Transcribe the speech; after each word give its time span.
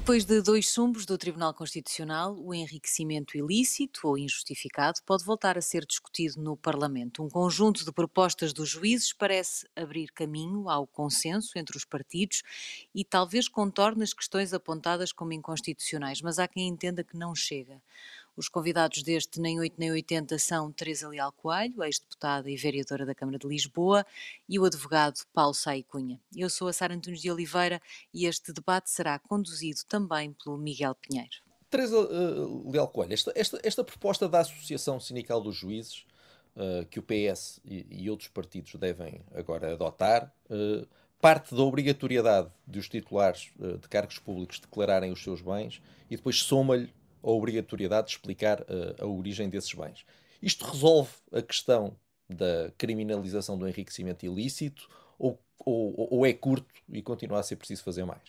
Depois 0.00 0.24
de 0.24 0.40
dois 0.40 0.70
sumbos 0.70 1.04
do 1.04 1.18
Tribunal 1.18 1.52
Constitucional, 1.52 2.34
o 2.34 2.54
enriquecimento 2.54 3.36
ilícito 3.36 4.08
ou 4.08 4.16
injustificado 4.16 4.98
pode 5.04 5.26
voltar 5.26 5.58
a 5.58 5.60
ser 5.60 5.84
discutido 5.84 6.40
no 6.40 6.56
Parlamento. 6.56 7.22
Um 7.22 7.28
conjunto 7.28 7.84
de 7.84 7.92
propostas 7.92 8.54
dos 8.54 8.66
juízes 8.70 9.12
parece 9.12 9.68
abrir 9.76 10.10
caminho 10.10 10.70
ao 10.70 10.86
consenso 10.86 11.58
entre 11.58 11.76
os 11.76 11.84
partidos 11.84 12.42
e 12.94 13.04
talvez 13.04 13.46
contorne 13.46 14.02
as 14.02 14.14
questões 14.14 14.54
apontadas 14.54 15.12
como 15.12 15.34
inconstitucionais, 15.34 16.22
mas 16.22 16.38
há 16.38 16.48
quem 16.48 16.66
entenda 16.66 17.04
que 17.04 17.18
não 17.18 17.34
chega. 17.34 17.80
Os 18.36 18.48
convidados 18.48 19.02
deste 19.02 19.40
Nem 19.40 19.58
8 19.58 19.74
Nem 19.76 19.90
80 19.90 20.38
são 20.38 20.72
Teresa 20.72 21.08
Leal 21.08 21.32
Coelho, 21.32 21.82
ex-deputada 21.82 22.48
e 22.50 22.56
vereadora 22.56 23.04
da 23.04 23.14
Câmara 23.14 23.38
de 23.38 23.46
Lisboa, 23.46 24.06
e 24.48 24.58
o 24.58 24.64
advogado 24.64 25.20
Paulo 25.32 25.52
Sai 25.52 25.82
Cunha. 25.82 26.20
Eu 26.34 26.48
sou 26.48 26.68
a 26.68 26.72
Sara 26.72 26.94
Antunes 26.94 27.20
de 27.20 27.30
Oliveira 27.30 27.82
e 28.14 28.26
este 28.26 28.52
debate 28.52 28.90
será 28.90 29.18
conduzido 29.18 29.80
também 29.88 30.32
pelo 30.32 30.56
Miguel 30.56 30.94
Pinheiro. 30.94 31.50
Teresa 31.68 31.98
uh, 31.98 32.70
Leal 32.70 32.88
Coelho, 32.88 33.12
esta, 33.12 33.32
esta, 33.34 33.60
esta, 33.62 33.84
proposta 33.84 34.28
da 34.28 34.40
Associação 34.40 34.98
Sindical 34.98 35.40
dos 35.40 35.56
Juízes, 35.56 36.04
uh, 36.56 36.86
que 36.86 36.98
o 36.98 37.02
PS 37.02 37.60
e, 37.64 37.86
e, 37.88 38.10
outros 38.10 38.28
partidos 38.28 38.74
devem 38.74 39.20
agora 39.34 39.72
adotar, 39.72 40.32
uh, 40.50 40.86
parte 41.20 41.54
da 41.54 41.62
obrigatoriedade 41.62 42.48
dos 42.66 42.88
titulares 42.88 43.52
de 43.58 43.86
cargos 43.90 44.18
públicos 44.18 44.58
declararem 44.58 45.12
os 45.12 45.22
seus 45.22 45.42
bens 45.42 45.82
e 46.08 46.16
depois 46.16 46.36
soma-lhe 46.36 46.90
a 47.22 47.30
obrigatoriedade 47.30 48.08
de 48.08 48.12
explicar 48.14 48.60
uh, 48.62 49.02
a 49.02 49.06
origem 49.06 49.48
desses 49.48 49.72
bens. 49.72 50.04
Isto 50.42 50.64
resolve 50.64 51.10
a 51.32 51.42
questão 51.42 51.96
da 52.28 52.70
criminalização 52.78 53.58
do 53.58 53.68
enriquecimento 53.68 54.24
ilícito 54.24 54.88
ou, 55.18 55.38
ou, 55.58 56.08
ou 56.10 56.26
é 56.26 56.32
curto 56.32 56.72
e 56.88 57.02
continua 57.02 57.40
a 57.40 57.42
ser 57.42 57.56
preciso 57.56 57.82
fazer 57.82 58.04
mais? 58.04 58.22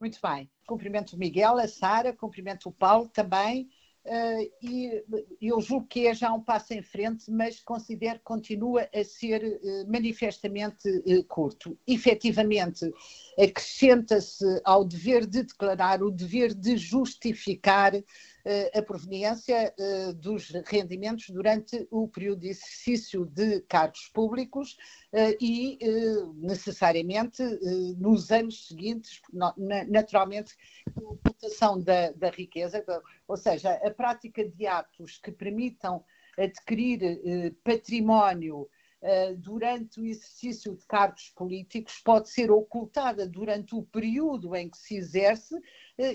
Muito 0.00 0.18
bem. 0.22 0.50
Cumprimento 0.66 1.14
o 1.14 1.18
Miguel, 1.18 1.58
a 1.58 1.68
Sara, 1.68 2.12
cumprimento 2.12 2.68
o 2.68 2.72
Paulo 2.72 3.08
também. 3.08 3.70
Uh, 4.02 4.50
e 4.62 5.04
eu 5.42 5.60
julgo 5.60 5.86
que 5.86 6.06
é 6.06 6.14
já 6.14 6.32
um 6.32 6.40
passo 6.40 6.72
em 6.72 6.82
frente, 6.82 7.30
mas 7.30 7.60
considero 7.60 8.18
que 8.18 8.24
continua 8.24 8.88
a 8.94 9.04
ser 9.04 9.44
uh, 9.44 9.90
manifestamente 9.92 10.88
uh, 10.88 11.24
curto. 11.24 11.78
Efetivamente, 11.86 12.90
acrescenta-se 13.38 14.44
ao 14.64 14.86
dever 14.86 15.26
de 15.26 15.42
declarar 15.42 16.02
o 16.02 16.10
dever 16.10 16.54
de 16.54 16.78
justificar 16.78 17.94
eh, 17.94 18.04
a 18.74 18.82
proveniência 18.82 19.74
eh, 19.78 20.12
dos 20.14 20.50
rendimentos 20.66 21.28
durante 21.30 21.86
o 21.90 22.08
período 22.08 22.40
de 22.40 22.48
exercício 22.48 23.26
de 23.26 23.60
cargos 23.62 24.08
públicos 24.08 24.76
eh, 25.12 25.36
e, 25.40 25.78
necessariamente, 26.36 27.42
nos 27.98 28.30
anos 28.30 28.68
seguintes, 28.68 29.20
naturalmente, 29.88 30.56
a 30.96 31.00
ocultação 31.00 31.80
da, 31.80 32.10
da 32.12 32.30
riqueza, 32.30 32.84
ou 33.28 33.36
seja, 33.36 33.72
a 33.72 33.90
prática 33.90 34.48
de 34.48 34.66
atos 34.66 35.18
que 35.18 35.30
permitam 35.30 36.04
adquirir 36.38 37.54
património 37.62 38.68
eh, 39.02 39.34
durante 39.34 39.98
o 39.98 40.04
exercício 40.04 40.76
de 40.76 40.84
cargos 40.84 41.30
políticos 41.30 42.02
pode 42.04 42.28
ser 42.28 42.50
ocultada 42.50 43.26
durante 43.26 43.74
o 43.74 43.82
período 43.82 44.54
em 44.54 44.68
que 44.68 44.76
se 44.76 44.94
exerce 44.94 45.56
eh, 45.56 45.60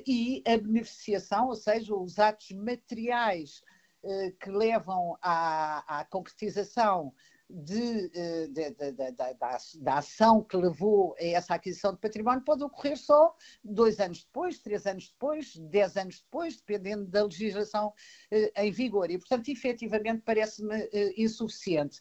e 0.08 0.44
a 0.48 0.58
beneficiação, 0.58 1.48
ou 1.48 1.56
seja, 1.56 1.96
os 1.96 2.18
atos 2.20 2.52
materiais 2.52 3.62
eh, 4.04 4.32
que 4.40 4.50
levam 4.52 5.18
à, 5.22 6.00
à 6.00 6.06
concretização 6.06 7.14
de, 7.50 8.12
eh, 8.14 8.48
de, 8.48 8.72
de, 8.72 9.12
da, 9.12 9.98
ação 9.98 10.44
que 10.44 10.58
levou 10.58 11.16
a 11.20 11.24
essa 11.24 11.56
aquisição 11.56 11.94
de 11.94 12.00
património 12.00 12.44
pode 12.44 12.64
ocorrer 12.64 12.98
só 12.98 13.36
dois 13.64 14.00
anos 14.00 14.24
depois, 14.24 14.60
três 14.60 14.86
anos 14.86 15.10
depois, 15.10 15.56
dez 15.58 15.96
anos 15.98 16.22
depois, 16.22 16.58
dependendo 16.58 17.06
da 17.08 17.24
legislação 17.24 17.94
eh, 18.32 18.52
em 18.64 18.72
vigor. 18.72 19.10
E, 19.10 19.18
portanto, 19.18 19.50
efetivamente, 19.50 20.22
parece-me 20.24 20.88
eh, 20.92 21.14
insuficiente. 21.18 22.00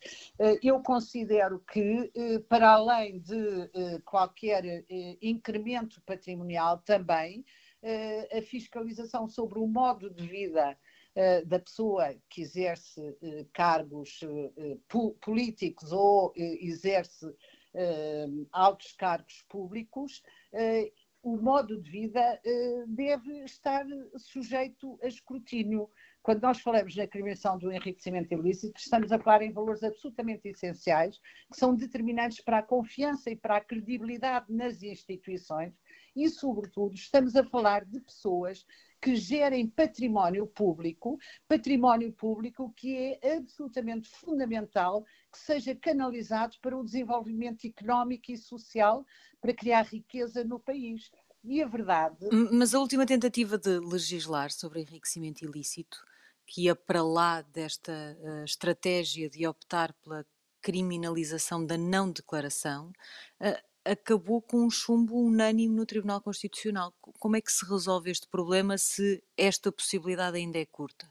eu 0.63 0.83
considero 0.83 1.61
que, 1.61 2.13
para 2.49 2.71
além 2.73 3.19
de 3.21 3.71
qualquer 4.05 4.85
incremento 5.21 6.03
patrimonial, 6.03 6.79
também 6.79 7.45
a 8.33 8.43
fiscalização 8.43 9.29
sobre 9.29 9.59
o 9.59 9.67
modo 9.67 10.09
de 10.11 10.27
vida 10.27 10.77
eh, 11.17 11.45
da 11.45 11.61
pessoa 11.61 12.13
que 12.29 12.41
exerce 12.41 13.01
uh, 13.01 13.49
cargos 13.53 14.19
políticos 15.21 15.93
ou 15.93 16.33
exerce 16.37 17.25
altos 18.53 18.93
cargos 18.93 19.45
públicos, 19.49 20.23
o 21.23 21.37
modo 21.37 21.81
de 21.81 21.91
vida 21.91 22.41
deve 22.87 23.45
estar 23.45 23.85
sujeito 24.17 24.97
a 25.03 25.09
escrutínio. 25.09 25.91
Quando 26.23 26.43
nós 26.43 26.61
falamos 26.61 26.95
na 26.95 27.09
criminalização 27.09 27.59
do 27.59 27.73
enriquecimento 27.73 28.33
ilícito, 28.33 28.81
estamos 28.81 29.11
a 29.11 29.19
falar 29.19 29.43
em 29.43 29.53
valores 29.53 29.83
absolutamente 29.83 30.47
essenciais, 30.49 31.19
que 31.51 31.59
são 31.59 31.75
determinantes 31.75 32.41
para 32.41 32.59
a 32.59 32.63
confiança 32.63 33.29
e 33.29 33.37
para 33.37 33.57
a 33.57 33.65
credibilidade 33.65 34.47
nas 34.53 34.81
instituições 34.83 35.75
e, 36.15 36.29
sobretudo, 36.29 36.95
estamos 36.95 37.35
a 37.37 37.45
falar 37.45 37.85
de 37.85 38.01
pessoas 38.01 38.65
que 39.05 39.17
gerem 39.17 39.69
património 39.69 40.47
público, 40.47 41.19
património 41.47 42.11
público 42.13 42.73
que 42.75 42.97
é 43.23 43.37
absolutamente 43.37 44.09
fundamental 44.09 45.05
que 45.31 45.39
seja 45.39 45.75
canalizado 45.75 46.57
para 46.63 46.75
o 46.75 46.83
desenvolvimento 46.83 47.67
económico 47.67 48.33
e 48.33 48.39
social, 48.39 49.05
para 49.43 49.53
criar 49.53 49.83
riqueza 49.83 50.43
no 50.43 50.59
país. 50.59 51.11
E 51.45 51.63
a 51.63 51.67
verdade. 51.67 52.17
Mas 52.51 52.75
a 52.75 52.79
última 52.79 53.05
tentativa 53.05 53.59
de 53.59 53.79
legislar 53.79 54.51
sobre 54.51 54.81
enriquecimento 54.81 55.45
ilícito, 55.45 56.03
que 56.47 56.63
ia 56.63 56.75
para 56.75 57.03
lá 57.03 57.43
desta 57.43 57.93
uh, 57.93 58.45
estratégia 58.45 59.29
de 59.29 59.47
optar 59.47 59.93
pela 60.03 60.25
criminalização 60.63 61.67
da 61.67 61.77
não 61.77 62.11
declaração, 62.11 62.91
uh, 63.43 63.74
acabou 63.85 64.41
com 64.41 64.65
um 64.65 64.71
chumbo 64.71 65.17
unânime 65.17 65.75
no 65.75 65.87
Tribunal 65.87 66.21
Constitucional. 66.21 66.93
Como 67.01 67.37
é 67.37 67.41
que 67.41 67.53
se 67.53 67.65
resolve 67.67 68.11
este 68.11 68.29
problema 68.29 68.79
se 68.79 69.23
esta 69.37 69.71
possibilidade 69.71 70.39
ainda 70.39 70.59
é 70.59 70.67
curta? 70.67 71.09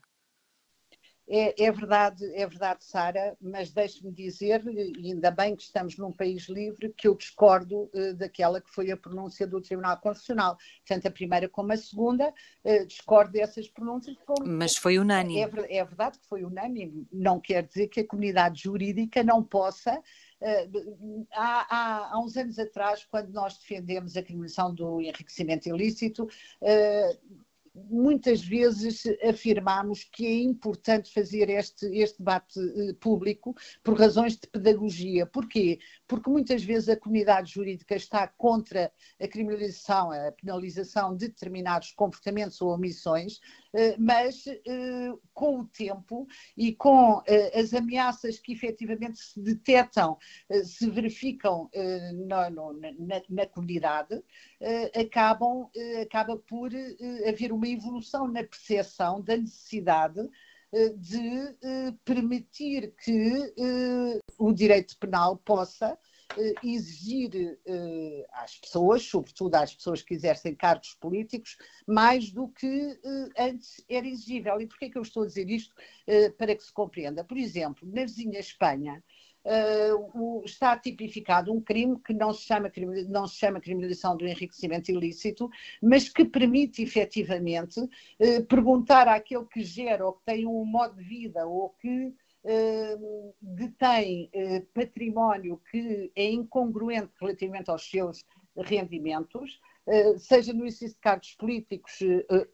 É, 1.26 1.64
é, 1.64 1.72
verdade, 1.72 2.22
é 2.34 2.46
verdade, 2.46 2.84
Sara, 2.84 3.34
mas 3.40 3.72
deixe-me 3.72 4.12
dizer, 4.12 4.62
ainda 5.02 5.30
bem 5.30 5.56
que 5.56 5.62
estamos 5.62 5.96
num 5.96 6.12
país 6.12 6.48
livre, 6.50 6.92
que 6.94 7.08
eu 7.08 7.14
discordo 7.14 7.90
uh, 7.94 8.14
daquela 8.14 8.60
que 8.60 8.70
foi 8.70 8.90
a 8.90 8.96
pronúncia 8.96 9.46
do 9.46 9.60
Tribunal 9.60 9.96
Constitucional. 9.98 10.58
Tanto 10.86 11.08
a 11.08 11.10
primeira 11.10 11.48
como 11.48 11.72
a 11.72 11.76
segunda, 11.78 12.28
uh, 12.28 12.86
discordo 12.86 13.32
dessas 13.32 13.68
pronúncias. 13.68 14.16
Como... 14.26 14.46
Mas 14.46 14.76
foi 14.76 14.98
unânime. 14.98 15.40
É, 15.40 15.78
é, 15.78 15.84
verdade 15.84 16.18
que 16.18 16.26
foi 16.26 16.44
unânime. 16.44 17.06
Não 17.10 17.40
quer 17.40 17.62
dizer 17.62 17.88
que 17.88 18.00
a 18.00 18.06
comunidade 18.06 18.62
jurídica 18.62 19.22
não 19.22 19.42
possa. 19.42 19.98
Há, 21.32 21.66
há, 21.68 22.14
há, 22.14 22.20
uns 22.20 22.36
anos 22.36 22.58
atrás, 22.58 23.04
quando 23.10 23.30
nós 23.30 23.56
defendemos 23.58 24.16
a 24.16 24.22
criminalização 24.22 24.74
do 24.74 25.00
enriquecimento 25.00 25.68
ilícito, 25.68 26.28
muitas 27.74 28.40
vezes 28.42 29.02
afirmamos 29.28 30.04
que 30.04 30.26
é 30.26 30.42
importante 30.42 31.12
fazer 31.12 31.48
este, 31.50 31.86
este 31.86 32.18
debate 32.18 32.60
eh, 32.60 32.92
público 33.00 33.54
por 33.82 33.98
razões 33.98 34.36
de 34.36 34.46
pedagogia. 34.46 35.26
Porquê? 35.26 35.80
Porque 36.06 36.30
muitas 36.30 36.62
vezes 36.62 36.88
a 36.88 36.96
comunidade 36.96 37.52
jurídica 37.52 37.96
está 37.96 38.28
contra 38.28 38.92
a 39.20 39.28
criminalização, 39.28 40.12
a 40.12 40.30
penalização 40.32 41.16
de 41.16 41.28
determinados 41.28 41.90
comportamentos 41.92 42.60
ou 42.62 42.72
omissões, 42.72 43.40
mas 43.98 44.46
eh, 44.46 45.12
com 45.32 45.60
o 45.60 45.66
tempo 45.66 46.26
e 46.56 46.74
com 46.74 47.22
as 47.54 47.74
ameaças 47.74 48.38
que 48.38 48.52
efetivamente 48.52 49.18
se 49.18 49.40
detectam, 49.40 50.16
se 50.64 50.88
verificam 50.90 51.68
na, 52.26 52.50
na, 52.50 53.22
na 53.28 53.46
comunidade, 53.46 54.22
acabam, 54.94 55.68
acaba 56.00 56.36
por 56.36 56.70
haver 57.28 57.52
uma 57.52 57.68
evolução 57.68 58.28
na 58.28 58.44
percepção 58.44 59.20
da 59.20 59.36
necessidade 59.36 60.20
eh, 60.74 60.88
de 60.96 61.56
eh, 61.62 61.92
permitir 62.04 62.92
que 62.96 63.54
eh, 63.56 64.18
o 64.36 64.52
direito 64.52 64.98
penal 64.98 65.36
possa 65.36 65.96
exigir 66.62 67.58
às 68.32 68.56
pessoas, 68.56 69.02
sobretudo 69.02 69.54
às 69.54 69.74
pessoas 69.74 70.02
que 70.02 70.14
exercem 70.14 70.54
cargos 70.54 70.94
políticos, 70.94 71.56
mais 71.86 72.30
do 72.30 72.48
que 72.48 72.98
antes 73.38 73.84
era 73.88 74.06
exigível. 74.06 74.60
E 74.60 74.66
porquê 74.66 74.86
é 74.86 74.90
que 74.90 74.98
eu 74.98 75.02
estou 75.02 75.22
a 75.22 75.26
dizer 75.26 75.48
isto? 75.48 75.74
Para 76.36 76.54
que 76.54 76.62
se 76.62 76.72
compreenda. 76.72 77.24
Por 77.24 77.36
exemplo, 77.36 77.88
na 77.90 78.02
vizinha 78.02 78.38
Espanha, 78.40 79.02
uh, 79.44 80.10
o, 80.14 80.42
está 80.44 80.76
tipificado 80.76 81.52
um 81.52 81.60
crime 81.60 81.98
que 82.00 82.12
não 82.12 82.32
se, 82.32 82.42
chama, 82.42 82.70
não 83.08 83.26
se 83.26 83.36
chama 83.36 83.60
criminalização 83.60 84.16
do 84.16 84.26
enriquecimento 84.26 84.90
ilícito, 84.90 85.50
mas 85.82 86.08
que 86.08 86.24
permite 86.24 86.82
efetivamente 86.82 87.80
uh, 87.80 88.44
perguntar 88.48 89.06
àquele 89.08 89.44
que 89.44 89.62
gera 89.62 90.06
ou 90.06 90.14
que 90.14 90.24
tem 90.24 90.46
um 90.46 90.64
modo 90.64 90.96
de 90.96 91.04
vida 91.04 91.46
ou 91.46 91.70
que 91.80 92.12
detém 93.40 94.30
património 94.74 95.60
que 95.70 96.12
é 96.14 96.30
incongruente 96.30 97.12
relativamente 97.20 97.70
aos 97.70 97.88
seus 97.88 98.22
rendimentos, 98.56 99.58
seja 100.18 100.52
no 100.52 100.66
exercício 100.66 100.96
de 100.96 101.00
cargos 101.00 101.34
políticos 101.34 101.98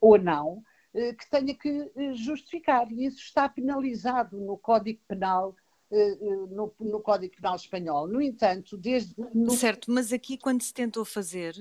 ou 0.00 0.16
não, 0.16 0.62
que 0.92 1.30
tenha 1.30 1.54
que 1.54 1.90
justificar. 2.14 2.90
E 2.92 3.06
isso 3.06 3.18
está 3.18 3.48
penalizado 3.48 4.40
no 4.40 4.56
Código 4.56 5.00
Penal 5.08 5.54
eh, 5.92 6.18
eh, 6.20 6.36
no, 6.50 6.72
no, 6.78 7.00
Código 7.00 7.34
Penal 7.34 7.56
Espanhol. 7.56 8.06
No 8.06 8.22
entanto, 8.22 8.76
desde. 8.76 9.14
No... 9.34 9.50
Certo, 9.50 9.90
mas 9.90 10.12
aqui 10.12 10.38
quando 10.38 10.62
se 10.62 10.72
tentou 10.72 11.04
fazer, 11.04 11.54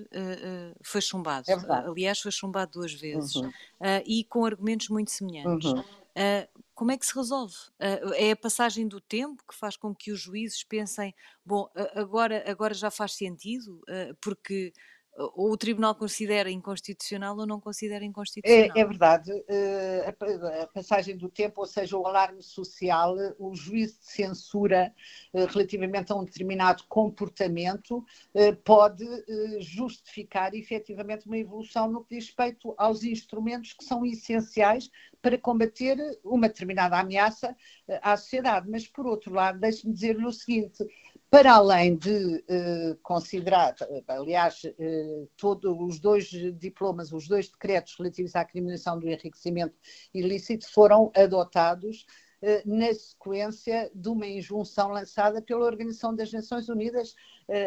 foi 0.83 1.01
chumbado. 1.01 1.49
É 1.49 1.55
Aliás, 1.87 2.19
foi 2.19 2.31
chumbado 2.31 2.73
duas 2.73 2.93
vezes 2.93 3.35
uhum. 3.35 3.47
uh, 3.47 4.03
e 4.05 4.23
com 4.23 4.45
argumentos 4.45 4.89
muito 4.89 5.09
semelhantes. 5.09 5.71
Uhum. 5.71 5.83
Como 6.79 6.91
é 6.93 6.97
que 6.97 7.05
se 7.05 7.13
resolve? 7.13 7.53
é 8.15 8.31
a 8.31 8.37
passagem 8.37 8.87
do 8.87 9.01
tempo 9.01 9.43
que 9.45 9.53
faz 9.53 9.75
com 9.75 9.93
que 9.93 10.13
os 10.13 10.21
juízes 10.21 10.63
pensem: 10.63 11.13
bom, 11.45 11.69
agora, 11.93 12.41
agora 12.49 12.73
já 12.73 12.89
faz 12.89 13.11
sentido, 13.15 13.81
porque 14.21 14.71
ou 15.35 15.51
o 15.51 15.57
Tribunal 15.57 15.93
considera 15.95 16.49
inconstitucional 16.49 17.37
ou 17.37 17.45
não 17.45 17.59
considera 17.59 18.05
inconstitucional. 18.05 18.71
É, 18.75 18.79
é 18.79 18.85
verdade. 18.85 19.31
Eh, 19.49 20.15
a, 20.61 20.67
passagem 20.67 21.17
do 21.17 21.29
tempo, 21.29 21.59
ou 21.59 21.67
seja, 21.67 21.97
o 21.97 22.07
alarme 22.07 22.41
social, 22.41 23.15
o 23.37 23.53
juízo 23.53 23.99
de 23.99 24.05
censura 24.05 24.93
eh, 25.33 25.45
relativamente 25.45 26.11
a 26.11 26.15
um 26.15 26.23
determinado 26.23 26.83
comportamento 26.87 28.03
eh, 28.33 28.53
pode 28.53 29.05
justificar 29.59 30.53
efetivamente 30.53 31.25
uma 31.25 31.37
evolução 31.37 31.91
no 31.91 32.03
que 32.03 32.15
diz 32.15 32.27
respeito 32.27 32.73
aos 32.77 33.03
instrumentos 33.03 33.73
que 33.73 33.83
são 33.83 34.05
essenciais 34.05 34.89
para 35.21 35.37
combater 35.37 35.97
uma 36.23 36.47
determinada 36.47 36.97
ameaça 36.97 37.55
à 38.01 38.15
sociedade. 38.15 38.69
Mas, 38.69 38.87
por 38.87 39.05
outro 39.05 39.33
lado, 39.33 39.59
deixe-me 39.59 39.93
dizer-lhe 39.93 40.25
o 40.25 40.31
seguinte 40.31 40.85
para 41.29 41.53
além 41.53 41.95
de 41.95 42.43
uh, 42.49 42.95
considerar, 43.03 43.75
aliás, 44.07 44.63
uh, 44.63 45.29
todos 45.37 45.77
os 45.79 45.99
dois 45.99 46.25
diplomas, 46.57 47.11
os 47.11 47.27
dois 47.27 47.49
decretos 47.49 47.95
relativos 47.97 48.35
à 48.35 48.43
criminalização 48.43 48.99
do 48.99 49.07
enriquecimento 49.07 49.75
ilícito 50.11 50.67
foram 50.71 51.11
adotados 51.15 52.07
uh, 52.41 52.61
na 52.65 52.91
sequência 52.93 53.91
de 53.93 54.09
uma 54.09 54.25
injunção 54.25 54.89
lançada 54.89 55.39
pela 55.39 55.65
Organização 55.65 56.15
das 56.15 56.31
Nações 56.33 56.67
Unidas 56.67 57.15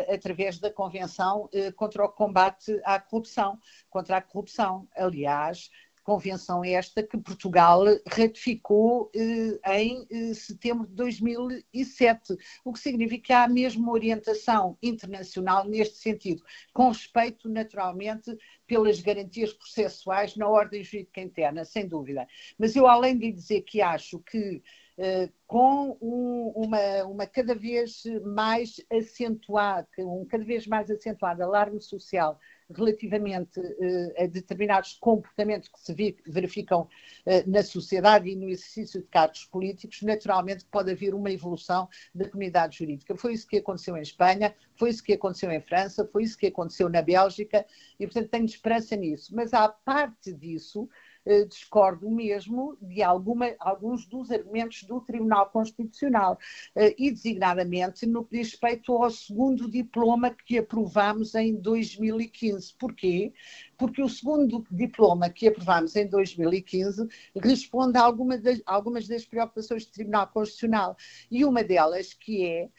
através 0.08 0.60
da 0.60 0.70
Convenção 0.70 1.50
contra 1.74 2.04
o 2.04 2.08
Combate 2.08 2.80
à 2.84 3.00
Corrupção, 3.00 3.58
contra 3.90 4.18
a 4.18 4.22
corrupção. 4.22 4.86
Aliás, 4.94 5.70
Convenção 6.02 6.64
esta 6.64 7.02
que 7.02 7.16
Portugal 7.16 7.84
ratificou 8.06 9.10
eh, 9.14 9.80
em 9.80 10.06
eh, 10.10 10.34
setembro 10.34 10.86
de 10.86 10.94
2007, 10.94 12.36
o 12.64 12.72
que 12.72 12.80
significa 12.80 13.26
que 13.26 13.32
há 13.32 13.46
mesmo 13.46 13.92
orientação 13.92 14.76
internacional 14.82 15.64
neste 15.64 15.98
sentido, 15.98 16.42
com 16.72 16.88
respeito, 16.88 17.48
naturalmente, 17.48 18.36
pelas 18.66 19.00
garantias 19.00 19.52
processuais 19.52 20.36
na 20.36 20.48
ordem 20.48 20.82
jurídica 20.82 21.20
interna, 21.20 21.64
sem 21.64 21.86
dúvida. 21.86 22.26
Mas 22.58 22.74
eu, 22.74 22.86
além 22.86 23.16
de 23.16 23.30
dizer 23.30 23.60
que 23.62 23.80
acho 23.80 24.18
que 24.20 24.62
eh, 24.98 25.30
com 25.46 25.96
um, 26.02 26.52
uma, 26.54 27.04
uma, 27.04 27.26
cada 27.26 27.54
vez 27.54 28.02
mais 28.24 28.76
acentuada, 28.92 29.88
um 29.98 30.26
cada 30.26 30.44
vez 30.44 30.66
mais 30.66 30.90
acentuado 30.90 31.42
alarme 31.42 31.80
social 31.80 32.38
relativamente 32.74 33.60
uh, 33.60 34.22
a 34.22 34.26
determinados 34.26 34.94
comportamentos 34.94 35.68
que 35.68 35.80
se 35.80 36.16
verificam 36.26 36.82
uh, 36.82 37.50
na 37.50 37.62
sociedade 37.62 38.28
e 38.28 38.36
no 38.36 38.48
exercício 38.48 39.00
de 39.00 39.08
cargos 39.08 39.44
políticos, 39.44 40.02
naturalmente 40.02 40.64
pode 40.64 40.90
haver 40.90 41.14
uma 41.14 41.30
evolução 41.30 41.88
da 42.14 42.28
comunidade 42.28 42.78
jurídica. 42.78 43.16
Foi 43.16 43.34
isso 43.34 43.46
que 43.46 43.58
aconteceu 43.58 43.96
em 43.96 44.02
Espanha, 44.02 44.54
foi 44.76 44.90
isso 44.90 45.02
que 45.02 45.12
aconteceu 45.12 45.50
em 45.50 45.60
França, 45.60 46.08
foi 46.10 46.24
isso 46.24 46.36
que 46.36 46.46
aconteceu 46.46 46.88
na 46.88 47.02
Bélgica 47.02 47.64
e, 47.98 48.06
portanto, 48.06 48.30
tenho 48.30 48.44
esperança 48.44 48.96
nisso. 48.96 49.34
Mas, 49.34 49.52
à 49.52 49.68
parte 49.68 50.32
disso, 50.32 50.88
eh, 50.88 51.11
discordo 51.48 52.10
mesmo 52.10 52.76
de 52.80 53.02
alguma, 53.02 53.54
alguns 53.58 54.06
dos 54.06 54.30
argumentos 54.30 54.82
do 54.84 55.00
Tribunal 55.00 55.50
Constitucional, 55.50 56.38
eh, 56.74 56.94
e 56.98 57.10
designadamente 57.10 58.06
no 58.06 58.24
que 58.24 58.38
diz 58.38 58.52
respeito 58.52 58.92
ao 58.92 59.10
segundo 59.10 59.70
diploma 59.70 60.30
que 60.30 60.58
aprovámos 60.58 61.34
em 61.34 61.54
2015. 61.54 62.74
Porquê? 62.78 63.32
Porque 63.78 64.02
o 64.02 64.08
segundo 64.08 64.64
diploma 64.70 65.30
que 65.30 65.48
aprovámos 65.48 65.96
em 65.96 66.06
2015 66.06 67.08
responde 67.36 67.98
a 67.98 68.02
alguma 68.02 68.38
das, 68.38 68.60
algumas 68.66 69.08
das 69.08 69.24
preocupações 69.24 69.86
do 69.86 69.92
Tribunal 69.92 70.28
Constitucional, 70.28 70.96
e 71.30 71.44
uma 71.44 71.62
delas 71.64 72.12
que 72.12 72.44
é 72.44 72.62
eh, 72.64 72.70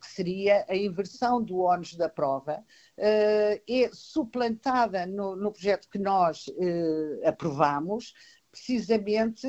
que 0.00 0.06
seria 0.06 0.66
a 0.68 0.76
inversão 0.76 1.42
do 1.42 1.60
ónus 1.60 1.94
da 1.94 2.08
prova, 2.08 2.62
eh, 2.98 3.62
é 3.68 3.90
suplantada 3.92 5.06
no, 5.06 5.34
no 5.34 5.50
projeto 5.50 5.88
que 5.88 5.98
nós 5.98 6.44
eh, 6.58 7.28
aprovamos, 7.28 8.12
precisamente 8.50 9.46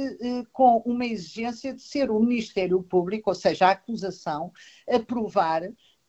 com 0.53 0.77
uma 0.85 1.05
exigência 1.05 1.73
de 1.73 1.81
ser 1.81 2.09
o 2.09 2.21
Ministério 2.21 2.81
Público, 2.81 3.29
ou 3.29 3.35
seja, 3.35 3.67
a 3.67 3.71
acusação, 3.71 4.53
a 4.87 4.97
provar 4.97 5.61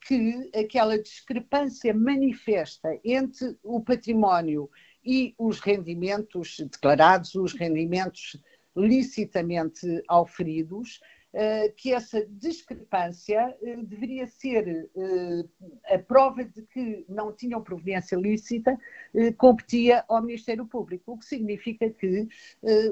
que 0.07 0.51
aquela 0.55 0.97
discrepância 0.97 1.93
manifesta 1.93 2.89
entre 3.05 3.57
o 3.65 3.81
património 3.81 4.71
e 5.05 5.35
os 5.39 5.61
rendimentos 5.61 6.59
declarados, 6.71 7.35
os 7.35 7.53
rendimentos 7.53 8.37
licitamente 8.77 10.03
auferidos, 10.09 11.01
eh, 11.01 11.14
que 11.77 11.93
essa 11.93 12.25
discrepância 12.27 13.57
eh, 13.61 13.77
deveria 13.83 14.27
ser 14.27 14.89
eh, 14.97 15.95
a 15.95 15.99
prova 15.99 16.45
de 16.45 16.63
que 16.63 17.05
não 17.09 17.33
tinham 17.33 17.63
proveniência 17.63 18.17
lícita, 18.17 18.79
competia 19.37 20.05
ao 20.09 20.23
Ministério 20.23 20.65
Público, 20.67 21.13
o 21.13 21.19
que 21.19 21.25
significa 21.25 21.89
que 21.91 22.29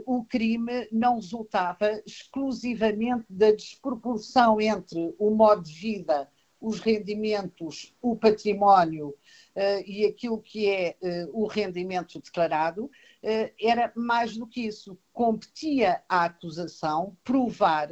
o 0.07 0.25
crime 0.25 0.89
não 0.91 1.17
resultava 1.17 2.03
exclusivamente 2.07 3.25
da 3.29 3.51
desproporção 3.51 4.61
entre 4.61 5.15
o 5.19 5.31
modo 5.31 5.63
de 5.63 5.73
vida, 5.73 6.29
os 6.61 6.81
rendimentos, 6.81 7.95
o 8.01 8.15
património 8.15 9.15
e 9.85 10.05
aquilo 10.07 10.41
que 10.41 10.69
é 10.69 10.97
o 11.33 11.47
rendimento 11.47 12.21
declarado, 12.21 12.91
era 13.61 13.93
mais 13.97 14.37
do 14.37 14.47
que 14.47 14.67
isso. 14.67 14.97
Competia 15.13 16.03
à 16.09 16.25
acusação 16.25 17.17
provar 17.25 17.91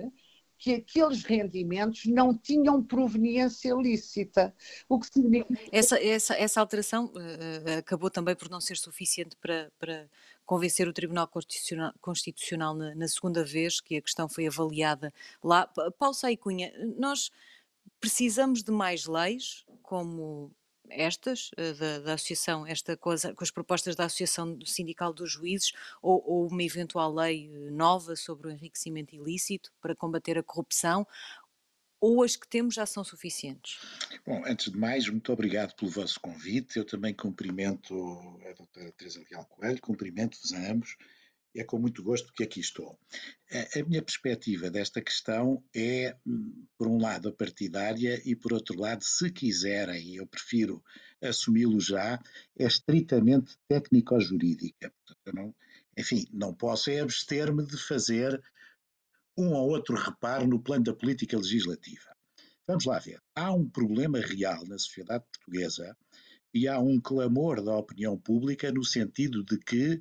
que 0.61 0.75
aqueles 0.75 1.25
rendimentos 1.25 2.05
não 2.05 2.37
tinham 2.37 2.85
proveniência 2.85 3.75
lícita. 3.75 4.55
O 4.87 5.01
que 5.01 5.07
significa... 5.07 5.59
essa, 5.73 5.99
essa, 5.99 6.35
essa 6.35 6.61
alteração 6.61 7.07
uh, 7.07 7.79
acabou 7.79 8.11
também 8.11 8.37
por 8.37 8.51
não 8.51 8.61
ser 8.61 8.77
suficiente 8.77 9.35
para, 9.41 9.73
para 9.79 10.07
convencer 10.45 10.87
o 10.87 10.93
Tribunal 10.93 11.27
Constitucional, 11.29 11.95
Constitucional 11.99 12.75
na, 12.75 12.95
na, 12.95 13.09
segunda 13.09 13.43
vez 13.43 13.81
que 13.81 13.97
a 13.97 14.03
questão 14.03 14.29
foi 14.29 14.47
avaliada 14.47 15.11
lá. 15.43 15.67
Paulo 15.99 16.15
Saicunha, 16.15 16.71
nós 16.99 17.31
precisamos 17.99 18.63
de 18.63 18.71
mais 18.71 19.07
leis, 19.07 19.65
como 19.83 20.53
estas 20.91 21.51
eh, 21.57 21.73
da, 21.75 21.99
da, 22.01 22.15
associação, 22.15 22.67
esta 22.67 22.97
coisa, 22.97 23.35
com 23.35 23.45
as 23.45 23.51
propostas 23.51 23.97
da 23.97 24.05
Associação 24.05 24.59
Sindical 24.65 25.13
dos 25.13 25.33
Juízes, 25.33 25.73
ou, 26.03 26.23
ou, 26.27 26.47
uma 26.49 26.63
eventual 26.63 27.15
lei 27.15 27.51
eh, 27.53 27.71
nova 27.71 28.17
sobre 28.17 28.49
o 28.49 28.51
enriquecimento 28.51 29.15
ilícito 29.15 29.73
para 29.81 29.95
combater 29.95 30.39
a 30.39 30.43
corrupção, 30.43 31.07
ou 32.01 32.23
as 32.23 32.35
que 32.35 32.49
temos 32.49 32.75
já 32.75 32.87
são 32.87 33.05
suficientes? 33.05 33.79
Bom, 34.27 34.43
antes 34.47 34.73
de 34.73 34.79
mais, 34.79 35.07
muito 35.09 35.31
obrigado 35.33 35.75
pelo 35.75 35.91
vosso 35.91 36.19
convite. 36.19 36.79
Eu 36.79 36.85
também 36.85 37.13
cumprimento 37.13 37.95
a 38.49 38.55
doutora 38.55 38.91
Teresa 38.93 39.23
Leal 39.31 39.45
Coelho, 39.45 39.81
cumprimento-vos 39.83 40.53
a 40.55 40.71
ambos 40.71 40.97
é 41.55 41.65
com 41.65 41.79
muito 41.79 42.03
gosto 42.03 42.33
que 42.33 42.45
aqui 42.45 42.61
estou. 42.61 42.99
A 43.51 43.83
minha 43.85 44.03
perspectiva 44.03 44.71
desta 44.71 45.01
questão 45.01 45.63
é, 45.75 46.17
hum, 46.27 46.67
por 46.79 46.87
um 46.87 47.01
lado, 47.01 47.29
a 47.29 47.33
partidária 47.33 48.21
e, 48.25 48.37
por 48.37 48.53
outro 48.53 48.79
lado, 48.79 49.03
se 49.03 49.31
quiserem, 49.31 50.15
eu 50.17 50.27
prefiro 50.27 50.83
assumi-lo 51.21 51.81
já, 51.81 52.21
é 52.59 52.67
estritamente 52.67 53.57
técnico-jurídica. 53.69 54.93
enfim, 55.97 56.27
não 56.33 56.55
posso 56.55 56.91
é 56.91 57.01
abster-me 57.01 57.67
de 57.67 57.77
fazer 57.77 58.41
um 59.37 59.53
ou 59.53 59.71
outro 59.71 59.97
reparo 59.97 60.47
no 60.47 60.63
plano 60.63 60.85
da 60.85 60.95
política 60.95 61.37
legislativa. 61.37 62.11
Vamos 62.67 62.85
lá 62.85 62.99
ver. 62.99 63.21
Há 63.35 63.53
um 63.53 63.69
problema 63.69 64.21
real 64.21 64.65
na 64.67 64.79
sociedade 64.79 65.25
portuguesa 65.33 65.97
e 66.55 66.69
há 66.69 66.79
um 66.79 67.01
clamor 67.01 67.63
da 67.63 67.77
opinião 67.77 68.19
pública 68.19 68.71
no 68.71 68.85
sentido 68.85 69.45
de 69.45 69.59
que 69.59 70.01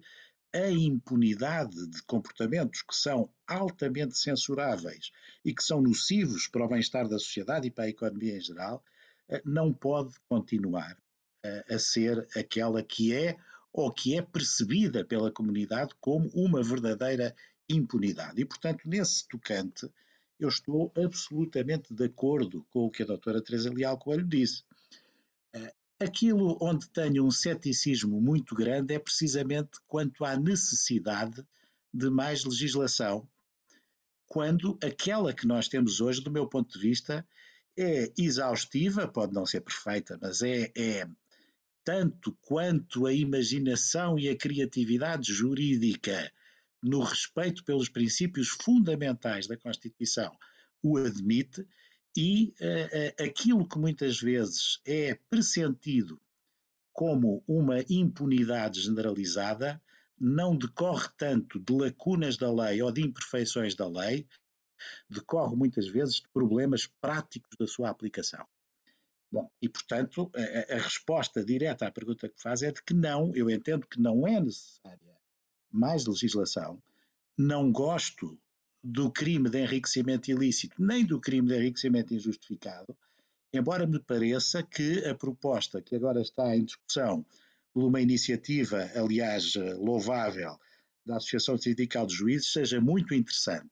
a 0.54 0.70
impunidade 0.70 1.88
de 1.88 2.02
comportamentos 2.04 2.82
que 2.82 2.96
são 2.96 3.30
altamente 3.48 4.18
censuráveis 4.18 5.12
e 5.46 5.54
que 5.54 5.64
são 5.64 5.82
nocivos 5.82 6.48
para 6.48 6.66
o 6.66 6.68
bem-estar 6.68 7.08
da 7.08 7.20
sociedade 7.20 7.68
e 7.68 7.72
para 7.72 7.86
a 7.86 7.90
economia 7.90 8.38
em 8.38 8.42
geral, 8.42 8.84
eh, 9.28 9.42
não 9.46 9.72
pode 9.72 10.16
continuar 10.28 10.98
eh, 11.44 11.66
a 11.70 11.78
ser 11.78 12.28
aquela 12.36 12.82
que 12.82 13.14
é 13.14 13.38
ou 13.72 13.92
que 13.92 14.18
é 14.18 14.22
percebida 14.22 15.06
pela 15.06 15.32
comunidade 15.32 15.94
como 16.00 16.30
uma 16.34 16.64
verdadeira 16.64 17.36
impunidade. 17.70 18.42
E, 18.42 18.46
portanto, 18.46 18.82
nesse 18.86 19.28
tocante, 19.28 19.88
eu 20.40 20.50
estou 20.50 20.92
absolutamente 20.98 21.94
de 21.94 22.06
acordo 22.06 22.66
com 22.72 22.86
o 22.86 22.90
que 22.90 23.04
a 23.04 23.06
doutora 23.06 23.44
Teresa 23.44 23.72
Leal 23.72 23.98
Coelho 23.98 24.26
disse. 24.26 24.64
Aquilo 26.00 26.58
onde 26.62 26.90
tenho 26.90 27.26
um 27.26 27.32
ceticismo 27.32 28.22
muito 28.22 28.56
grande 28.56 28.94
é 28.94 29.00
precisamente 29.00 29.80
quanto 29.86 30.24
à 30.24 30.38
necessidade 30.38 31.46
de 31.94 32.10
mais 32.10 32.46
legislação, 32.46 33.28
quando 34.26 34.78
aquela 34.82 35.34
que 35.34 35.46
nós 35.46 35.68
temos 35.68 36.00
hoje, 36.00 36.22
do 36.22 36.32
meu 36.32 36.48
ponto 36.48 36.72
de 36.72 36.80
vista, 36.80 37.28
é 37.78 38.12
exaustiva, 38.18 39.08
pode 39.08 39.34
não 39.34 39.46
ser 39.46 39.62
perfeita, 39.62 40.18
mas 40.22 40.42
é, 40.42 40.72
é 40.78 41.08
tanto 41.84 42.38
quanto 42.42 43.06
a 43.06 43.14
imaginação 43.14 44.18
e 44.18 44.30
a 44.30 44.38
criatividade 44.38 45.34
jurídica 45.34 46.32
no 46.82 47.02
respeito 47.02 47.64
pelos 47.64 47.90
princípios 47.90 48.50
fundamentais 48.50 49.48
da 49.48 49.58
Constituição 49.58 50.38
o 50.82 50.98
admite, 50.98 51.68
e 52.20 52.54
uh, 52.60 53.24
aquilo 53.24 53.66
que 53.66 53.80
muitas 53.80 54.20
vezes 54.20 54.82
é 54.86 55.18
pressentido 55.30 56.22
como 56.92 57.42
uma 57.48 57.78
impunidade 57.90 58.82
generalizada 58.82 59.82
não 60.20 60.54
decorre 60.54 61.08
tanto 61.18 61.58
de 61.58 61.72
lacunas 61.72 62.36
da 62.36 62.52
lei 62.52 62.82
ou 62.82 62.92
de 62.92 63.02
imperfeições 63.02 63.74
da 63.74 63.88
lei, 63.88 64.28
decorre 65.10 65.56
muitas 65.56 65.88
vezes 65.88 66.16
de 66.16 66.28
problemas 66.34 66.88
práticos 67.00 67.56
da 67.58 67.66
sua 67.66 67.90
aplicação. 67.90 68.46
Bom, 69.32 69.50
e 69.62 69.70
portanto, 69.70 70.30
a, 70.36 70.76
a, 70.76 70.78
resposta 70.78 71.42
direta 71.46 71.88
à 71.88 71.92
pergunta 71.92 72.28
que 72.28 72.42
faz 72.42 72.64
é 72.64 72.72
de 72.74 72.84
que 72.84 72.94
não, 72.94 73.34
eu 73.34 73.50
entendo 73.50 73.88
que 73.88 74.02
não 74.02 74.28
é 74.28 74.42
necessária 74.42 75.18
mais 75.72 76.06
legislação, 76.06 76.84
não 77.38 77.72
gosto 77.72 78.38
do 78.84 79.12
crime 79.12 79.50
de 79.50 79.62
enriquecimento 79.62 80.32
ilícito 80.32 80.76
nem 80.80 81.06
do 81.06 81.20
crime 81.20 81.48
de 81.48 81.56
enriquecimento 81.56 82.14
injustificado, 82.14 82.96
embora 83.54 83.86
me 83.86 84.00
pareça 84.00 84.64
que 84.64 85.06
a 85.06 85.14
proposta 85.14 85.82
que 85.82 85.96
agora 85.96 86.22
está 86.22 86.56
em 86.56 86.64
discussão 86.64 87.26
por 87.74 87.84
uma 87.84 88.02
iniciativa, 88.02 88.90
aliás, 88.96 89.54
louvável, 89.78 90.58
da 91.06 91.18
Associação 91.18 91.58
Sindical 91.58 92.06
de 92.06 92.16
Juízes, 92.16 92.52
seja 92.52 92.80
muito 92.80 93.14
interessante. 93.14 93.70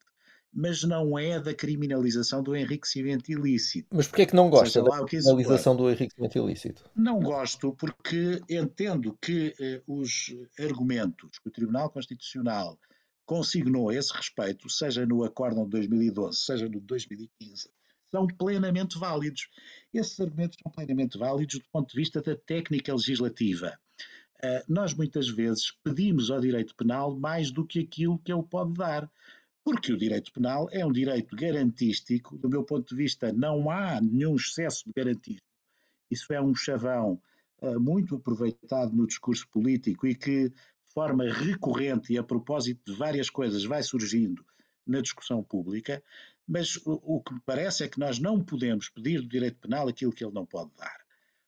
Mas 0.54 0.84
não 0.84 1.20
é 1.20 1.40
da 1.40 1.54
criminalização 1.54 2.42
do 2.42 2.56
enriquecimento 2.56 3.32
ilícito. 3.32 3.88
Mas 3.92 4.08
porquê 4.08 4.24
é 4.24 4.26
que 4.26 4.36
não 4.36 4.50
gosta 4.50 4.82
da 4.82 5.06
criminalização 5.06 5.76
do 5.76 5.90
enriquecimento 5.90 6.38
ilícito? 6.38 6.90
Não 6.96 7.20
gosto 7.20 7.74
porque 7.74 8.42
entendo 8.50 9.16
que 9.22 9.54
eh, 9.60 9.82
os 9.86 10.34
argumentos 10.60 11.38
que 11.38 11.50
o 11.50 11.52
Tribunal 11.52 11.90
Constitucional 11.92 12.80
consignou 13.28 13.92
esse 13.92 14.12
respeito, 14.14 14.70
seja 14.70 15.06
no 15.06 15.24
Acórdão 15.24 15.66
de 15.66 15.72
2012, 15.72 16.40
seja 16.40 16.66
no 16.66 16.80
de 16.80 16.88
2015, 16.88 17.70
são 18.10 18.26
plenamente 18.26 18.98
válidos. 18.98 19.50
Esses 19.94 20.18
argumentos 20.20 20.58
são 20.64 20.72
plenamente 20.72 21.18
válidos 21.18 21.60
do 21.60 21.66
ponto 21.70 21.92
de 21.92 21.98
vista 21.98 22.22
da 22.22 22.38
técnica 22.38 22.94
legislativa. 22.94 23.78
Uh, 24.38 24.64
nós 24.68 24.94
muitas 24.94 25.28
vezes 25.28 25.74
pedimos 25.84 26.32
ao 26.32 26.40
direito 26.40 26.74
penal 26.76 27.20
mais 27.20 27.52
do 27.52 27.66
que 27.66 27.80
aquilo 27.80 28.18
que 28.20 28.32
ele 28.32 28.44
pode 28.44 28.74
dar, 28.74 29.12
porque 29.62 29.92
o 29.92 29.98
direito 29.98 30.32
penal 30.32 30.70
é 30.72 30.86
um 30.86 30.92
direito 30.92 31.36
garantístico, 31.36 32.38
do 32.38 32.48
meu 32.48 32.64
ponto 32.64 32.88
de 32.88 32.96
vista, 32.96 33.34
não 33.34 33.70
há 33.70 34.00
nenhum 34.00 34.36
excesso 34.36 34.86
de 34.86 34.94
garantismo. 34.94 35.42
Isso 36.10 36.32
é 36.32 36.42
um 36.42 36.56
chavão 36.56 37.22
uh, 37.62 37.78
muito 37.78 38.16
aproveitado 38.16 38.96
no 38.96 39.06
discurso 39.06 39.46
político 39.50 40.08
e 40.08 40.16
que 40.16 40.54
forma 40.98 41.32
recorrente 41.32 42.12
e 42.12 42.18
a 42.18 42.24
propósito 42.24 42.92
de 42.92 42.98
várias 42.98 43.30
coisas 43.30 43.64
vai 43.64 43.84
surgindo 43.84 44.44
na 44.84 45.00
discussão 45.00 45.44
pública, 45.44 46.02
mas 46.48 46.76
o, 46.78 47.00
o, 47.04 47.22
que 47.22 47.36
me 47.36 47.40
parece 47.46 47.84
é 47.84 47.88
que 47.88 48.00
nós 48.00 48.18
não 48.18 48.44
podemos 48.44 48.90
pedir 48.90 49.22
do 49.22 49.28
direito 49.28 49.60
penal 49.60 49.88
aquilo 49.88 50.12
que 50.12 50.26
ele 50.26 50.34
não 50.34 50.44
pode 50.44 50.72
dar. 50.76 50.98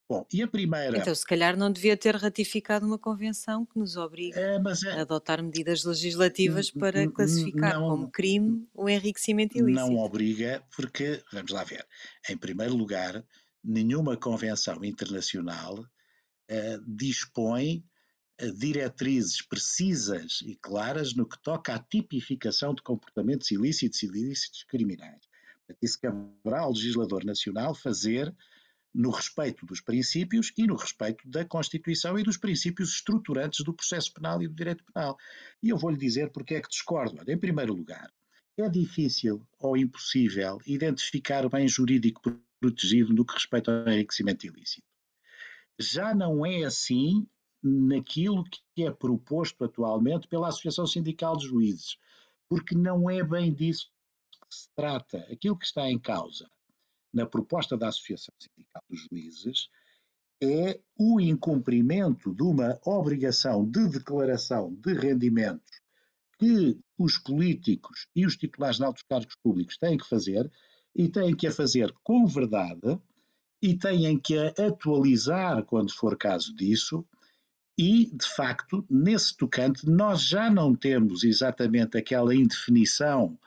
Bom, 0.08 0.24
e 0.32 0.44
a 0.44 0.48
primeira. 0.48 1.00
Então, 1.00 1.16
se 1.16 1.26
calhar 1.26 1.58
não 1.58 1.72
devia 1.72 1.98
ter 1.98 2.16
ratificado 2.16 2.86
uma 2.86 3.00
convenção 3.00 3.66
que 3.66 3.80
nos 3.80 3.96
obriga 3.96 4.40
é, 4.40 4.62
é... 4.86 4.92
a 4.92 5.02
adotar 5.02 5.42
medidas 5.42 5.84
legislativas 5.84 6.70
para 6.70 7.10
classificar 7.10 7.80
não, 7.80 7.90
como 7.90 8.12
crime 8.12 8.68
o 8.76 8.88
enriquecimento 8.88 9.58
ilícito. 9.58 9.80
Não 9.80 9.98
obriga, 9.98 10.64
porque, 10.76 11.24
vamos 11.34 11.52
lá 11.52 11.64
ver, 11.64 11.88
em 12.30 12.38
primeiro 12.38 12.76
lugar, 12.76 13.26
nenhuma 13.64 14.16
convenção 14.16 14.84
internacional 14.86 15.80
uh, 15.80 16.84
dispõe 16.86 17.84
diretrizes 18.56 19.42
precisas 19.42 20.42
e 20.42 20.56
claras 20.56 21.14
no 21.14 21.28
que 21.28 21.42
toca 21.42 21.74
à 21.74 21.80
tipificação 21.80 22.74
de 22.74 22.82
comportamentos 22.82 23.52
ilícitos 23.52 24.02
e 24.04 24.08
ilícitos 24.08 24.64
criminais. 24.64 25.22
Isso 25.82 26.00
caberá 26.00 26.62
ao 26.62 26.72
legislador 26.72 27.24
nacional 27.24 27.76
fazer 27.76 28.34
no 28.94 29.12
respeito 29.12 29.66
dos 29.66 29.82
princípios 29.82 30.52
e 30.58 30.66
no 30.66 30.76
respeito 30.76 31.28
da 31.30 31.46
Constituição 31.46 32.18
e 32.18 32.24
dos 32.24 32.38
princípios 32.38 32.94
estruturantes 32.94 33.64
do 33.64 33.74
processo 33.74 34.12
penal 34.14 34.42
e 34.42 34.48
do 34.48 34.56
direito 34.56 34.84
penal. 34.92 35.18
E 35.62 35.70
eu 35.70 35.78
vou-lhe 35.78 35.98
dizer 35.98 36.32
porque 36.32 36.56
é 36.56 36.62
que 36.62 36.70
discordo. 36.70 37.30
Em 37.30 37.38
primeiro 37.38 37.74
lugar, 37.74 38.12
é 38.58 38.68
difícil 38.68 39.46
ou 39.60 39.78
impossível 39.78 40.60
identificar 40.66 41.46
o 41.46 41.50
bem 41.50 41.68
jurídico 41.68 42.22
protegido 42.60 43.14
no 43.14 43.24
que 43.24 43.34
respeita 43.34 43.72
ao 43.72 43.94
enriquecimento 43.94 44.46
ilícito. 44.48 44.88
Já 45.78 46.14
não 46.14 46.46
é 46.46 46.64
assim 46.64 47.26
naquilo 47.62 48.44
que 48.76 48.84
é 48.84 48.92
proposto 48.92 49.64
atualmente 49.64 50.28
pela 50.28 50.48
Associação 50.48 50.88
Sindical 50.88 51.36
de 51.38 51.48
Juízes, 51.48 51.98
porque 52.48 52.76
não 52.76 53.10
é 53.10 53.24
bem 53.24 53.54
disso 53.54 53.92
que 54.32 54.56
se 54.56 54.70
trata. 54.76 55.20
Aquilo 55.32 55.58
que 55.58 55.66
está 55.66 55.90
em 55.90 56.00
causa 56.00 56.50
na 57.14 57.26
proposta 57.26 57.78
da 57.78 57.90
Associação 57.90 58.34
Sindical 58.40 58.82
de 58.90 58.98
Juízes 58.98 59.70
é 60.42 60.80
o 60.98 61.20
incumprimento 61.20 62.34
de 62.34 62.44
uma 62.44 62.80
obrigação 62.86 63.70
de 63.70 63.90
declaração 63.90 64.74
de 64.76 64.94
rendimentos 64.94 65.82
que 66.38 66.80
os 66.98 67.18
políticos 67.18 68.08
e 68.16 68.26
os 68.26 68.38
titulares 68.38 68.78
de 68.78 68.86
altos 68.86 69.04
cargos 69.04 69.36
públicos 69.44 69.78
têm 69.78 69.98
que 69.98 70.08
fazer 70.08 70.50
e 70.96 71.10
têm 71.10 71.36
que 71.36 71.48
a 71.48 71.52
fazer 71.52 71.94
com 72.02 72.26
verdade 72.26 72.98
e 73.62 73.78
têm 73.78 74.18
que 74.18 74.38
a 74.38 74.48
atualizar 74.68 75.66
quando 75.66 75.94
for 75.94 76.18
caso 76.18 76.56
disso 76.56 77.06
e, 77.82 78.08
de 78.14 78.28
facto, 78.36 78.86
nesse 78.90 79.38
tocante, 79.38 79.90
nós 79.90 80.22
já 80.22 80.50
não 80.50 80.76
temos 80.76 81.24
exatamente 81.24 81.98
aquela 81.98 82.36
indefinição 82.36 83.40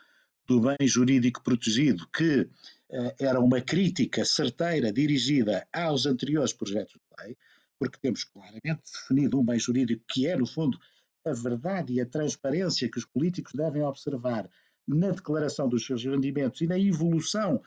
do 0.47 0.59
bem 0.59 0.89
jurídico 0.89 1.43
protegido 1.43 2.09
que 2.09 2.41
uh, 2.41 3.15
era 3.21 3.39
uma 3.39 3.61
crítica 3.61 4.25
certeira 4.25 4.91
dirigida 4.91 5.69
aos 5.71 6.07
anteriores 6.07 6.55
projetos 6.55 6.95
de 6.95 7.23
lei, 7.23 7.37
porque 7.79 7.99
temos 8.01 8.25
claramente 8.25 8.81
definido 8.91 9.39
um 9.39 9.45
bem 9.45 9.59
jurídico 9.59 10.03
que 10.09 10.27
é, 10.27 10.35
no 10.35 10.47
fundo, 10.47 10.79
a 11.27 11.35
verdade 11.35 11.93
e 11.93 12.01
a 12.01 12.07
transparência 12.07 12.91
que 12.91 12.99
os 12.99 13.05
políticos 13.05 13.53
devem 13.55 13.83
observar 13.83 14.49
na 14.89 15.11
declaração 15.11 15.69
dos 15.69 15.85
seus 15.85 16.03
rendimentos 16.03 16.63
e 16.63 16.67
na 16.67 16.79
evolução 16.79 17.61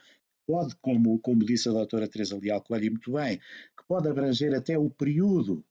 pode, 0.48 0.76
como, 0.78 1.20
como 1.20 1.46
disse 1.46 1.70
a 1.70 1.74
doutora 1.74 2.08
Teresa 2.08 2.40
Leal 2.42 2.64
Coelho 2.64 2.94
muito 2.94 3.12
bem, 3.12 3.38
que 3.38 3.86
pode 3.88 4.10
abranger 4.10 4.56
até 4.56 4.80
o 4.80 4.90
período 4.90 5.64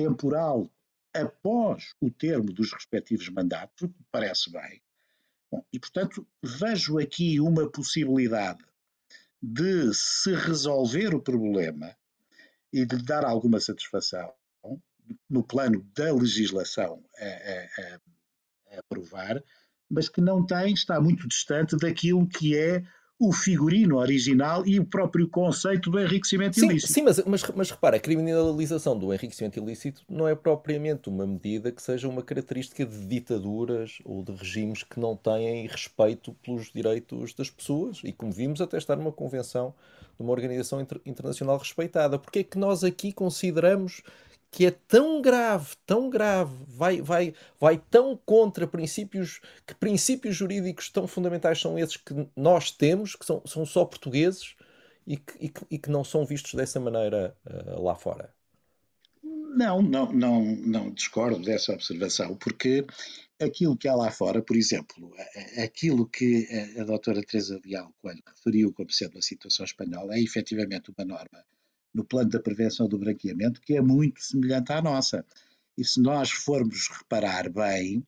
temporal 0.00 0.66
após 1.12 1.94
o 2.00 2.10
termo 2.10 2.52
dos 2.52 2.72
respectivos 2.72 3.28
mandatos, 3.28 3.82
o 3.82 3.88
que 3.88 4.02
parece 4.10 4.50
bem. 4.50 4.80
Bom, 5.50 5.62
e, 5.70 5.78
portanto, 5.78 6.26
vejo 6.42 6.98
aqui 6.98 7.38
uma 7.38 7.68
possibilidade 7.68 8.64
de 9.42 9.92
se 9.92 10.34
resolver 10.34 11.14
o 11.14 11.20
problema 11.20 11.94
e 12.72 12.86
de 12.86 13.02
dar 13.02 13.24
alguma 13.24 13.60
satisfação 13.60 14.32
no 15.28 15.42
plano 15.42 15.84
da 15.94 16.12
legislação 16.14 17.04
a, 17.18 17.24
a, 17.24 18.76
a, 18.76 18.78
aprovar, 18.78 19.42
mas 19.90 20.08
que 20.08 20.20
não 20.20 20.46
tem, 20.46 20.72
está 20.72 21.00
muito 21.00 21.26
distante 21.26 21.76
daquilo 21.76 22.28
que 22.28 22.56
é 22.56 22.82
o 23.20 23.34
figurino 23.34 23.98
original 23.98 24.66
e 24.66 24.80
o 24.80 24.84
próprio 24.84 25.28
conceito 25.28 25.90
do 25.90 26.00
enriquecimento 26.00 26.58
sim, 26.58 26.70
ilícito. 26.70 26.90
Sim, 26.90 27.02
mas, 27.02 27.22
mas, 27.26 27.42
mas 27.54 27.70
repara, 27.70 27.98
a 27.98 28.00
criminalização 28.00 28.98
do 28.98 29.12
enriquecimento 29.12 29.58
ilícito 29.58 30.02
não 30.08 30.26
é 30.26 30.34
propriamente 30.34 31.10
uma 31.10 31.26
medida 31.26 31.70
que 31.70 31.82
seja 31.82 32.08
uma 32.08 32.22
característica 32.22 32.86
de 32.86 33.06
ditaduras 33.06 33.98
ou 34.06 34.22
de 34.22 34.32
regimes 34.32 34.82
que 34.82 34.98
não 34.98 35.14
têm 35.14 35.66
respeito 35.66 36.32
pelos 36.42 36.72
direitos 36.72 37.34
das 37.34 37.50
pessoas 37.50 38.00
e, 38.02 38.10
como 38.10 38.32
vimos, 38.32 38.58
até 38.62 38.78
estar 38.78 38.96
numa 38.96 39.12
convenção 39.12 39.74
de 40.16 40.22
uma 40.22 40.32
organização 40.32 40.80
inter 40.80 40.98
internacional 41.04 41.58
respeitada. 41.58 42.18
Porque 42.18 42.38
é 42.38 42.42
que 42.42 42.56
nós 42.56 42.82
aqui 42.82 43.12
consideramos 43.12 44.02
que 44.50 44.66
é 44.66 44.70
tão 44.70 45.22
grave, 45.22 45.76
tão 45.86 46.10
grave, 46.10 46.52
vai, 46.66 47.00
vai, 47.00 47.34
vai 47.58 47.78
tão 47.78 48.16
contra 48.16 48.66
princípios, 48.66 49.40
que 49.66 49.74
princípios 49.74 50.34
jurídicos 50.34 50.90
tão 50.90 51.06
fundamentais 51.06 51.60
são 51.60 51.78
esses 51.78 51.96
que 51.96 52.14
nós 52.36 52.72
temos, 52.72 53.14
que 53.14 53.24
são, 53.24 53.42
são 53.46 53.64
só 53.64 53.84
portugueses 53.84 54.56
e 55.06 55.16
que, 55.16 55.32
e 55.40 55.48
que, 55.48 55.60
e 55.70 55.78
que 55.78 55.90
não 55.90 56.02
são 56.02 56.26
vistos 56.26 56.54
dessa 56.54 56.80
maneira 56.80 57.36
uh, 57.46 57.80
lá 57.82 57.94
fora? 57.94 58.34
Não, 59.22 59.82
não, 59.82 60.12
não, 60.12 60.44
não 60.44 60.90
discordo 60.90 61.40
dessa 61.40 61.72
observação, 61.72 62.36
porque 62.36 62.84
aquilo 63.40 63.76
que 63.76 63.88
há 63.88 63.94
lá 63.94 64.10
fora, 64.10 64.42
por 64.42 64.56
exemplo, 64.56 65.12
aquilo 65.62 66.08
que 66.08 66.46
a 66.78 66.84
doutora 66.84 67.22
Teresa 67.22 67.60
Leal 67.64 67.92
Coelho 68.00 68.22
referiu 68.26 68.72
como 68.72 68.90
sendo 68.90 69.18
a 69.18 69.22
situação 69.22 69.64
espanhola 69.64 70.14
é 70.14 70.20
efetivamente 70.20 70.92
uma 70.96 71.04
norma 71.04 71.44
no 71.94 72.04
plano 72.04 72.30
da 72.30 72.40
prevenção 72.40 72.88
do 72.88 72.98
branqueamento 72.98 73.60
que 73.60 73.76
é 73.76 73.80
muito 73.80 74.22
semelhante 74.22 74.72
à 74.72 74.80
nossa. 74.80 75.24
E 75.76 75.84
se 75.84 76.00
nós 76.00 76.30
formos 76.30 76.88
reparar 76.88 77.48
bem, 77.50 78.04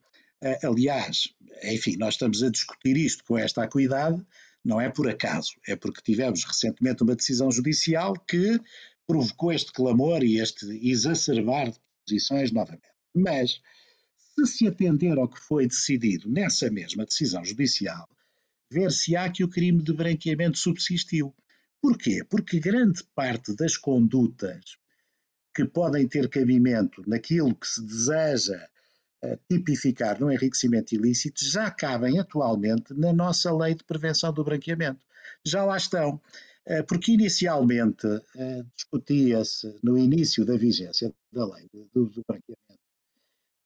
aliás, 0.63 1.29
enfim, 1.65 1.97
nós 1.97 2.15
estamos 2.15 2.43
a 2.43 2.51
discutir 2.51 2.97
isto 2.97 3.25
com 3.25 3.39
esta 3.39 3.63
acuidade, 3.63 4.25
não 4.65 4.81
é 4.81 4.89
por 4.89 5.09
acaso, 5.09 5.53
é 5.67 5.75
porque 5.75 6.03
tivemos 6.03 6.45
recentemente 6.45 7.03
uma 7.03 7.17
decisão 7.17 7.51
judicial 7.51 8.13
que 8.13 8.61
provocou 9.07 9.53
este 9.53 9.73
clamor 9.73 10.23
e 10.23 10.39
este 10.39 10.67
exacerbar 10.89 11.71
de 11.71 11.79
posições 12.07 12.53
novamente. 12.53 12.83
Mas, 13.15 13.61
se 14.35 14.47
se 14.47 14.67
atender 14.67 15.19
ao 15.19 15.29
que 15.29 15.41
foi 15.41 15.67
decidido 15.67 16.29
nessa 16.31 16.71
mesma 16.71 17.05
decisão 17.05 17.45
judicial, 17.45 18.09
ver-se-á 18.71 19.29
que 19.31 19.45
o 19.45 19.49
crime 19.49 19.83
de 19.83 19.93
branqueamento 19.93 20.59
subsistiu. 20.59 21.35
Porquê? 21.83 22.23
Porque 22.31 22.61
grande 22.61 23.03
parte 23.13 23.57
das 23.57 23.77
condutas 23.77 24.79
que 25.53 25.65
podem 25.65 26.07
ter 26.07 26.29
cabimento 26.29 27.03
naquilo 27.09 27.57
que 27.57 27.67
se 27.67 27.85
deseja 27.85 28.69
uh, 29.25 29.37
tipificar 29.51 30.21
no 30.21 30.31
enriquecimento 30.31 30.95
ilícito 30.95 31.45
já 31.45 31.73
cabem 31.73 32.21
atualmente 32.21 32.95
na 32.95 33.13
nossa 33.13 33.53
lei 33.53 33.75
de 33.75 33.83
prevenção 33.83 34.33
do 34.33 34.45
branqueamento. 34.45 35.05
Já 35.45 35.65
lá 35.65 35.77
estão. 35.77 36.21
Uh, 36.65 36.85
porque 36.87 37.11
inicialmente 37.11 38.07
uh, 38.07 38.65
discutia-se, 38.77 39.77
no 39.83 39.99
início 39.99 40.45
da 40.45 40.57
vigência 40.57 41.13
da 41.33 41.45
lei 41.53 41.69
do, 41.73 42.07
do 42.07 42.23
branqueamento, 42.25 42.81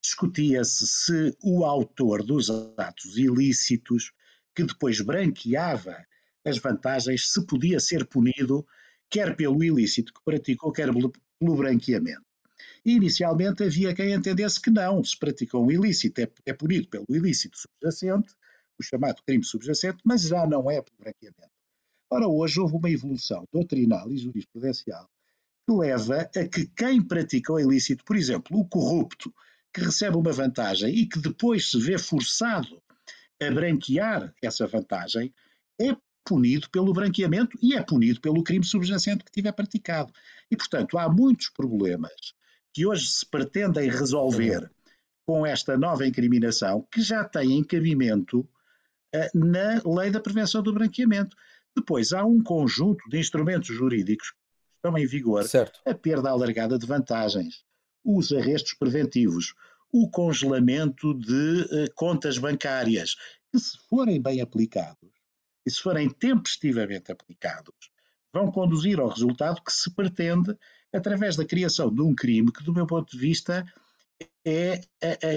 discutia-se 0.01 0.87
se 0.87 1.37
o 1.43 1.63
autor 1.63 2.23
dos 2.23 2.49
atos 2.75 3.15
ilícitos 3.15 4.11
que 4.55 4.63
depois 4.63 4.99
branqueava 5.01 6.03
as 6.49 6.57
vantagens, 6.57 7.31
se 7.31 7.45
podia 7.45 7.79
ser 7.79 8.05
punido 8.05 8.65
quer 9.09 9.35
pelo 9.35 9.63
ilícito 9.63 10.13
que 10.13 10.21
praticou, 10.23 10.71
quer 10.71 10.91
pelo, 10.93 11.55
branqueamento. 11.55 12.25
E 12.85 12.93
inicialmente 12.93 13.63
havia 13.63 13.93
quem 13.93 14.13
entendesse 14.13 14.61
que 14.61 14.69
não, 14.69 15.03
se 15.03 15.17
praticou 15.17 15.65
um 15.65 15.71
ilícito, 15.71 16.21
é, 16.21 16.29
é 16.45 16.53
punido 16.53 16.87
pelo 16.89 17.05
ilícito 17.09 17.57
subjacente, 17.57 18.33
o 18.79 18.83
chamado 18.83 19.21
crime 19.25 19.43
subjacente, 19.43 19.97
mas 20.03 20.23
já 20.23 20.45
não 20.45 20.69
é 20.69 20.81
pelo 20.81 20.97
branqueamento. 20.97 21.51
Ora, 22.09 22.27
hoje 22.27 22.59
houve 22.59 22.75
uma 22.75 22.89
evolução 22.89 23.43
doutrinal 23.51 24.11
e 24.11 24.17
jurisprudencial 24.17 25.09
que 25.67 25.75
leva 25.75 26.21
a 26.21 26.47
que 26.47 26.65
quem 26.67 27.01
pratica 27.01 27.51
o 27.51 27.59
ilícito, 27.59 28.03
por 28.05 28.15
exemplo, 28.15 28.57
o 28.57 28.65
corrupto, 28.65 29.33
que 29.73 29.81
recebe 29.81 30.15
uma 30.15 30.31
vantagem 30.31 30.95
e 30.95 31.05
que 31.05 31.19
depois 31.19 31.69
se 31.69 31.77
vê 31.77 31.97
forçado 31.97 32.81
a 33.41 33.51
branquear 33.51 34.33
essa 34.41 34.65
vantagem, 34.65 35.33
é 35.79 35.95
punido 36.27 36.69
pelo 36.69 36.91
branqueamento 36.91 37.57
e 37.61 37.73
é 37.73 37.81
punido 37.81 38.19
pelo 38.19 38.43
crime 38.43 38.65
subjacente 38.65 39.23
que 39.23 39.31
tiver 39.31 39.53
praticado. 39.53 40.11
E, 40.51 40.57
portanto, 40.57 40.97
há 40.97 41.07
muitos 41.07 41.49
problemas 41.49 42.33
que 42.73 42.85
hoje 42.85 43.07
se 43.07 43.25
pretendem 43.25 43.89
resolver 43.89 44.69
com 45.25 45.45
esta 45.45 45.77
nova 45.77 46.05
incriminação 46.05 46.85
que 46.91 47.01
já 47.01 47.23
têm 47.23 47.57
encabimento 47.57 48.41
uh, 48.41 48.49
na 49.33 49.81
lei 49.85 50.11
da 50.11 50.19
prevenção 50.19 50.61
do 50.61 50.73
branqueamento. 50.73 51.35
Depois, 51.75 52.11
há 52.11 52.25
um 52.25 52.43
conjunto 52.43 53.09
de 53.09 53.17
instrumentos 53.17 53.73
jurídicos 53.73 54.31
que 54.31 54.37
estão 54.75 54.97
em 54.97 55.07
vigor 55.07 55.45
certo. 55.45 55.79
a 55.85 55.93
perda 55.93 56.29
alargada 56.29 56.77
de 56.77 56.85
vantagens, 56.85 57.63
os 58.03 58.33
arrestos 58.33 58.73
preventivos, 58.73 59.53
o 59.91 60.09
congelamento 60.09 61.13
de 61.13 61.61
uh, 61.61 61.93
contas 61.95 62.37
bancárias, 62.37 63.15
que 63.49 63.59
se 63.59 63.77
forem 63.89 64.21
bem 64.21 64.41
aplicados 64.41 65.16
e 65.67 65.69
se 65.69 65.81
forem 65.81 66.09
tempestivamente 66.09 67.11
aplicados, 67.11 67.91
vão 68.31 68.49
conduzir 68.49 69.01
ao 69.01 69.09
resultado 69.09 69.61
que 69.61 69.73
se 69.73 69.91
pretende 69.91 70.57
através 70.93 71.35
da 71.35 71.43
criação 71.43 71.93
de 71.93 72.01
um 72.01 72.15
crime 72.15 72.53
que, 72.53 72.63
do 72.63 72.73
meu 72.73 72.87
ponto 72.87 73.11
de 73.11 73.17
vista, 73.17 73.65
é, 74.45 74.79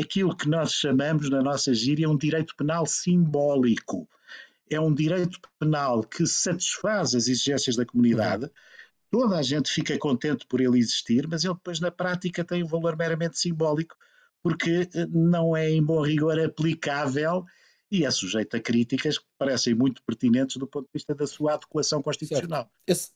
aquilo 0.00 0.36
que 0.36 0.48
nós 0.48 0.72
chamamos 0.72 1.28
na 1.28 1.42
nossa 1.42 1.74
gíria 1.74 2.08
um 2.08 2.16
direito 2.16 2.54
penal 2.54 2.86
simbólico. 2.86 4.08
É 4.70 4.80
um 4.80 4.94
direito 4.94 5.40
penal 5.58 6.04
que 6.04 6.24
satisfaz 6.24 7.16
as 7.16 7.26
exigências 7.26 7.74
da 7.74 7.84
comunidade, 7.84 8.44
uhum. 8.44 8.50
toda 9.10 9.36
a 9.36 9.42
gente 9.42 9.68
fica 9.68 9.98
contente 9.98 10.46
por 10.46 10.60
ele 10.60 10.78
existir, 10.78 11.26
mas 11.26 11.42
ele 11.42 11.54
depois 11.54 11.80
na 11.80 11.90
prática 11.90 12.44
tem 12.44 12.62
um 12.62 12.68
valor 12.68 12.96
meramente 12.96 13.36
simbólico, 13.36 13.96
porque 14.40 14.88
eh, 14.94 15.06
não 15.10 15.56
é 15.56 15.68
em 15.68 15.82
bom 15.82 16.00
rigor 16.02 16.38
aplicável 16.38 17.44
e 17.90 18.04
é 18.04 18.10
sujeito 18.10 18.56
a 18.56 18.60
críticas 18.60 19.18
que 19.18 19.24
parecem 19.36 19.74
muito 19.74 20.02
pertinentes 20.02 20.56
do 20.56 20.66
ponto 20.66 20.84
de 20.84 20.92
vista 20.94 21.14
da 21.14 21.26
sua 21.26 21.54
adequação 21.54 22.00
constitucional. 22.00 22.70
Esse, 22.86 23.10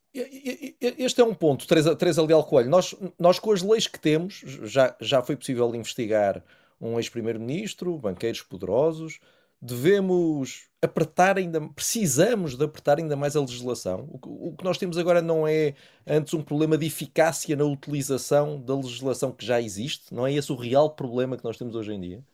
este 0.81 1.21
é 1.21 1.25
um 1.25 1.35
ponto, 1.35 1.67
Teresa, 1.67 1.95
Teresa 1.95 2.23
Leal 2.23 2.45
Coelho. 2.45 2.69
Nós, 2.69 2.95
nós, 3.19 3.39
com 3.39 3.53
as 3.53 3.63
leis 3.63 3.87
que 3.87 4.01
temos, 4.01 4.43
já, 4.65 4.97
já 5.01 5.23
foi 5.23 5.37
possível 5.37 5.73
investigar 5.75 6.43
um 6.81 6.99
ex-primeiro-ministro, 6.99 7.97
banqueiros 7.99 8.43
poderosos, 8.43 9.21
devemos 9.63 10.69
apertar 10.83 11.39
ainda, 11.39 11.61
precisamos 11.61 12.57
de 12.57 12.65
apertar 12.65 12.99
ainda 12.99 13.17
mais 13.17 13.35
a 13.37 13.41
legislação. 13.41 14.07
O 14.11 14.19
que, 14.19 14.29
o 14.29 14.57
que 14.57 14.65
nós 14.65 14.77
temos 14.77 14.99
agora 14.99 15.23
não 15.23 15.47
é 15.49 15.75
antes 16.07 16.35
um 16.35 16.43
problema 16.43 16.77
de 16.77 16.87
eficácia 16.87 17.57
na 17.57 17.65
utilização 17.65 18.61
da 18.61 18.75
legislação 18.75 19.33
que 19.33 19.47
já 19.47 19.61
existe, 19.61 20.13
não 20.13 20.27
é 20.27 20.33
esse 20.35 20.53
o 20.53 20.57
real 20.57 20.91
problema 20.91 21.37
que 21.37 21.45
nós 21.45 21.57
temos 21.57 21.75
hoje 21.75 21.93
em 21.93 22.01
dia? 22.01 22.25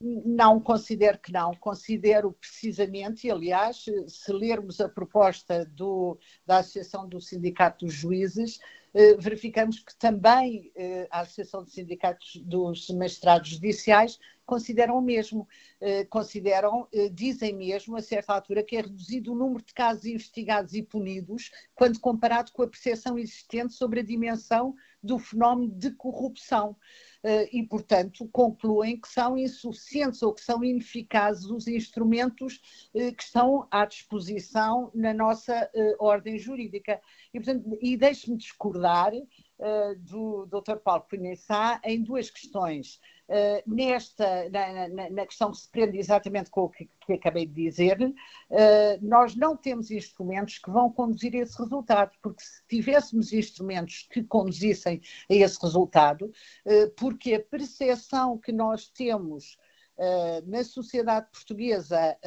Não 0.00 0.60
considero 0.60 1.18
que 1.18 1.32
não, 1.32 1.54
considero 1.54 2.32
precisamente, 2.32 3.26
e 3.26 3.30
aliás, 3.30 3.84
se 4.08 4.32
lermos 4.32 4.80
a 4.80 4.88
proposta 4.88 5.64
do, 5.64 6.18
da 6.44 6.58
Associação 6.58 7.08
do 7.08 7.20
Sindicato 7.20 7.86
dos 7.86 7.94
Juízes, 7.94 8.58
eh, 8.92 9.16
verificamos 9.16 9.80
que 9.80 9.96
também 9.96 10.72
eh, 10.76 11.08
a 11.10 11.20
Associação 11.20 11.64
de 11.64 11.70
Sindicatos 11.70 12.36
dos 12.44 12.88
Magistrados 12.90 13.50
Judiciais 13.50 14.18
consideram 14.44 14.98
o 14.98 15.02
mesmo. 15.02 15.48
Eh, 15.80 16.04
consideram, 16.04 16.86
eh, 16.92 17.08
dizem 17.08 17.52
mesmo, 17.54 17.96
a 17.96 18.02
certa 18.02 18.34
altura, 18.34 18.62
que 18.62 18.76
é 18.76 18.82
reduzido 18.82 19.32
o 19.32 19.36
número 19.36 19.64
de 19.64 19.72
casos 19.74 20.04
investigados 20.04 20.74
e 20.74 20.82
punidos 20.82 21.50
quando 21.74 21.98
comparado 22.00 22.52
com 22.52 22.62
a 22.62 22.68
percepção 22.68 23.18
existente 23.18 23.74
sobre 23.74 24.00
a 24.00 24.04
dimensão 24.04 24.74
do 25.02 25.18
fenómeno 25.18 25.72
de 25.72 25.90
corrupção. 25.92 26.76
Eh, 27.24 27.48
e, 27.56 27.62
portanto, 27.62 28.28
concluem 28.30 29.00
que 29.00 29.08
são 29.08 29.38
insuficientes 29.38 30.22
ou 30.22 30.34
que 30.34 30.42
são 30.42 30.62
ineficazes 30.62 31.46
os 31.46 31.66
instrumentos 31.66 32.60
eh, 32.94 33.12
que 33.12 33.22
estão 33.22 33.66
à 33.70 33.86
disposição 33.86 34.90
na 34.94 35.14
nossa 35.14 35.70
eh, 35.74 35.96
ordem 35.98 36.38
jurídica. 36.38 37.00
E, 37.32 37.40
portanto, 37.40 37.78
e 37.80 37.96
deixe-me 37.96 38.36
discordar 38.36 39.12
do 40.00 40.46
Dr. 40.46 40.76
Paulo 40.84 41.06
Cunha 41.08 41.32
em 41.84 42.02
duas 42.02 42.28
questões. 42.28 43.00
Uh, 43.26 43.62
nesta, 43.66 44.50
na, 44.50 44.88
na, 44.88 45.10
na, 45.10 45.26
questão 45.26 45.50
que 45.50 45.56
se 45.56 45.70
prende 45.70 45.96
exatamente 45.96 46.50
com 46.50 46.64
o 46.64 46.68
que, 46.68 46.90
que 47.06 47.14
acabei 47.14 47.46
de 47.46 47.54
dizer, 47.54 47.98
uh, 48.02 48.14
nós 49.00 49.34
não 49.34 49.56
temos 49.56 49.90
instrumentos 49.90 50.58
que 50.58 50.70
vão 50.70 50.92
conduzir 50.92 51.34
a 51.34 51.38
esse 51.38 51.58
resultado, 51.58 52.12
porque 52.20 52.44
se 52.44 52.62
tivéssemos 52.68 53.32
instrumentos 53.32 54.06
que 54.10 54.22
conduzissem 54.24 55.00
a 55.30 55.34
esse 55.34 55.58
resultado, 55.62 56.26
uh, 56.26 56.90
porque 56.98 57.32
a 57.32 57.40
percepção 57.40 58.36
que 58.36 58.52
nós 58.52 58.88
temos 58.88 59.56
na 60.48 60.64
sociedade 60.64 61.28
portuguesa 61.30 62.18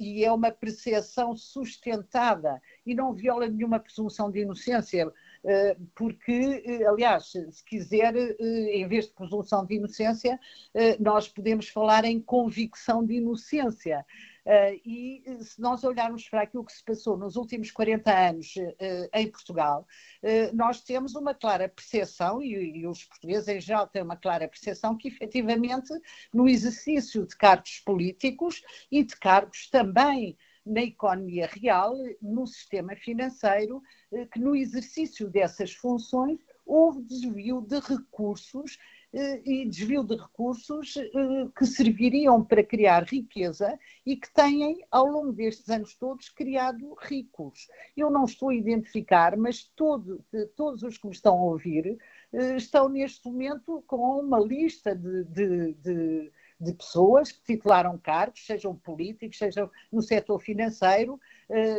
e 0.00 0.24
é 0.24 0.32
uma 0.32 0.50
percepção 0.50 1.36
sustentada 1.36 2.58
e 2.86 2.94
não 2.94 3.12
viola 3.12 3.46
nenhuma 3.46 3.78
presunção 3.78 4.30
de 4.30 4.40
inocência, 4.40 5.12
porque, 5.94 6.84
aliás, 6.88 7.32
se 7.32 7.64
quiser, 7.64 8.14
em 8.38 8.86
vez 8.88 9.06
de 9.06 9.12
presunção 9.12 9.64
de 9.66 9.74
inocência, 9.74 10.38
nós 10.98 11.28
podemos 11.28 11.68
falar 11.68 12.04
em 12.04 12.20
convicção 12.20 13.04
de 13.04 13.14
inocência. 13.14 14.04
E 14.84 15.22
se 15.40 15.58
nós 15.60 15.84
olharmos 15.84 16.28
para 16.28 16.42
aquilo 16.42 16.64
que 16.64 16.72
se 16.72 16.84
passou 16.84 17.16
nos 17.16 17.36
últimos 17.36 17.70
40 17.70 18.28
anos 18.28 18.54
em 19.12 19.30
Portugal, 19.30 19.86
nós 20.52 20.82
temos 20.82 21.14
uma 21.14 21.34
clara 21.34 21.68
percepção, 21.68 22.42
e, 22.42 22.86
os 22.86 23.04
portugueses 23.04 23.48
em 23.48 23.60
geral 23.60 23.86
têm 23.86 24.02
uma 24.02 24.16
clara 24.16 24.48
percepção, 24.48 24.96
que 24.96 25.08
efetivamente 25.08 25.92
no 26.32 26.48
exercício 26.48 27.26
de 27.26 27.36
cargos 27.36 27.80
políticos 27.80 28.62
e 28.90 29.02
de 29.02 29.16
cargos 29.16 29.68
também 29.70 30.36
na 30.64 30.82
economia 30.82 31.46
real, 31.46 31.94
no 32.20 32.46
sistema 32.46 32.96
financeiro, 32.96 33.82
que 34.32 34.38
no 34.38 34.54
exercício 34.56 35.28
dessas 35.28 35.72
funções 35.72 36.38
houve 36.66 37.02
desvio 37.02 37.60
de 37.60 37.78
recursos 37.80 38.78
eh, 39.12 39.40
e 39.44 39.68
desvio 39.68 40.02
de 40.02 40.16
recursos 40.16 40.96
eh, 40.96 41.10
que 41.56 41.64
serviriam 41.66 42.44
para 42.44 42.64
criar 42.64 43.04
riqueza 43.04 43.78
e 44.04 44.16
que 44.16 44.32
têm, 44.34 44.84
ao 44.90 45.06
longo 45.06 45.32
destes 45.32 45.68
anos 45.68 45.94
todos, 45.94 46.28
criado 46.30 46.94
ricos. 47.00 47.68
Eu 47.96 48.10
não 48.10 48.24
estou 48.24 48.48
a 48.48 48.54
identificar, 48.54 49.36
mas 49.36 49.70
todo, 49.76 50.24
todos 50.56 50.82
os 50.82 50.98
que 50.98 51.06
me 51.06 51.12
estão 51.12 51.34
a 51.38 51.44
ouvir 51.44 51.96
eh, 52.32 52.56
estão 52.56 52.88
neste 52.88 53.24
momento 53.28 53.84
com 53.86 54.18
uma 54.20 54.40
lista 54.40 54.96
de, 54.96 55.24
de, 55.24 55.74
de 55.74 56.32
de 56.64 56.72
pessoas 56.72 57.30
que 57.30 57.42
titularam 57.44 57.98
cargos, 57.98 58.46
sejam 58.46 58.74
políticos, 58.74 59.38
sejam 59.38 59.70
no 59.92 60.02
setor 60.02 60.38
financeiro, 60.40 61.20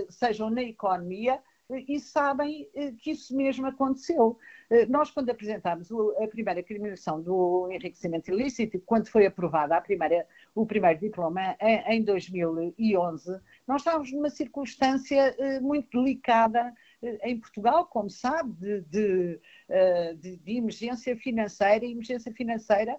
sejam 0.09 0.49
na 0.49 0.63
economia, 0.63 1.41
e 1.69 1.99
sabem 1.99 2.69
que 2.99 3.11
isso 3.11 3.35
mesmo 3.35 3.65
aconteceu. 3.65 4.37
Nós, 4.87 5.09
quando 5.09 5.31
apresentámos 5.31 5.89
a 5.91 6.27
primeira 6.27 6.61
criminalização 6.61 7.21
do 7.21 7.69
enriquecimento 7.71 8.31
ilícito, 8.31 8.79
quando 8.85 9.07
foi 9.07 9.25
aprovada 9.25 9.75
a 9.75 9.81
primeira, 9.81 10.27
o 10.53 10.65
primeiro 10.65 10.99
diploma 10.99 11.55
em 11.87 12.03
2011, 12.03 13.41
nós 13.67 13.81
estávamos 13.81 14.11
numa 14.11 14.29
circunstância 14.29 15.35
muito 15.61 15.89
delicada 15.97 16.71
em 17.23 17.39
Portugal, 17.39 17.85
como 17.85 18.09
sabe, 18.09 18.53
de, 18.53 18.81
de, 18.81 19.39
de, 20.19 20.37
de 20.37 20.57
emergência 20.57 21.15
financeira. 21.17 21.85
Emergência 21.85 22.31
financeira, 22.31 22.97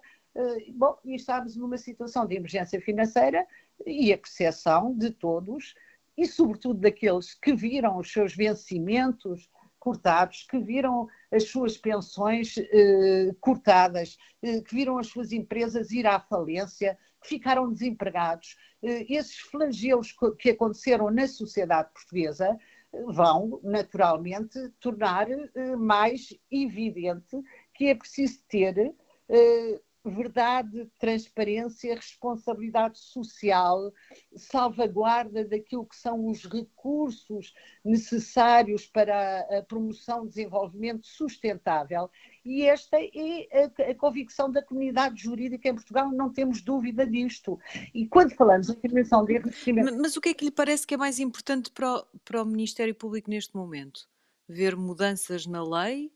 bom, 0.74 0.98
e 1.04 1.14
estávamos 1.14 1.56
numa 1.56 1.78
situação 1.78 2.26
de 2.26 2.36
emergência 2.36 2.80
financeira 2.80 3.46
e 3.86 4.12
a 4.12 4.18
percepção 4.18 4.96
de 4.96 5.10
todos, 5.10 5.74
e 6.16 6.26
sobretudo 6.26 6.80
daqueles 6.80 7.34
que 7.34 7.54
viram 7.54 7.98
os 7.98 8.10
seus 8.10 8.34
vencimentos 8.34 9.50
cortados, 9.78 10.44
que 10.50 10.58
viram 10.58 11.06
as 11.30 11.44
suas 11.44 11.76
pensões 11.76 12.56
eh, 12.58 13.34
cortadas, 13.40 14.18
eh, 14.42 14.60
que 14.60 14.74
viram 14.74 14.98
as 14.98 15.06
suas 15.06 15.30
empresas 15.30 15.92
ir 15.92 16.06
à 16.06 16.18
falência, 16.18 16.98
que 17.22 17.28
ficaram 17.28 17.72
desempregados. 17.72 18.56
Eh, 18.82 19.06
esses 19.08 19.38
flagelos 19.38 20.14
que 20.38 20.50
aconteceram 20.50 21.10
na 21.10 21.28
sociedade 21.28 21.90
portuguesa 21.92 22.58
vão, 23.06 23.60
naturalmente, 23.62 24.58
tornar 24.80 25.30
eh, 25.30 25.76
mais 25.76 26.34
evidente 26.50 27.36
que 27.74 27.86
é 27.86 27.94
preciso 27.94 28.40
ter 28.48 28.94
eh, 29.28 29.80
verdade, 30.10 30.90
transparência, 30.98 31.94
responsabilidade 31.94 32.98
social, 32.98 33.92
salvaguarda 34.36 35.44
daquilo 35.44 35.86
que 35.86 35.96
são 35.96 36.28
os 36.28 36.44
recursos 36.44 37.52
necessários 37.84 38.86
para 38.86 39.40
a 39.58 39.62
promoção 39.62 40.22
do 40.22 40.28
desenvolvimento 40.28 41.06
sustentável. 41.06 42.10
E 42.44 42.62
esta 42.62 42.96
é 42.96 43.90
a, 43.90 43.94
convicção 43.94 44.50
da 44.50 44.62
comunidade 44.62 45.22
jurídica 45.22 45.68
em 45.68 45.74
Portugal, 45.74 46.10
não 46.10 46.32
temos 46.32 46.62
dúvida 46.62 47.06
disto. 47.06 47.58
E 47.92 48.06
quando 48.06 48.34
falamos 48.34 48.68
em 48.68 48.72
intervenção 48.72 49.24
de. 49.24 49.40
Mas, 49.40 49.96
mas 49.96 50.16
o 50.16 50.20
que 50.20 50.28
é 50.28 50.34
que 50.34 50.44
lhe 50.44 50.50
parece 50.50 50.86
que 50.86 50.94
é 50.94 50.96
mais 50.96 51.18
importante 51.18 51.70
para 51.70 51.96
o, 51.96 52.06
para 52.24 52.42
o 52.42 52.46
Ministério 52.46 52.94
Público 52.94 53.30
neste 53.30 53.56
momento? 53.56 54.08
Ver 54.48 54.76
mudanças 54.76 55.44
na 55.44 55.62
lei 55.64 56.12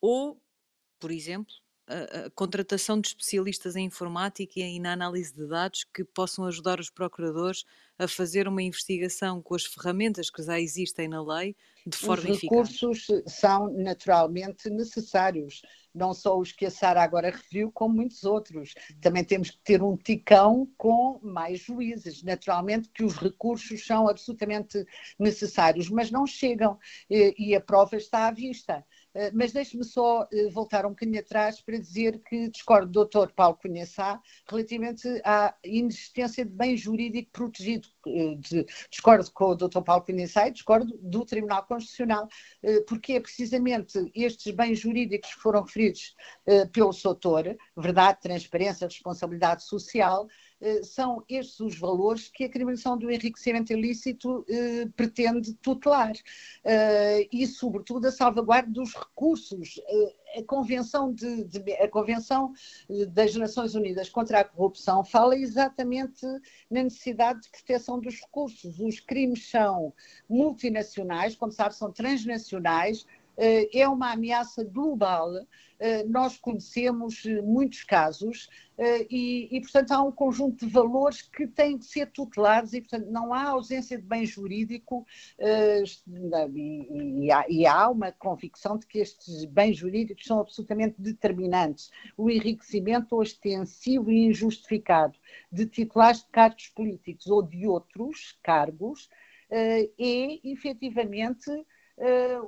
ou, 0.00 0.40
por 0.98 1.10
exemplo, 1.10 1.52
a, 1.88 2.26
a, 2.26 2.30
contratação 2.30 3.00
de 3.00 3.08
especialistas 3.08 3.76
em 3.76 3.86
informática 3.86 4.60
e 4.60 4.80
na 4.80 4.92
análise 4.92 5.32
de 5.32 5.46
dados 5.46 5.84
que 5.84 6.04
possam 6.04 6.44
ajudar 6.44 6.80
os 6.80 6.90
procuradores 6.90 7.64
a 7.98 8.06
fazer 8.06 8.46
uma 8.46 8.62
investigação 8.62 9.40
com 9.40 9.54
as 9.54 9.64
ferramentas 9.64 10.28
que 10.28 10.42
já 10.42 10.60
existem 10.60 11.08
na 11.08 11.22
lei 11.22 11.56
de 11.86 11.96
forma 11.96 12.30
eficaz. 12.30 12.68
Os 12.68 12.80
recursos 12.80 13.06
são 13.26 13.72
naturalmente 13.72 14.68
necessários, 14.68 15.62
não 15.94 16.12
só 16.12 16.38
os 16.38 16.52
que 16.52 16.66
a 16.66 16.70
Sara 16.70 17.02
agora 17.02 17.30
referiu, 17.30 17.70
como 17.72 17.94
muitos 17.94 18.24
outros. 18.24 18.74
Também 19.00 19.24
temos 19.24 19.50
que 19.50 19.60
ter 19.62 19.82
um 19.82 19.96
ticão 19.96 20.68
com 20.76 21.20
mais 21.22 21.60
juízes. 21.60 22.22
Naturalmente 22.22 22.90
que 22.90 23.04
os 23.04 23.16
recursos 23.16 23.86
são 23.86 24.08
absolutamente 24.08 24.84
necessários, 25.18 25.88
mas 25.88 26.10
não 26.10 26.26
chegam 26.26 26.78
e 27.08 27.54
a 27.54 27.60
prova 27.60 27.96
está 27.96 28.26
à 28.26 28.30
vista. 28.30 28.84
Eh, 29.16 29.30
mas 29.32 29.50
deixe-me 29.50 29.82
só 29.82 30.28
eh, 30.30 30.50
voltar 30.50 30.84
um 30.84 30.90
bocadinho 30.90 31.18
atrás 31.18 31.58
para 31.62 31.78
dizer 31.78 32.20
que 32.20 32.50
discordo 32.50 32.92
do 32.92 33.04
Dr. 33.06 33.32
Paulo 33.34 33.56
Cunhaçá 33.56 34.20
relativamente 34.46 35.08
à 35.24 35.54
inexistência 35.64 36.44
de 36.44 36.50
bem 36.52 36.76
jurídico 36.76 37.30
protegido. 37.32 37.88
Eh, 38.06 38.34
de, 38.38 38.66
discordo 38.90 39.32
com 39.32 39.46
o 39.46 39.54
Dr. 39.54 39.80
Paulo 39.80 40.04
Cunhaçá 40.04 40.48
e 40.48 40.50
discordo 40.50 40.98
do 41.00 41.24
Tribunal 41.24 41.64
Constitucional, 41.64 42.28
porque 42.86 43.14
é 43.14 43.20
precisamente 43.20 43.98
estes 44.14 44.54
bens 44.54 44.78
jurídicos 44.78 45.34
que 45.34 45.40
foram 45.40 45.62
referidos 45.62 46.14
pelo 46.72 46.92
Soutor, 46.92 47.56
verdade, 47.76 48.20
transparência, 48.20 48.86
responsabilidade 48.86 49.64
social, 49.64 50.28
são 50.82 51.22
estes 51.28 51.60
os 51.60 51.78
valores 51.78 52.28
que 52.28 52.44
a 52.44 52.48
criminalização 52.48 52.96
do 52.96 53.10
enriquecimento 53.10 53.72
ilícito 53.72 54.44
eh, 54.48 54.88
pretende 54.96 55.52
tutelar. 55.54 56.12
Eh, 56.64 57.28
e, 57.30 57.46
sobretudo, 57.46 58.06
a 58.06 58.12
salvaguarda 58.12 58.70
dos 58.70 58.94
recursos. 58.94 59.80
a 60.36 60.42
Convenção, 60.44 61.12
de, 61.12 61.44
de, 61.44 61.72
a 61.74 61.88
Convenção 61.88 62.52
das 63.08 63.34
Nações 63.36 63.74
Unidas 63.74 64.08
contra 64.08 64.40
a 64.40 64.44
Corrupção 64.44 65.04
fala 65.04 65.36
exatamente 65.36 66.26
na 66.70 66.82
necessidade 66.82 67.42
de 67.42 67.50
proteção 67.50 68.00
dos 68.00 68.20
recursos. 68.20 68.80
Os 68.80 69.00
crimes 69.00 69.50
são 69.50 69.92
multinacionais, 70.28 71.36
como 71.36 71.52
sabe, 71.52 71.74
são 71.74 71.92
transnacionais, 71.92 73.06
é 73.36 73.86
uma 73.88 74.12
ameaça 74.12 74.64
global 74.64 75.30
eh, 75.36 75.46
nós 76.08 76.38
conhecemos 76.38 77.24
eh, 77.26 77.40
muitos 77.42 77.82
casos 77.84 78.48
eh, 78.78 79.06
e, 79.10 79.56
e, 79.56 79.60
portanto, 79.60 79.92
há 79.92 80.02
um 80.02 80.10
conjunto 80.10 80.66
de 80.66 80.72
valores 80.72 81.22
que 81.22 81.46
têm 81.46 81.78
que 81.78 81.84
ser 81.84 82.10
tutelados 82.10 82.72
e, 82.72 82.80
portanto, 82.80 83.10
não 83.10 83.32
há 83.32 83.48
ausência 83.48 83.98
de 83.98 84.04
bem 84.04 84.24
jurídico 84.24 85.06
e, 86.54 87.30
há, 87.30 87.44
e 87.48 87.66
há 87.66 87.88
uma 87.90 88.10
convicção 88.12 88.78
de 88.78 88.86
que 88.86 88.98
estes 88.98 89.44
bens 89.44 89.76
jurídicos 89.76 90.24
são 90.24 90.40
absolutamente 90.40 90.94
determinantes. 90.98 91.90
O 92.16 92.30
enriquecimento 92.30 93.16
ostensivo 93.16 94.10
e 94.10 94.26
injustificado 94.26 95.18
de 95.52 95.66
titulares 95.66 96.20
de 96.20 96.28
cargos 96.28 96.68
políticos 96.68 97.26
ou 97.26 97.42
de 97.42 97.66
outros 97.66 98.38
cargos 98.42 99.08
é 99.48 99.88
efetivamente 100.44 101.50
eh, 101.50 101.64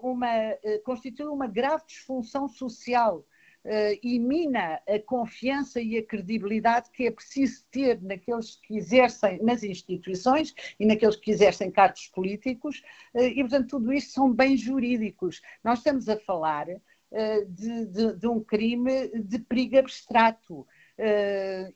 uma, 0.02 0.28
eh, 0.28 0.80
constitui 0.84 1.26
uma 1.26 1.46
grave 1.46 1.84
disfunção 1.86 2.48
social 2.48 3.24
uh, 3.64 3.98
e 4.02 4.18
mina 4.18 4.80
a 4.86 4.98
confiança 5.04 5.80
e 5.80 5.96
a 5.96 6.04
credibilidade 6.04 6.90
que 6.90 7.06
é 7.06 7.10
preciso 7.10 7.64
ter 7.70 8.00
naqueles 8.02 8.56
que 8.56 8.76
exercem 8.76 9.42
nas 9.42 9.62
instituições 9.62 10.54
e 10.78 10.86
naqueles 10.86 11.16
que 11.16 11.30
exercem 11.30 11.70
cargos 11.70 12.08
políticos, 12.08 12.82
uh, 13.14 13.22
e 13.22 13.40
portanto 13.40 13.68
tudo 13.68 13.92
isto 13.92 14.12
são 14.12 14.32
bens 14.32 14.60
jurídicos. 14.60 15.40
Nós 15.64 15.78
estamos 15.78 16.08
a 16.08 16.18
falar 16.18 16.68
uh, 16.68 17.46
de, 17.48 17.86
de, 17.86 18.16
de, 18.16 18.26
um 18.26 18.40
crime 18.40 19.08
de 19.18 19.38
perigo 19.38 19.78
abstrato. 19.78 20.66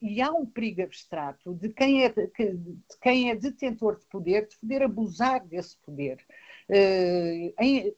e 0.03 0.21
há 0.21 0.33
um 0.33 0.45
perigo 0.45 0.83
abstrato 0.83 1.55
de 1.55 1.69
quem, 1.69 2.05
é, 2.05 2.09
de 2.09 2.97
quem 3.01 3.31
é 3.31 3.37
detentor 3.37 3.97
de 3.97 4.07
poder, 4.07 4.49
de 4.49 4.57
poder 4.59 4.83
abusar 4.83 5.47
desse 5.47 5.77
poder. 5.79 6.19
Eh, 6.68 7.53
em, 7.59 7.94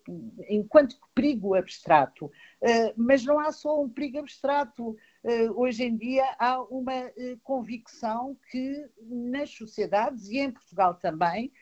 enquanto 0.49 0.97
perigo 1.15 1.55
abstrato. 1.55 2.31
Eh, 2.61 2.93
mas 2.97 3.25
não 3.25 3.39
há 3.39 3.53
só 3.53 3.83
um 3.83 3.89
perigo 3.89 4.19
abstrato. 4.19 4.97
Eh, 5.23 5.51
hoje 5.51 5.85
em 5.85 5.97
dia 5.97 6.25
há 6.39 6.61
uma 6.63 7.11
convicção 7.43 8.37
que 8.51 8.85
nas 9.03 9.51
sociedades 9.51 10.29
e 10.29 10.39
em 10.39 10.51
Portugal 10.51 10.95
também 10.95 11.53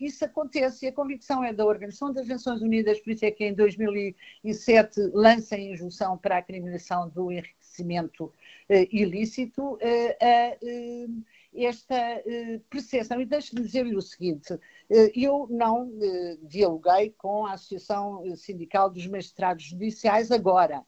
isso 0.00 0.24
acontece. 0.24 0.86
E 0.86 0.88
a 0.88 0.92
convicção 0.92 1.44
é 1.44 1.52
da 1.52 1.64
Organização 1.64 2.12
das 2.12 2.26
Nações 2.26 2.60
Unidas, 2.62 2.98
por 3.00 3.12
isso 3.12 3.24
é 3.24 3.30
que 3.30 3.44
em 3.44 3.54
2007 3.54 5.00
lança 5.14 5.54
a 5.54 5.58
injunção 5.58 6.18
para 6.18 6.38
a 6.38 6.42
criminalização 6.42 7.08
do 7.08 7.30
enriquecimento 7.30 8.32
ilícito. 8.90 9.78
a 10.20 10.56
esta 11.54 11.94
uh, 11.94 12.60
percepção. 12.70 13.20
E 13.20 13.26
deixe-me 13.26 13.62
dizer-lhe 13.62 13.96
o 13.96 14.02
seguinte: 14.02 14.52
uh, 14.54 14.60
eu 15.14 15.46
não 15.50 15.88
uh, 15.88 16.38
dialoguei 16.42 17.10
com 17.16 17.46
a 17.46 17.54
Associação 17.54 18.24
Sindical 18.36 18.90
dos 18.90 19.06
Magistrados 19.06 19.64
Judiciais 19.64 20.30
agora, 20.30 20.84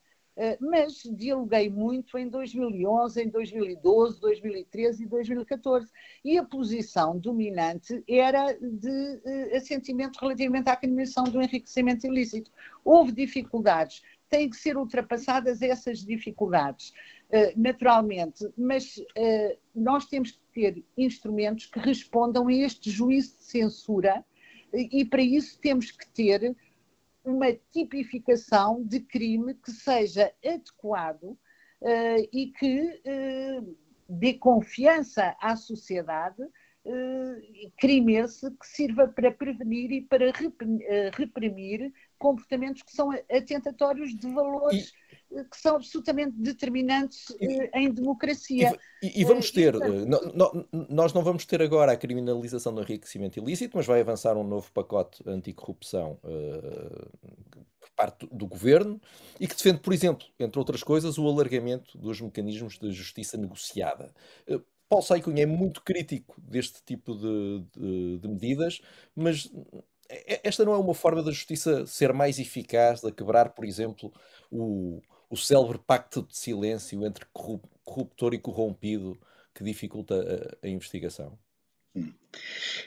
mas 0.60 1.04
dialoguei 1.16 1.70
muito 1.70 2.18
em 2.18 2.28
2011, 2.28 3.22
em 3.22 3.28
2012, 3.28 4.20
2013 4.20 5.04
e 5.04 5.06
2014. 5.06 5.86
E 6.24 6.36
a 6.36 6.42
posição 6.42 7.16
dominante 7.16 8.02
era 8.08 8.52
de 8.54 9.54
assentimento 9.54 10.18
relativamente 10.20 10.68
à 10.68 10.74
criminalização 10.74 11.22
do 11.22 11.40
enriquecimento 11.40 12.08
ilícito. 12.08 12.50
Houve 12.84 13.12
dificuldades, 13.12 14.02
têm 14.28 14.50
que 14.50 14.56
ser 14.56 14.76
ultrapassadas 14.76 15.62
essas 15.62 16.00
dificuldades. 16.00 16.92
Eh, 17.30 17.52
naturalmente, 17.56 18.48
mas 18.56 18.96
uh, 18.96 19.58
nós 19.74 20.06
temos 20.06 20.32
que 20.32 20.40
ter 20.52 20.84
instrumentos 20.96 21.66
que 21.66 21.80
respondam 21.80 22.46
a 22.46 22.52
este 22.52 22.90
juízo 22.90 23.36
de 23.38 23.44
censura 23.44 24.24
e, 24.72 25.00
e 25.00 25.04
para 25.04 25.22
isso 25.22 25.58
temos 25.58 25.90
que 25.90 26.06
ter 26.10 26.54
uma 27.24 27.52
tipificação 27.72 28.84
de 28.84 29.00
crime 29.00 29.54
que 29.54 29.72
seja 29.72 30.32
adequado 30.44 31.24
uh, 31.24 32.28
e 32.32 32.52
que 32.58 33.00
dê 34.08 34.34
confiança 34.34 35.34
à 35.40 35.56
sociedade 35.56 36.42
crime 37.78 38.16
esse 38.16 38.50
que 38.50 38.66
sirva 38.66 39.08
para 39.08 39.32
prevenir 39.32 39.90
e 39.90 40.02
para 40.02 40.30
reprimir 41.16 41.90
comportamentos 42.18 42.82
que 42.82 42.92
são 42.92 43.10
atentatórios 43.30 44.14
de 44.14 44.30
valores 44.30 44.92
que 45.50 45.56
são 45.56 45.76
absolutamente 45.76 46.32
determinantes 46.36 47.26
em 47.74 47.92
democracia. 47.92 48.78
E, 49.02 49.06
e, 49.06 49.20
e 49.20 49.24
vamos 49.24 49.50
ter, 49.50 49.74
no, 49.74 50.20
no, 50.32 50.68
nós 50.88 51.12
não 51.12 51.22
vamos 51.22 51.44
ter 51.44 51.60
agora 51.60 51.92
a 51.92 51.96
criminalização 51.96 52.74
do 52.74 52.82
enriquecimento 52.82 53.38
ilícito, 53.38 53.76
mas 53.76 53.86
vai 53.86 54.00
avançar 54.00 54.36
um 54.36 54.44
novo 54.44 54.70
pacote 54.72 55.22
anticorrupção 55.26 56.18
uh, 56.22 57.10
por 57.80 57.90
parte 57.96 58.26
do 58.30 58.46
governo 58.46 59.00
e 59.40 59.46
que 59.46 59.56
defende, 59.56 59.80
por 59.80 59.92
exemplo, 59.92 60.26
entre 60.38 60.58
outras 60.58 60.82
coisas, 60.82 61.18
o 61.18 61.28
alargamento 61.28 61.98
dos 61.98 62.20
mecanismos 62.20 62.78
de 62.78 62.92
justiça 62.92 63.36
negociada. 63.36 64.14
Uh, 64.48 64.62
Paulo 64.88 65.04
Saicunha 65.04 65.42
é 65.42 65.46
muito 65.46 65.82
crítico 65.82 66.40
deste 66.40 66.82
tipo 66.84 67.14
de, 67.14 67.64
de, 67.76 68.18
de 68.18 68.28
medidas, 68.28 68.80
mas 69.16 69.50
esta 70.08 70.64
não 70.64 70.74
é 70.74 70.78
uma 70.78 70.94
forma 70.94 71.22
da 71.22 71.30
justiça 71.30 71.86
ser 71.86 72.12
mais 72.12 72.38
eficaz, 72.38 73.00
de 73.00 73.10
quebrar, 73.10 73.50
por 73.50 73.64
exemplo, 73.64 74.12
o, 74.50 75.00
o 75.34 75.36
célebre 75.36 75.78
pacto 75.84 76.22
de 76.22 76.36
silêncio 76.36 77.04
entre 77.04 77.26
corruptor 77.84 78.34
e 78.34 78.38
corrompido 78.38 79.18
que 79.52 79.64
dificulta 79.64 80.14
a, 80.62 80.66
a 80.66 80.70
investigação? 80.70 81.36
Hum. 81.94 82.12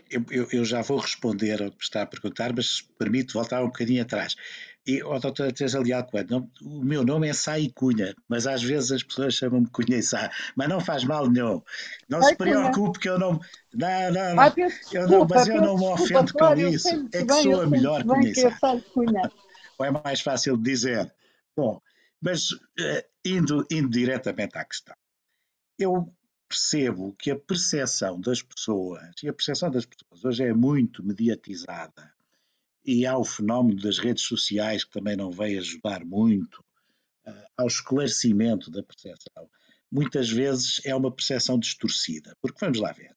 Eu, 0.10 0.26
eu, 0.32 0.48
eu, 0.52 0.66
já 0.66 0.82
vou 0.82 0.98
responder 0.98 1.62
ao 1.62 1.72
que 1.72 1.84
está 1.84 2.02
a 2.02 2.06
perguntar, 2.06 2.54
mas 2.54 2.82
permito 2.98 3.34
voltar 3.34 3.62
um 3.62 3.68
bocadinho 3.68 4.02
atrás. 4.02 4.36
E, 4.86 5.04
oh, 5.04 5.20
doutora 5.20 5.52
Teresa 5.52 5.80
Leal 5.80 6.06
Coelho, 6.06 6.50
o 6.62 6.84
meu 6.84 7.04
nome 7.04 7.28
é 7.28 7.34
Sai 7.34 7.70
Cunha, 7.76 8.16
mas 8.30 8.48
às 8.48 8.64
vezes 8.64 8.94
as 8.94 9.04
pessoas 9.04 9.34
chamam-me 9.34 9.68
Cunha 9.68 9.98
e 9.98 10.04
Sá, 10.04 10.32
mas 10.56 10.70
não 10.70 10.80
faz 10.80 11.04
mal 11.04 11.30
nenhum. 11.30 11.62
Não 12.08 12.20
Ai, 12.20 12.30
se 12.30 12.36
preocupe 12.36 13.00
que 13.00 13.10
eu 13.10 13.20
não... 13.20 13.40
Não, 13.74 14.12
não, 14.12 14.36
não. 14.36 14.54
eu 14.94 15.08
não 15.08 15.28
mas 15.28 15.48
eu 15.50 15.62
não 15.62 15.78
me 15.78 15.86
ofendo 15.86 16.34
com 16.34 16.56
isso. 16.56 17.10
É 17.14 17.20
que 17.20 17.26
bem, 17.26 17.44
sou 17.44 17.62
a 17.62 17.68
melhor 17.68 18.04
Cunha 18.06 18.30
e 18.30 18.36
Sá. 18.36 18.58
Ou 19.80 19.86
é 19.86 19.92
mais 19.92 20.22
fácil 20.22 20.58
de 20.58 20.64
dizer. 20.64 21.14
Bom, 21.56 21.82
mas 22.22 22.52
uh, 22.52 23.04
indo, 23.24 23.66
indo 23.72 23.90
diretamente 23.90 24.58
à 24.58 24.66
questão. 24.66 24.96
Eu 25.78 26.14
percebo 26.48 27.14
que 27.14 27.30
a 27.32 27.38
percepção 27.38 28.20
das 28.20 28.42
pessoas, 28.42 29.14
e 29.22 29.28
a 29.28 29.34
percepção 29.34 29.70
das 29.70 29.86
pessoas 29.86 30.24
hoje 30.24 30.44
é 30.44 30.54
muito 30.54 31.04
mediatizada, 31.04 32.14
e 32.86 33.06
há 33.06 33.18
o 33.18 33.26
fenómeno 33.26 33.82
das 33.82 34.00
redes 34.00 34.24
sociais 34.24 34.84
que 34.84 34.92
também 34.92 35.18
não 35.18 35.30
veio 35.30 35.60
ajudar 35.60 36.06
muito 36.06 36.64
uh, 37.28 37.48
ao 37.58 37.68
esclarecimento 37.68 38.72
da 38.72 38.82
percepção. 38.82 39.50
Muitas 39.92 40.30
vezes 40.30 40.82
é 40.86 40.96
uma 40.96 41.12
percepção 41.12 41.60
distorcida, 41.60 42.36
porque 42.42 42.60
vamos 42.60 42.80
lá 42.80 42.92
ver. 42.94 43.16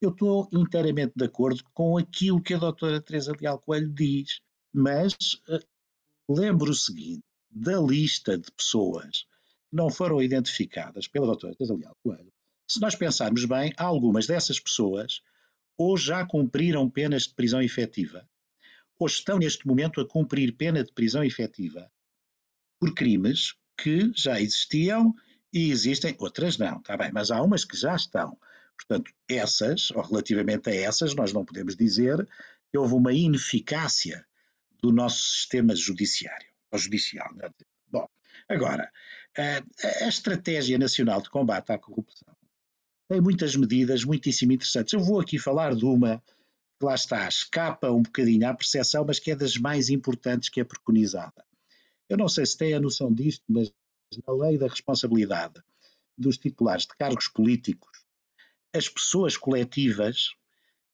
Eu 0.00 0.10
estou 0.10 0.48
inteiramente 0.52 1.12
de 1.14 1.24
acordo 1.24 1.62
com 1.74 1.98
aquilo 1.98 2.42
que 2.42 2.54
a 2.54 2.58
doutora 2.58 3.02
Teresa 3.02 3.34
Leal 3.38 3.60
Coelho 3.60 3.92
diz, 3.92 4.40
mas 4.72 5.12
uh, 5.48 5.60
lembro 6.28 6.70
o 6.70 6.74
seguinte, 6.74 7.22
da 7.50 7.80
lista 7.80 8.38
de 8.38 8.50
pessoas 8.52 9.26
que 9.68 9.76
não 9.76 9.90
foram 9.90 10.22
identificadas 10.22 11.08
pela 11.08 11.26
doutora 11.26 11.54
Teresa 11.54 11.74
Leal 11.74 11.96
Coelho, 12.02 12.32
se 12.68 12.80
nós 12.80 12.94
pensarmos 12.94 13.44
bem, 13.44 13.72
algumas 13.76 14.26
dessas 14.26 14.60
pessoas 14.60 15.22
ou 15.76 15.96
já 15.96 16.24
cumpriram 16.26 16.88
penas 16.88 17.24
de 17.24 17.34
prisão 17.34 17.60
efetiva, 17.62 18.28
ou 18.98 19.06
estão 19.06 19.38
neste 19.38 19.66
momento 19.66 20.00
a 20.00 20.06
cumprir 20.06 20.54
pena 20.54 20.84
de 20.84 20.92
prisão 20.92 21.24
efetiva 21.24 21.90
por 22.78 22.94
crimes 22.94 23.54
que 23.76 24.12
já 24.14 24.40
existiam 24.40 25.14
e 25.52 25.70
existem, 25.70 26.14
outras 26.18 26.58
não, 26.58 26.78
está 26.78 26.96
bem, 26.96 27.10
mas 27.12 27.30
há 27.30 27.42
umas 27.42 27.64
que 27.64 27.76
já 27.76 27.96
estão. 27.96 28.38
Portanto, 28.76 29.10
essas, 29.28 29.90
ou 29.90 30.02
relativamente 30.02 30.70
a 30.70 30.74
essas, 30.74 31.14
nós 31.14 31.32
não 31.32 31.44
podemos 31.44 31.74
dizer 31.74 32.26
que 32.70 32.78
houve 32.78 32.94
uma 32.94 33.12
ineficácia 33.12 34.24
do 34.80 34.92
nosso 34.92 35.32
sistema 35.32 35.74
judiciário, 35.74 36.49
ou 36.70 36.78
judicial. 36.78 37.28
É? 37.42 37.50
Bom, 37.88 38.08
agora, 38.48 38.90
a, 39.36 40.04
a 40.04 40.08
Estratégia 40.08 40.78
Nacional 40.78 41.20
de 41.20 41.30
Combate 41.30 41.72
à 41.72 41.78
Corrupção 41.78 42.34
tem 43.08 43.20
muitas 43.20 43.56
medidas 43.56 44.04
muitíssimo 44.04 44.52
interessantes. 44.52 44.92
Eu 44.92 45.00
vou 45.00 45.20
aqui 45.20 45.38
falar 45.38 45.74
de 45.74 45.84
uma 45.84 46.22
que 46.78 46.86
lá 46.86 46.94
está, 46.94 47.28
escapa 47.28 47.90
um 47.90 48.02
bocadinho 48.02 48.48
à 48.48 48.54
percepção, 48.54 49.04
mas 49.04 49.18
que 49.18 49.32
é 49.32 49.36
das 49.36 49.56
mais 49.56 49.90
importantes 49.90 50.48
que 50.48 50.60
é 50.60 50.64
preconizada. 50.64 51.44
Eu 52.08 52.16
não 52.16 52.28
sei 52.28 52.46
se 52.46 52.56
têm 52.56 52.72
a 52.72 52.80
noção 52.80 53.12
disto, 53.12 53.44
mas 53.48 53.72
na 54.26 54.32
lei 54.32 54.56
da 54.56 54.66
responsabilidade 54.66 55.60
dos 56.16 56.38
titulares 56.38 56.84
de 56.86 56.96
cargos 56.96 57.28
políticos, 57.28 58.04
as 58.72 58.88
pessoas 58.88 59.36
coletivas 59.36 60.30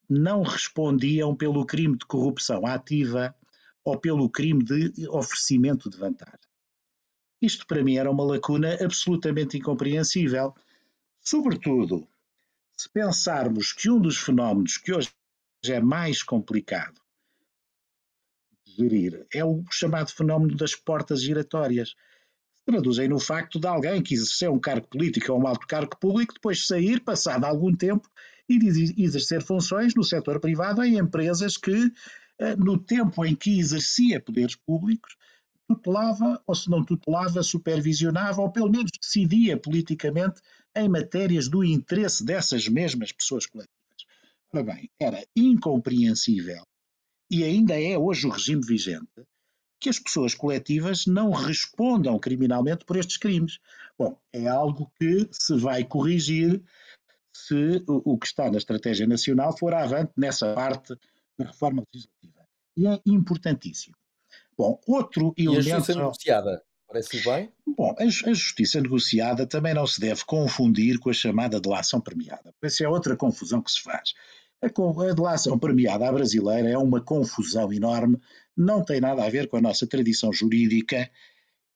não 0.09 0.43
respondiam 0.43 1.35
pelo 1.35 1.67
crime 1.67 1.97
de 1.97 2.07
corrupção 2.07 2.67
ativa 2.67 3.35
ou 3.87 3.97
pelo 3.97 4.29
crime 4.29 4.65
de 4.65 5.09
oferecimento 5.09 5.89
de 5.89 5.97
vantagem. 5.97 6.41
Isto 7.41 7.65
para 7.69 7.85
mim 7.85 7.97
era 7.97 8.11
uma 8.11 8.25
lacuna 8.25 8.77
absolutamente 8.83 9.57
incompreensível, 9.57 10.53
sobretudo 11.21 12.09
se 12.77 12.89
pensarmos 12.91 13.73
que 13.73 13.89
um 13.89 14.01
dos 14.01 14.19
fenómenos 14.19 14.77
que 14.77 14.93
hoje 14.93 15.11
é 15.67 15.81
mais 15.81 16.21
complicado 16.21 17.01
de 18.67 18.75
gerir 18.75 19.25
é 19.33 19.45
o 19.45 19.63
chamado 19.71 20.11
fenómeno 20.11 20.57
das 20.57 20.75
portas 20.75 21.23
giratórias. 21.23 21.91
Se 22.55 22.65
traduzem 22.65 23.09
no 23.09 23.21
facto 23.21 23.61
de 23.61 23.69
alguém 23.69 24.03
que 24.03 24.15
exerceu 24.15 24.53
um 24.53 24.59
cargo 24.59 24.89
político 24.89 25.33
ou 25.33 25.41
um 25.41 25.47
alto 25.47 25.65
cargo 25.65 25.97
público 25.97 26.35
depois 26.35 26.67
sair, 26.67 27.01
passado 27.01 27.45
algum 27.45 27.75
tempo, 27.75 28.11
e 28.49 28.59
exercer 29.05 29.43
funções 29.43 29.95
no 29.95 30.03
setor 30.03 30.41
privado 30.41 30.83
em 30.83 30.99
empresas 30.99 31.57
que, 31.57 31.93
no 32.59 32.79
tempo 32.79 33.25
em 33.25 33.35
que 33.35 33.59
exercia 33.59 34.21
poderes 34.21 34.57
públicos, 34.57 35.17
tutelava, 35.69 36.41
ou 36.47 36.55
se 36.55 36.71
não 36.71 36.85
tutelava, 36.85 37.43
supervisionava, 37.43 38.41
ou 38.41 38.51
pelo 38.51 38.71
menos 38.71 38.91
decidia 39.01 39.57
politicamente 39.57 40.41
em 40.75 40.89
matérias 40.89 41.49
do 41.49 41.65
interesse 41.65 42.25
dessas 42.25 42.69
mesmas 42.69 43.11
pessoas 43.11 43.47
coletivas. 43.47 43.77
Ora 44.53 44.63
bem, 44.63 44.91
era 45.01 45.27
incompreensível, 45.35 46.65
e 47.31 47.43
ainda 47.43 47.81
é 47.81 47.99
hoje 47.99 48.27
o 48.27 48.31
regime 48.31 48.63
vigente, 48.65 49.27
que 49.81 49.89
as 49.89 49.99
pessoas 49.99 50.35
coletivas 50.35 51.07
não 51.07 51.31
respondam 51.31 52.19
criminalmente 52.19 52.85
por 52.85 52.97
estes 52.97 53.17
crimes. 53.17 53.59
Bom, 53.99 54.19
é 54.33 54.47
algo 54.47 54.91
que 54.99 55.29
se 55.33 55.57
vai 55.57 55.85
corrigir 55.85 56.63
se 57.35 57.83
o 57.87 58.17
que 58.17 58.27
está 58.27 58.51
na 58.51 58.57
Estratégia 58.57 59.07
Nacional 59.07 59.57
for 59.59 59.75
avante 59.75 60.13
nessa 60.17 60.55
parte 60.55 60.97
da 61.39 61.47
reforma 61.47 61.83
legislativa. 61.93 62.47
E 62.77 62.87
é 62.87 63.01
importantíssimo. 63.07 63.97
Bom, 64.57 64.81
outro 64.87 65.35
elemento. 65.37 65.69
E 65.69 65.73
a 65.73 65.77
justiça 65.77 65.99
negociada, 65.99 66.63
parece 66.89 67.25
bem? 67.25 67.53
Bom, 67.77 67.95
a, 67.99 68.03
a, 68.03 68.35
justiça 68.35 68.81
negociada 68.81 69.47
também 69.47 69.75
não 69.75 69.87
se 69.87 70.01
deve 70.01 70.25
confundir 70.25 70.99
com 70.99 71.11
a 71.11 71.15
chamada 71.15 71.61
delação 71.61 72.01
premiada. 72.01 72.55
Essa 72.63 72.85
é 72.85 72.89
outra 72.89 73.17
confusão 73.17 73.61
que 73.63 73.71
se 73.71 73.83
faz. 73.83 74.15
A 74.63 75.15
delação 75.15 75.59
premiada 75.59 76.09
à 76.09 76.13
brasileira 76.13 76.69
é 76.69 76.79
uma 76.79 77.01
confusão 77.01 77.73
enorme, 77.73 78.19
não 78.57 78.83
tem 78.83 79.01
nada 79.01 79.25
a 79.25 79.29
ver 79.29 79.49
com 79.49 79.59
a 79.59 79.61
nossa 79.61 79.87
tradição 79.87 80.33
jurídica 80.33 81.11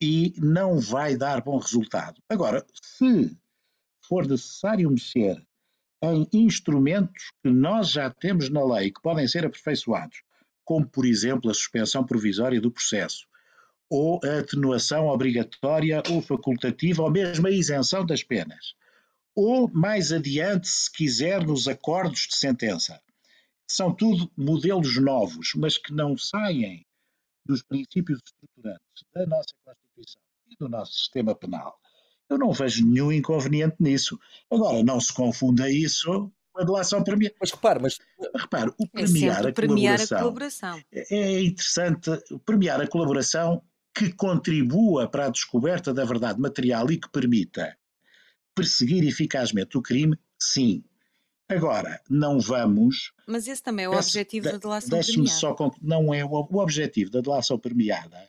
e 0.01 0.33
não 0.39 0.79
vai 0.79 1.17
dar 1.17 1.43
bom 1.43 1.59
resultado. 1.59 2.23
Agora, 2.29 2.67
se 2.83 3.37
for 4.03 4.27
necessário 4.27 4.91
mexer 4.91 5.47
em 6.03 6.29
instrumentos 6.33 7.33
que 7.43 7.51
nós 7.51 7.91
já 7.91 8.11
temos 8.11 8.49
na 8.49 8.65
lei 8.65 8.91
que 8.91 9.03
podem 9.03 9.27
ser 9.29 9.45
aperfeiçoados, 9.45 10.23
como 10.65 10.87
por 10.87 11.05
exemplo 11.05 11.51
a 11.51 11.55
suspensão 11.55 12.05
provisória 12.05 12.61
do 12.61 12.71
processo, 12.71 13.27
ou 13.89 14.21
a 14.25 14.39
atenuação 14.39 15.09
obrigatória 15.09 16.03
ou 16.11 16.23
facultativa, 16.23 17.03
ou 17.03 17.11
mesmo 17.11 17.47
a 17.47 17.51
isenção 17.51 18.07
das 18.07 18.23
penas 18.23 18.75
ou 19.35 19.71
mais 19.73 20.13
adiante, 20.13 20.69
se 20.69 20.93
quiser, 20.93 21.47
nos 21.47 21.69
acordos 21.69 22.27
de 22.29 22.37
sentença. 22.37 23.01
São 23.67 23.95
tudo 23.95 24.31
modelos 24.37 25.01
novos, 25.01 25.53
mas 25.57 25.79
que 25.79 25.93
não 25.93 26.17
saem 26.17 26.85
dos 27.47 27.63
princípios 27.63 28.21
estruturantes 28.25 29.05
da 29.15 29.27
nossa 29.27 29.55
Constituição 29.65 30.21
e 30.49 30.57
do 30.57 30.69
nosso 30.69 30.93
sistema 30.93 31.35
penal. 31.35 31.79
Eu 32.31 32.39
não 32.39 32.53
vejo 32.53 32.87
nenhum 32.87 33.11
inconveniente 33.11 33.77
nisso. 33.81 34.19
Agora, 34.51 34.83
não 34.85 35.01
se 35.01 35.13
confunda 35.13 35.69
isso 35.69 36.33
com 36.53 36.63
a 36.63 36.65
delação 36.65 37.03
premiada. 37.03 37.35
Mas 37.41 37.51
repare, 37.51 37.81
mas... 37.83 37.99
repare 38.35 38.73
o 38.79 38.89
premiar, 38.89 39.45
é 39.45 39.51
a, 39.51 39.53
premiar 39.53 39.99
colaboração 39.99 40.17
a 40.17 40.21
colaboração 40.21 40.83
é 40.93 41.43
interessante 41.43 42.11
premiar 42.47 42.81
a 42.81 42.87
colaboração 42.87 43.63
que 43.95 44.13
contribua 44.13 45.09
para 45.09 45.27
a 45.27 45.31
descoberta 45.31 45.93
da 45.93 46.05
verdade 46.05 46.41
material 46.41 46.91
e 46.91 46.99
que 46.99 47.11
permita 47.11 47.77
perseguir 48.55 49.07
eficazmente 49.07 49.77
o 49.77 49.83
crime, 49.83 50.17
sim. 50.39 50.85
Agora, 51.49 52.01
não 52.09 52.39
vamos. 52.39 53.13
Mas 53.27 53.49
esse 53.49 53.63
também 53.63 53.87
é 53.87 53.89
o 53.89 53.93
objetivo 53.93 54.45
da 54.51 54.57
delação 54.57 55.01
premiada. 55.01 55.31
Só, 55.31 55.57
não 55.83 56.15
é 56.15 56.25
o, 56.25 56.29
o 56.29 56.59
objetivo 56.59 57.11
da 57.11 57.21
delação 57.21 57.59
premiada. 57.59 58.29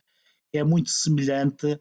É 0.52 0.64
muito 0.64 0.90
semelhante 0.90 1.80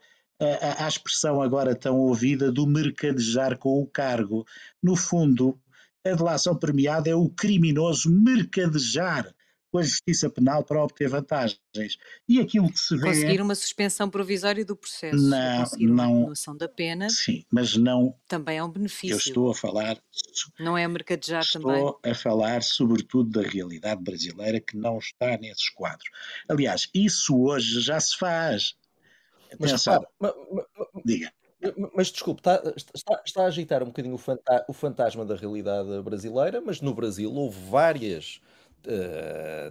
à, 0.79 0.88
expressão 0.88 1.42
agora 1.42 1.74
tão 1.74 1.98
ouvida 1.98 2.50
do 2.50 2.66
mercadejar 2.66 3.59
com 3.59 3.81
o 3.81 3.87
cargo. 3.87 4.46
No 4.83 4.96
fundo, 4.96 5.59
a 6.05 6.14
delação 6.14 6.57
premiada 6.57 7.11
é 7.11 7.14
o 7.14 7.29
criminoso 7.29 8.11
mercadejar 8.11 9.35
com 9.70 9.79
a 9.79 9.83
justiça 9.83 10.29
penal 10.29 10.64
para 10.64 10.83
obter 10.83 11.09
vantagens. 11.09 11.61
E 12.29 12.40
aquilo 12.40 12.70
que 12.70 12.79
se 12.79 12.96
vê. 12.96 13.07
Conseguir 13.07 13.40
uma 13.40 13.55
suspensão 13.55 14.11
provisória 14.11 14.64
do 14.64 14.74
processo, 14.74 15.16
não, 15.16 15.61
conseguir 15.61 15.87
não, 15.87 16.12
uma 16.12 16.20
redução 16.22 16.57
da 16.57 16.68
pena. 16.68 17.09
Sim, 17.09 17.44
mas 17.50 17.76
não. 17.76 18.14
Também 18.26 18.59
é 18.59 18.64
um 18.64 18.68
benefício. 18.68 19.14
Eu 19.14 19.18
estou 19.18 19.50
a 19.50 19.55
falar. 19.55 19.96
Não 20.59 20.76
é 20.76 20.87
mercadejar 20.88 21.42
estou 21.42 21.62
também. 21.62 21.76
Estou 21.76 22.00
a 22.05 22.14
falar, 22.14 22.62
sobretudo, 22.62 23.31
da 23.31 23.48
realidade 23.48 24.03
brasileira 24.03 24.61
que 24.61 24.76
não 24.76 24.98
está 24.98 25.37
nesses 25.38 25.68
quadros. 25.70 26.11
Aliás, 26.48 26.88
isso 26.92 27.38
hoje 27.40 27.81
já 27.81 28.00
se 28.00 28.18
faz. 28.18 28.74
Mas, 29.58 29.70
Atenção. 29.70 29.94
repara, 29.94 30.12
ma- 30.18 30.34
ma- 30.52 30.66
ma- 30.78 31.02
Diga. 31.04 31.32
Mas 31.94 32.08
desculpe, 32.08 32.40
está, 32.40 32.62
está- 32.94 33.22
está 33.24 33.42
a 33.42 33.46
agitar 33.46 33.82
um 33.82 33.86
bocadinho 33.86 34.14
o, 34.14 34.18
fanta- 34.18 34.64
o 34.66 34.72
fantasma 34.72 35.26
da 35.26 35.36
realidade 35.36 36.00
brasileira, 36.02 36.58
mas 36.60 36.80
no 36.80 36.94
Brasil 36.94 37.30
houve 37.34 37.60
várias 37.68 38.40
eh, 38.86 39.70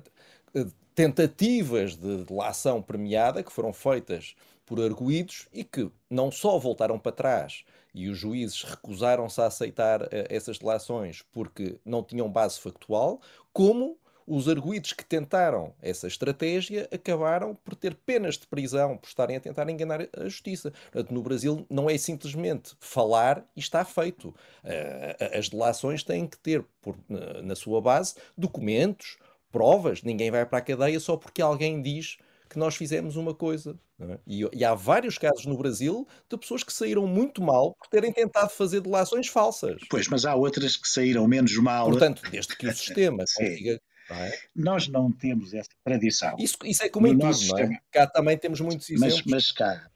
tentativas 0.93 1.95
de 1.95 2.25
delação 2.25 2.81
premiada 2.81 3.41
que 3.41 3.51
foram 3.51 3.73
feitas 3.73 4.35
por 4.65 4.79
arguídos 4.79 5.47
e 5.51 5.63
que 5.63 5.89
não 6.09 6.31
só 6.31 6.59
voltaram 6.59 6.99
para 6.99 7.11
trás 7.11 7.63
e 7.93 8.07
os 8.07 8.17
juízes 8.17 8.61
recusaram-se 8.63 9.41
a 9.41 9.47
aceitar 9.47 10.03
eh, 10.11 10.27
essas 10.29 10.59
delações 10.59 11.23
porque 11.31 11.79
não 11.83 12.03
tinham 12.03 12.29
base 12.29 12.59
factual, 12.59 13.19
como 13.51 13.97
os 14.29 14.47
arguídos 14.47 14.93
que 14.93 15.03
tentaram 15.03 15.73
essa 15.81 16.07
estratégia 16.07 16.87
acabaram 16.93 17.55
por 17.55 17.75
ter 17.75 17.95
penas 17.95 18.37
de 18.37 18.45
prisão 18.47 18.95
por 18.97 19.07
estarem 19.07 19.35
a 19.35 19.39
tentar 19.39 19.69
enganar 19.69 20.07
a 20.15 20.23
justiça. 20.25 20.71
Portanto, 20.91 21.13
no 21.13 21.21
Brasil 21.23 21.65
não 21.69 21.89
é 21.89 21.97
simplesmente 21.97 22.75
falar 22.79 23.43
e 23.55 23.59
está 23.59 23.83
feito. 23.83 24.33
Eh, 24.63 25.37
As 25.37 25.49
delações 25.49 26.03
têm 26.03 26.27
que 26.27 26.37
ter 26.37 26.63
por- 26.81 26.95
na- 27.43 27.55
sua 27.55 27.81
base 27.81 28.15
documentos, 28.37 29.17
provas. 29.51 30.03
Ninguém 30.03 30.31
vai 30.31 30.45
para 30.45 30.59
a 30.59 30.61
cadeia 30.61 30.99
só 30.99 31.17
porque 31.17 31.41
alguém 31.41 31.81
diz 31.81 32.17
que 32.49 32.57
nós 32.57 32.75
fizemos 32.75 33.15
uma 33.15 33.33
coisa. 33.33 33.77
é? 33.99 34.17
E, 34.25 34.47
e 34.53 34.63
há 34.65 34.73
vários 34.73 35.17
casos 35.17 35.45
no 35.45 35.57
Brasil 35.57 36.07
de 36.29 36.37
pessoas 36.37 36.63
que 36.63 36.71
saíram 36.73 37.05
muito 37.05 37.41
mal 37.43 37.75
por 37.75 37.87
terem 37.87 38.11
tentado 38.13 38.49
fazer 38.49 38.79
delações 38.81 39.27
falsas. 39.27 39.81
Pois, 39.89 40.07
mas 40.07 40.25
há 40.25 40.33
outras 40.35 40.75
que 40.77 40.87
saíram 40.87 41.27
menos 41.27 41.55
mal. 41.57 41.89
Portanto, 41.89 42.21
desde 42.31 42.55
que 42.55 42.65
o 42.67 42.73
sistema 42.73 43.23
consiga. 43.35 43.79
Não 44.09 44.17
é? 44.17 44.39
Nós 44.55 44.87
não 44.87 45.11
temos 45.11 45.53
essa 45.53 45.69
tradição. 45.83 46.35
Isso, 46.39 46.57
isso 46.63 46.83
é 46.83 46.89
como 46.89 47.07
em 47.07 47.13
No 47.13 47.19
tudo, 47.19 47.27
nosso 47.27 47.47
não 47.47 47.57
é? 47.57 47.61
sistema. 47.61 47.81
Cá 47.91 48.07
também 48.07 48.37
temos 48.37 48.59
muitos 48.61 48.89
Mas, 48.91 49.13
exemplos. 49.13 49.31
mas 49.31 49.51
cá, 49.51 49.89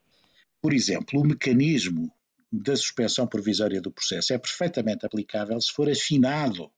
por 0.61 0.73
exemplo, 0.73 1.19
o 1.19 1.25
mecanismo 1.25 2.11
da 2.51 2.75
suspensão 2.75 3.25
provisória 3.25 3.81
do 3.81 3.91
processo 3.91 4.33
é 4.33 4.37
perfeitamente 4.37 5.05
aplicável 5.05 5.59
se 5.59 5.71
for 5.71 5.89
afinado. 5.89 6.71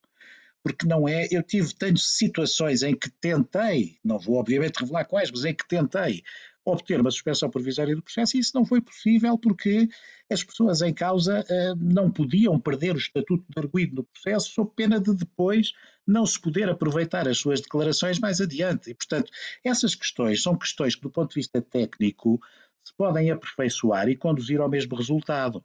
Porque 0.64 0.88
não 0.88 1.08
é. 1.08 1.28
Eu 1.30 1.44
tive 1.44 1.76
tantas 1.76 2.18
situações 2.18 2.82
em 2.82 2.96
que 2.96 3.10
tentei, 3.12 4.00
não 4.04 4.18
vou 4.18 4.38
obviamente 4.38 4.78
revelar 4.80 5.06
quais, 5.06 5.30
mas 5.30 5.46
em 5.46 5.54
que 5.54 5.68
tentei 5.68 6.24
obter 6.66 7.00
uma 7.00 7.12
suspensão 7.12 7.50
provisória 7.50 7.96
do 7.96 8.02
processo 8.02 8.36
e 8.36 8.40
isso 8.40 8.52
não 8.56 8.66
foi 8.66 8.82
possível 8.82 9.38
porque 9.38 9.88
as 10.32 10.44
pessoas 10.44 10.82
em 10.82 10.94
causa 10.94 11.46
eh, 11.48 11.74
não 11.78 12.10
podiam 12.12 12.60
perder 12.60 12.96
o 12.96 12.98
estatuto 12.98 13.46
de 13.48 13.60
arguído 13.62 13.96
no 13.98 14.04
processo 14.04 14.50
sob 14.52 14.72
pena 14.76 15.00
de 15.00 15.14
depois 15.16 15.74
não 16.08 16.26
se 16.26 16.42
poder 16.42 16.68
aproveitar 16.70 17.28
as 17.28 17.38
suas 17.38 17.62
declarações 17.62 18.20
mais 18.20 18.42
adiante. 18.42 18.90
E, 18.90 18.96
portanto, 18.96 19.32
essas 19.64 19.94
questões 19.96 20.42
são 20.42 20.58
questões 20.58 20.96
que, 20.96 21.02
do 21.04 21.10
ponto 21.12 21.30
de 21.30 21.36
vista 21.36 21.62
técnico, 21.62 22.40
se 22.84 22.94
podem 22.98 23.30
aperfeiçoar 23.32 24.10
e 24.10 24.16
conduzir 24.16 24.60
ao 24.60 24.70
mesmo 24.70 24.96
resultado. 24.96 25.64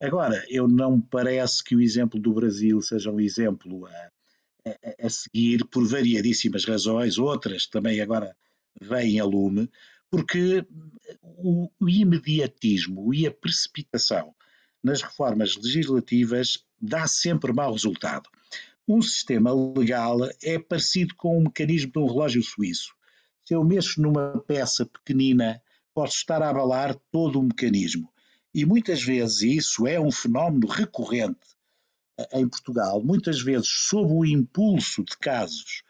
Agora, 0.00 0.44
eu 0.48 0.68
não 0.68 0.96
me 0.96 1.02
parece 1.10 1.62
que 1.62 1.74
o 1.76 1.80
exemplo 1.80 2.18
do 2.20 2.32
Brasil 2.32 2.80
seja 2.80 3.10
um 3.10 3.20
exemplo 3.20 3.86
a, 3.86 4.10
a- 4.70 5.06
a 5.06 5.10
seguir 5.10 5.64
por 5.66 5.86
variadíssimas 5.86 6.64
razões, 6.64 7.18
outras 7.18 7.66
também 7.66 8.00
agora 8.00 8.36
vêm 8.80 9.18
a 9.18 9.24
lume, 9.24 9.68
porque 10.10 10.66
o, 11.22 11.70
o 11.80 11.88
imediatismo 11.88 13.12
e 13.12 13.26
a 13.26 13.30
precipitação 13.30 14.34
nas 14.82 15.02
reformas 15.02 15.56
legislativas 15.56 16.64
dá 16.80 17.06
sempre 17.06 17.52
mau 17.52 17.72
resultado. 17.72 18.28
Um 18.86 19.02
sistema 19.02 19.52
legal 19.52 20.18
é 20.42 20.58
parecido 20.58 21.14
com 21.14 21.36
o 21.36 21.42
mecanismo 21.42 21.92
de 21.92 21.98
um 21.98 22.06
relógio 22.06 22.42
suíço. 22.42 22.94
Se 23.44 23.54
eu 23.54 23.62
mexo 23.64 24.00
numa 24.00 24.40
peça 24.46 24.86
pequenina, 24.86 25.60
posso 25.92 26.16
estar 26.16 26.42
a 26.42 26.50
abalar 26.50 26.94
todo 27.10 27.38
o 27.38 27.42
mecanismo. 27.42 28.10
E 28.54 28.64
muitas 28.64 29.02
vezes 29.02 29.42
isso 29.42 29.86
é 29.86 30.00
um 30.00 30.10
fenómeno 30.10 30.66
recorrente 30.66 31.56
eh, 32.18 32.40
em 32.40 32.48
Portugal, 32.48 33.02
muitas 33.02 33.40
vezes 33.40 33.68
sob 33.68 34.12
o 34.12 34.24
impulso 34.24 35.04
de 35.04 35.16
casos 35.18 35.82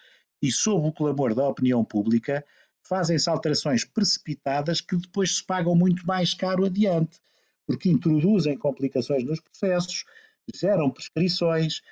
e 0.42 0.50
sob 0.50 0.88
o 0.88 0.92
clamor 0.92 1.34
da 1.34 1.46
opinião 1.46 1.84
pública, 1.84 2.44
fazem-se 2.88 3.28
alterações 3.28 3.84
precipitadas 3.84 4.80
que 4.80 4.96
depois 4.96 5.36
se 5.36 5.44
pagam 5.44 5.74
muito 5.74 6.06
mais 6.06 6.32
caro 6.32 6.64
adiante, 6.64 7.20
porque 7.66 7.90
introduzem 7.90 8.56
complicações 8.56 9.24
nos 9.24 9.40
processos, 9.40 10.04
geram 10.54 10.90
prescrições, 10.90 11.82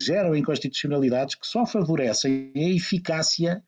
geram 0.00 0.36
inconstitucionalidades 0.36 1.34
que 1.34 1.46
só 1.46 1.66
favorecem 1.66 2.52
a 2.54 2.70
eficácia, 2.70 3.64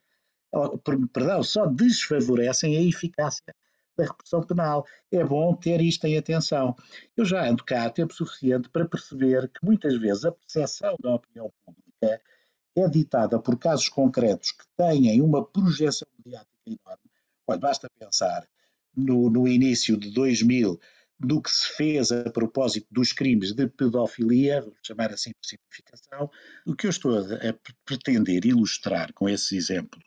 perdão, 1.13 1.43
só 1.43 1.67
desfavorecem 1.67 2.77
a 2.77 2.83
eficácia 2.83 3.55
da 3.97 4.05
repressão 4.05 4.43
penal. 4.43 4.87
É 5.11 5.25
bom 5.25 5.55
ter 5.55 5.81
isto 5.81 6.07
em 6.07 6.17
atenção. 6.17 6.77
Eu 7.17 7.25
já 7.25 7.49
ando 7.49 7.65
cá 7.65 7.85
há 7.85 7.91
tempo 7.91 8.15
suficiente 8.15 8.69
para 8.69 8.89
perceber 8.89 9.49
que 9.49 9.65
muitas 9.65 9.97
vezes 9.99 10.25
a 10.25 10.33
percepção 10.33 10.97
da 11.01 11.17
opinião 11.17 11.53
pública 11.65 12.21
é 12.77 12.89
ditada 12.89 13.39
por 13.41 13.59
casos 13.59 13.89
concretos 13.89 14.53
que 14.53 14.65
têm 14.77 15.21
uma 15.21 15.45
projeção 15.45 16.09
mediática 16.19 16.51
enorme. 16.67 17.11
Olha, 17.47 17.59
basta 17.59 17.89
pensar 17.99 18.47
no, 18.97 19.29
no 19.29 19.49
início 19.49 19.97
de 19.97 20.11
2000 20.11 20.79
do 21.19 21.43
que 21.43 21.51
se 21.51 21.69
fez 21.77 22.11
a 22.11 22.31
propósito 22.31 22.87
dos 22.91 23.13
crimes 23.13 23.53
de 23.53 23.67
pedofilia, 23.67 24.63
vou 24.63 24.75
chamar 24.83 25.13
assim 25.13 25.33
por 25.33 25.47
simplificação. 25.47 26.31
O 26.65 26.75
que 26.75 26.87
eu 26.87 26.91
estou 26.91 27.19
a, 27.19 27.21
a 27.21 27.55
pretender 27.85 28.47
ilustrar 28.47 29.13
com 29.13 29.29
esses 29.29 29.53
exemplos 29.53 30.05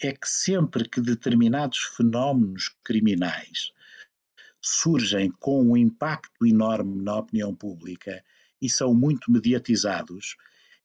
é 0.00 0.12
que 0.12 0.28
sempre 0.28 0.88
que 0.88 1.00
determinados 1.00 1.78
fenómenos 1.96 2.70
criminais 2.84 3.72
surgem 4.60 5.30
com 5.40 5.62
um 5.62 5.76
impacto 5.76 6.46
enorme 6.46 7.02
na 7.02 7.16
opinião 7.16 7.54
pública 7.54 8.22
e 8.60 8.68
são 8.68 8.94
muito 8.94 9.30
mediatizados, 9.30 10.36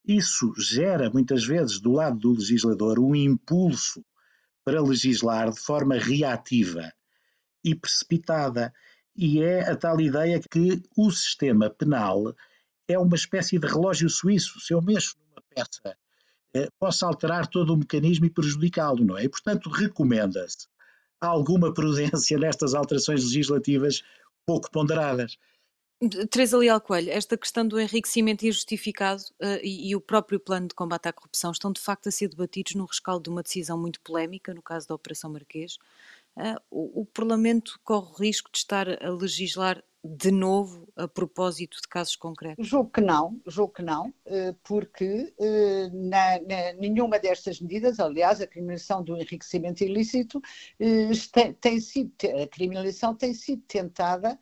isso 0.05 0.53
gera 0.57 1.09
muitas 1.09 1.45
vezes 1.45 1.79
do 1.79 1.91
lado 1.91 2.17
do 2.19 2.31
legislador 2.33 2.99
um 2.99 3.15
impulso 3.15 4.03
para 4.63 4.81
legislar 4.81 5.51
de 5.51 5.59
forma 5.59 5.95
reativa 5.95 6.91
e 7.63 7.73
precipitada. 7.73 8.73
E 9.15 9.41
é 9.41 9.69
a 9.69 9.75
tal 9.75 10.01
ideia 10.01 10.39
que 10.39 10.81
o 10.97 11.11
sistema 11.11 11.69
penal 11.69 12.35
é 12.87 12.97
uma 12.97 13.15
espécie 13.15 13.59
de 13.59 13.67
relógio 13.67 14.09
suíço. 14.09 14.59
Se 14.59 14.73
eu 14.73 14.81
mexo 14.81 15.15
numa 15.19 15.43
peça, 15.49 15.97
eh, 16.53 16.67
posso 16.79 17.05
alterar 17.05 17.47
todo 17.47 17.73
o 17.73 17.77
mecanismo 17.77 18.25
e 18.25 18.29
prejudicá-lo, 18.29 19.03
não 19.05 19.17
é? 19.17 19.23
E, 19.23 19.29
portanto, 19.29 19.69
recomenda-se 19.69 20.67
alguma 21.21 21.71
prudência 21.73 22.37
nestas 22.37 22.73
alterações 22.73 23.23
legislativas 23.23 24.03
pouco 24.45 24.69
ponderadas. 24.71 25.37
Teresa 26.29 26.57
Leal 26.57 26.81
Coelho, 26.81 27.11
esta 27.11 27.37
questão 27.37 27.67
do 27.67 27.79
enriquecimento 27.79 28.45
injustificado 28.45 29.23
eh, 29.39 29.61
e, 29.63 29.89
e 29.89 29.95
o 29.95 30.01
próprio 30.01 30.39
plano 30.39 30.67
de 30.67 30.75
combate 30.75 31.07
à 31.07 31.13
corrupção 31.13 31.51
estão 31.51 31.71
de 31.71 31.79
facto 31.79 32.07
a 32.07 32.11
ser 32.11 32.27
debatidos 32.29 32.75
no 32.75 32.85
rescaldo 32.85 33.23
de 33.23 33.29
uma 33.29 33.43
decisão 33.43 33.77
muito 33.77 34.01
polémica, 34.01 34.53
no 34.53 34.61
caso 34.61 34.87
da 34.87 34.95
Operação 34.95 35.31
Marquês. 35.31 35.77
Eh, 36.37 36.55
o, 36.69 37.01
o 37.01 37.05
Parlamento 37.05 37.79
corre 37.83 38.11
o 38.11 38.15
risco 38.15 38.49
de 38.51 38.57
estar 38.57 38.87
a 38.89 39.09
legislar 39.11 39.83
de 40.03 40.31
novo 40.31 40.85
a 40.97 41.07
propósito 41.07 41.77
de 41.81 41.87
casos 41.87 42.15
concretos? 42.15 42.67
Julgo 42.67 42.91
que 42.91 43.01
não, 43.01 43.39
julgo 43.47 43.73
que 43.73 43.81
não, 43.81 44.13
eh, 44.25 44.53
porque 44.63 45.33
eh, 45.39 45.89
na, 45.93 46.39
na, 46.41 46.73
nenhuma 46.77 47.17
destas 47.17 47.61
medidas, 47.61 47.99
aliás, 47.99 48.41
a 48.41 48.47
criminalização 48.47 49.01
do 49.01 49.15
enriquecimento 49.15 49.83
ilícito, 49.83 50.41
eh, 50.79 51.09
tem, 51.31 51.53
tem 51.53 51.79
sido, 51.79 52.11
a 52.41 52.47
criminalização 52.47 53.15
tem 53.15 53.33
sido 53.33 53.61
tentada 53.67 54.37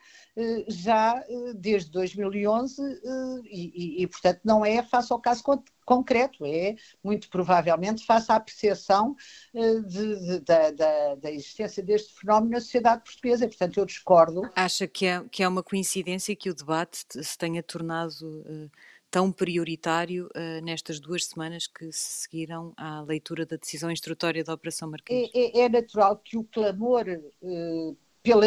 já 0.67 1.21
desde 1.55 1.91
2011 1.91 2.81
eh, 2.81 2.97
e, 3.45 3.99
e, 3.99 4.03
e, 4.03 4.07
portanto, 4.07 4.39
não 4.43 4.65
é 4.65 4.81
face 4.81 5.11
ao 5.11 5.19
caso 5.19 5.43
concreto, 5.91 6.45
é 6.45 6.75
muito 7.03 7.29
provavelmente 7.29 8.05
face 8.05 8.31
à 8.31 8.35
apreciação 8.35 9.13
eh, 9.53 9.79
de, 9.81 10.19
de, 10.19 10.39
da, 10.39 10.71
da, 10.71 11.15
da, 11.15 11.31
existência 11.31 11.83
deste 11.83 12.17
fenómeno 12.17 12.53
na 12.53 12.61
sociedade 12.61 13.03
portuguesa. 13.03 13.45
Portanto, 13.45 13.77
eu 13.77 13.85
discordo. 13.85 14.41
Acha 14.55 14.87
que 14.87 15.05
é, 15.05 15.21
que 15.29 15.43
é 15.43 15.47
uma 15.47 15.61
coincidência 15.61 16.33
que 16.33 16.49
o 16.49 16.55
debate 16.55 17.05
se 17.21 17.37
tenha 17.37 17.61
tornado 17.61 18.21
uh, 18.21 18.71
tão 19.09 19.33
prioritário 19.33 20.27
uh, 20.27 20.63
nestas 20.63 20.97
duas 20.97 21.25
semanas 21.25 21.67
que 21.67 21.91
se 21.91 22.21
seguiram 22.21 22.73
à 22.77 23.01
leitura 23.01 23.45
da 23.45 23.57
decisão 23.57 23.91
instrutória 23.91 24.45
da 24.45 24.53
Operação 24.53 24.89
Marquês? 24.89 25.29
É, 25.33 25.59
é, 25.59 25.65
é 25.65 25.69
natural 25.69 26.15
que 26.15 26.37
o 26.37 26.45
clamor 26.45 27.05
uh, 27.41 27.97
pela, 28.23 28.45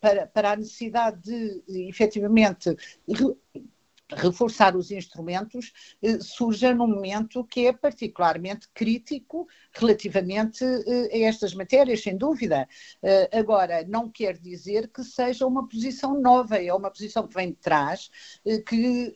para, 0.00 0.26
para 0.26 0.52
a 0.52 0.56
necessidade 0.56 1.20
de, 1.20 1.88
efetivamente, 1.88 2.74
reforçar 4.12 4.76
os 4.76 4.90
instrumentos 4.90 5.72
surja 6.20 6.74
num 6.74 6.86
momento 6.86 7.44
que 7.44 7.66
é 7.66 7.72
particularmente 7.72 8.68
crítico 8.72 9.48
relativamente 9.78 10.64
a 10.64 11.18
estas 11.18 11.54
matérias, 11.54 12.02
sem 12.02 12.16
dúvida. 12.16 12.68
Agora, 13.32 13.84
não 13.86 14.08
quer 14.08 14.38
dizer 14.38 14.88
que 14.88 15.02
seja 15.02 15.46
uma 15.46 15.68
posição 15.68 16.20
nova, 16.20 16.56
é 16.56 16.72
uma 16.72 16.90
posição 16.90 17.26
que 17.26 17.34
vem 17.34 17.50
de 17.50 17.56
trás, 17.56 18.10
que 18.66 19.12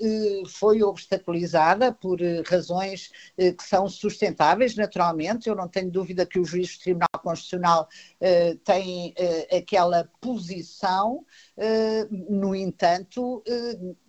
foi 0.49 0.83
obstaculizada 0.83 1.93
por 1.93 2.19
razões 2.47 3.11
que 3.37 3.63
são 3.63 3.89
sustentáveis, 3.89 4.77
naturalmente. 4.77 5.49
Eu 5.49 5.55
não 5.55 5.69
tenho 5.69 5.91
dúvida 5.91 6.27
que 6.27 6.39
o 6.39 6.45
juiz 6.45 6.77
do 6.77 6.83
Tribunal 6.83 7.09
Constitucional 7.23 7.89
tem 8.65 9.15
aquela 9.51 10.09
posição, 10.21 11.25
no 12.29 12.55
entanto, 12.55 13.43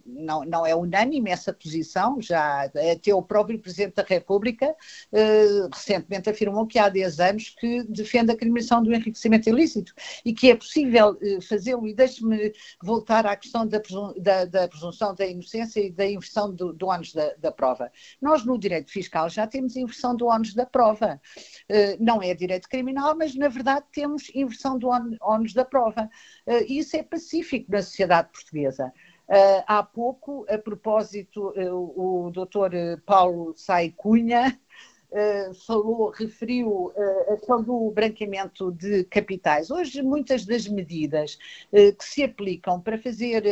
não, 0.06 0.44
não 0.44 0.66
é 0.66 0.76
unânime 0.76 1.32
essa 1.32 1.54
posição, 1.54 2.22
já 2.22 2.64
até 2.64 3.14
o 3.14 3.22
próprio 3.22 3.60
Presidente 3.60 3.96
da 3.96 4.04
República 4.04 4.76
eh, 5.12 5.68
recentemente 5.74 6.30
afirmou 6.42 6.66
que 6.66 6.80
há 6.80 6.90
10 6.90 7.20
anos 7.20 7.50
que 7.50 7.84
defende 7.84 8.32
a 8.32 8.36
criminalização 8.36 8.82
do 8.82 8.94
enriquecimento 8.94 9.48
ilícito 9.50 9.94
e 10.26 10.34
que 10.34 10.50
é 10.50 10.56
possível 10.56 11.18
eh, 11.22 11.40
fazê-lo. 11.42 11.88
E 11.88 11.94
deixe-me 11.94 12.52
voltar 12.82 13.26
à 13.28 13.36
questão 13.36 13.68
da, 13.68 13.80
da, 14.18 14.46
da, 14.46 14.68
presunção 14.68 15.14
da 15.14 15.26
inocência 15.26 15.80
e 15.80 15.92
da 15.92 16.06
inversão 16.06 16.54
do, 16.54 16.74
do 16.74 16.88
ónus 16.88 17.14
da, 17.14 17.34
da, 17.36 17.52
prova. 17.52 17.92
Nós, 18.20 18.44
no 18.44 18.58
direito 18.58 18.92
fiscal, 18.92 19.30
já 19.30 19.46
temos 19.46 19.76
inversão 19.76 20.16
do 20.16 20.26
ónus 20.26 20.54
da 20.54 20.66
prova. 20.66 21.22
Eh, 21.70 21.98
não 22.00 22.22
é 22.22 22.34
direito 22.34 22.68
criminal, 22.68 23.16
mas, 23.16 23.36
na 23.36 23.48
verdade, 23.48 23.86
temos 23.92 24.32
inversão 24.34 24.78
do 24.78 24.90
ónus 25.22 25.54
da 25.54 25.64
prova. 25.64 26.10
Eh, 26.48 26.66
e 26.68 26.80
isso 26.80 26.96
é 26.98 27.04
pacífico 27.04 27.72
na 27.72 27.82
sociedade 27.82 28.30
portuguesa. 28.32 28.92
Uh, 29.32 29.64
há 29.66 29.82
pouco, 29.82 30.46
a 30.50 30.58
propósito, 30.58 31.54
uh, 31.56 32.26
o 32.28 32.32
doutor 32.32 32.72
Paulo 33.06 33.54
Sai 33.56 33.94
Cunha 33.96 34.60
uh, 35.12 35.54
falou, 35.66 36.10
referiu 36.10 36.92
a 37.30 37.38
questão 37.38 37.62
do 37.62 37.92
branqueamento 37.92 38.72
de 38.72 39.04
capitais. 39.06 39.70
Hoje, 39.70 40.02
muitas 40.02 40.46
das 40.46 40.68
medidas 40.68 41.38
que 41.72 42.04
se 42.04 42.24
aplicam 42.24 42.80
para 42.80 42.98
fazer 42.98 43.44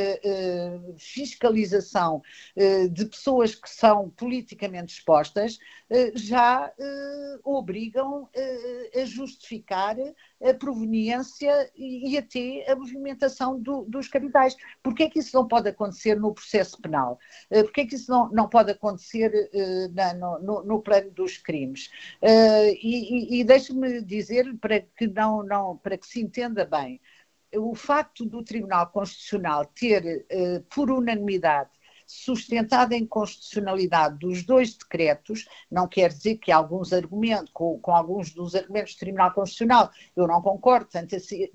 fiscalização 0.98 2.22
de 2.92 3.06
pessoas 3.06 3.56
que 3.56 3.70
são 3.70 4.10
politicamente 4.10 4.94
expostas 4.94 5.60
já 6.16 6.72
obrigam 7.44 8.30
a 8.96 9.06
justificar 9.06 9.96
a 10.44 10.54
proveniência 10.54 11.70
e, 11.76 12.12
e 12.12 12.18
até 12.18 12.72
a 12.72 12.76
movimentação 12.76 13.60
do, 13.60 13.84
dos 13.86 14.08
capitais. 14.08 14.56
Porquê 14.82 15.04
é 15.04 15.10
que 15.10 15.20
isso 15.20 15.36
não 15.36 15.48
pode 15.48 15.70
acontecer 15.70 16.16
no 16.16 16.34
processo 16.34 16.82
penal? 16.82 17.20
Uh, 17.52 17.64
Porquê 17.64 17.82
é 17.82 17.86
que 17.86 17.96
isso 17.96 18.12
não, 18.12 18.30
não 18.30 18.48
pode 18.48 18.72
acontecer 18.72 19.32
uh, 19.54 19.94
na, 19.94 20.14
no, 20.14 20.64
no, 20.64 20.82
plano 20.82 21.12
dos 21.12 21.38
crimes? 21.38 21.88
Uh, 22.22 22.72
e, 22.82 23.38
e, 23.38 23.42
e 23.42 23.44
deixe-me 23.44 24.02
dizer, 24.02 24.56
para 24.60 24.80
que, 24.82 25.08
não, 25.08 25.44
não, 25.44 25.78
para 25.78 25.98
que 25.98 26.08
se 26.08 26.22
entenda 26.22 26.66
bem, 26.66 27.02
o 27.56 27.74
facto 27.76 28.26
do 28.26 28.44
Tribunal 28.44 28.88
Constitucional 28.92 29.66
ter, 29.66 30.28
por 30.70 30.92
unanimidade, 30.92 31.72
sustentada 32.10 32.96
em 32.96 33.06
constitucionalidade 33.06 34.18
dos 34.18 34.44
dois 34.44 34.76
decretos, 34.76 35.48
não 35.70 35.88
quer 35.88 36.10
dizer 36.10 36.38
que 36.38 36.52
alguns 36.52 36.92
argumentos, 36.92 37.52
com, 37.54 37.80
com 37.80 37.94
alguns 37.94 38.32
dos 38.34 38.56
argumentos 38.56 38.96
do 38.96 39.00
Tribunal 39.00 39.32
Constitucional, 39.32 39.92
eu 40.16 40.28
não 40.28 40.42
concordo, 40.42 40.88
tanto 40.92 41.16
assim, 41.16 41.48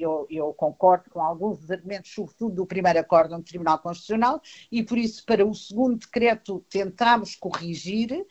eu, 0.00 0.26
eu 0.28 0.52
concordo 0.52 1.08
com 1.10 1.20
alguns 1.20 1.60
dos 1.60 1.70
argumentos, 1.70 2.12
sobretudo 2.12 2.56
do 2.56 2.66
primeiro 2.66 2.98
acórdão 2.98 3.38
do 3.38 3.44
Tribunal 3.44 3.78
Constitucional, 3.78 4.42
e 4.72 4.82
por 4.82 4.98
isso, 4.98 5.24
para 5.24 5.46
o 5.46 5.54
segundo 5.54 5.96
decreto, 5.96 6.64
tentámos 6.68 7.36
corrigir 7.36 8.26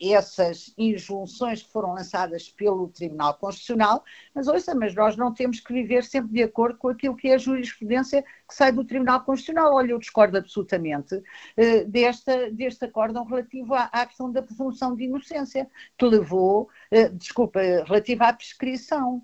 essas 0.00 0.72
injunções 0.78 1.62
que 1.62 1.72
foram 1.72 1.94
lançadas 1.94 2.48
pelo 2.48 2.88
Tribunal 2.88 3.34
Constitucional, 3.34 4.04
mas 4.34 4.46
ouça, 4.46 4.74
mas 4.74 4.94
nós 4.94 5.16
não 5.16 5.34
temos 5.34 5.58
que 5.58 5.72
viver 5.72 6.04
sempre 6.04 6.32
de 6.32 6.42
acordo 6.42 6.78
com 6.78 6.88
aquilo 6.88 7.16
que 7.16 7.28
é 7.28 7.34
a 7.34 7.38
jurisprudência 7.38 8.22
que 8.22 8.54
sai 8.54 8.70
do 8.70 8.84
Tribunal 8.84 9.24
Constitucional. 9.24 9.74
Olha, 9.74 9.92
eu 9.92 9.98
discordo 9.98 10.38
absolutamente 10.38 11.16
uh, 11.16 11.88
desta, 11.88 12.50
deste 12.52 12.84
acórdão 12.84 13.24
relativo 13.24 13.74
à, 13.74 13.84
à, 13.92 14.06
questão 14.06 14.30
da 14.30 14.42
presunção 14.42 14.94
de 14.94 15.04
inocência, 15.04 15.68
que 15.98 16.04
levou, 16.04 16.68
uh, 16.92 17.16
desculpa, 17.16 17.60
relativa 17.60 18.26
à 18.26 18.32
prescrição 18.32 19.22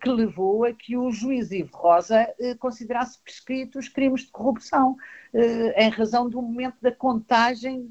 que 0.00 0.08
levou 0.08 0.64
a 0.64 0.72
que 0.72 0.96
o 0.96 1.10
juiz 1.10 1.50
Ivo 1.50 1.76
Rosa 1.76 2.26
considerasse 2.58 3.18
prescritos 3.22 3.88
crimes 3.88 4.22
de 4.22 4.30
corrupção. 4.30 4.96
Eh, 5.36 5.86
em 5.86 5.88
razão 5.88 6.30
do 6.30 6.40
momento 6.40 6.76
da 6.80 6.92
contagem 6.92 7.88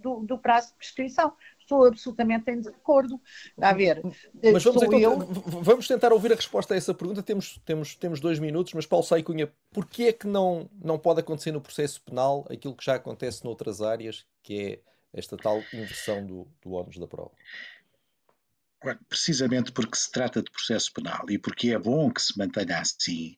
do, 0.00 0.20
do, 0.20 0.38
prazo 0.38 0.68
de 0.68 0.74
prescrição. 0.74 1.32
Estou 1.58 1.84
absolutamente 1.84 2.48
em 2.48 2.60
desacordo. 2.60 3.20
A 3.60 3.72
ver, 3.72 4.00
eh, 4.40 4.52
mas 4.52 4.62
vamos, 4.62 4.80
então, 4.84 5.00
eu... 5.00 5.18
vamos 5.18 5.88
tentar 5.88 6.12
ouvir 6.12 6.32
a 6.32 6.36
resposta 6.36 6.74
a 6.74 6.76
essa 6.76 6.94
pergunta. 6.94 7.24
Temos, 7.24 7.60
temos, 7.64 7.96
temos 7.96 8.20
dois 8.20 8.38
minutos, 8.38 8.72
mas 8.72 8.86
Paulo 8.86 9.04
Saicunha, 9.04 9.52
porquê 9.72 10.04
é 10.04 10.12
que 10.12 10.28
não, 10.28 10.70
não 10.80 10.96
pode 10.96 11.18
acontecer 11.18 11.50
no 11.50 11.60
processo 11.60 12.00
penal 12.02 12.46
aquilo 12.48 12.76
que 12.76 12.84
já 12.84 12.94
acontece 12.94 13.44
noutras 13.44 13.82
áreas, 13.82 14.24
que 14.40 14.60
é 14.60 14.80
esta 15.12 15.36
tal 15.36 15.58
inversão 15.74 16.24
do, 16.24 16.46
do 16.62 16.74
ónus 16.74 16.98
da 16.98 17.08
prova? 17.08 17.32
Precisamente 19.08 19.72
porque 19.72 19.96
se 19.96 20.10
trata 20.10 20.42
de 20.42 20.50
processo 20.50 20.92
penal 20.92 21.28
e 21.28 21.38
porque 21.38 21.70
é 21.70 21.78
bom 21.78 22.10
que 22.10 22.22
se 22.22 22.38
mantenha 22.38 22.78
assim, 22.78 23.36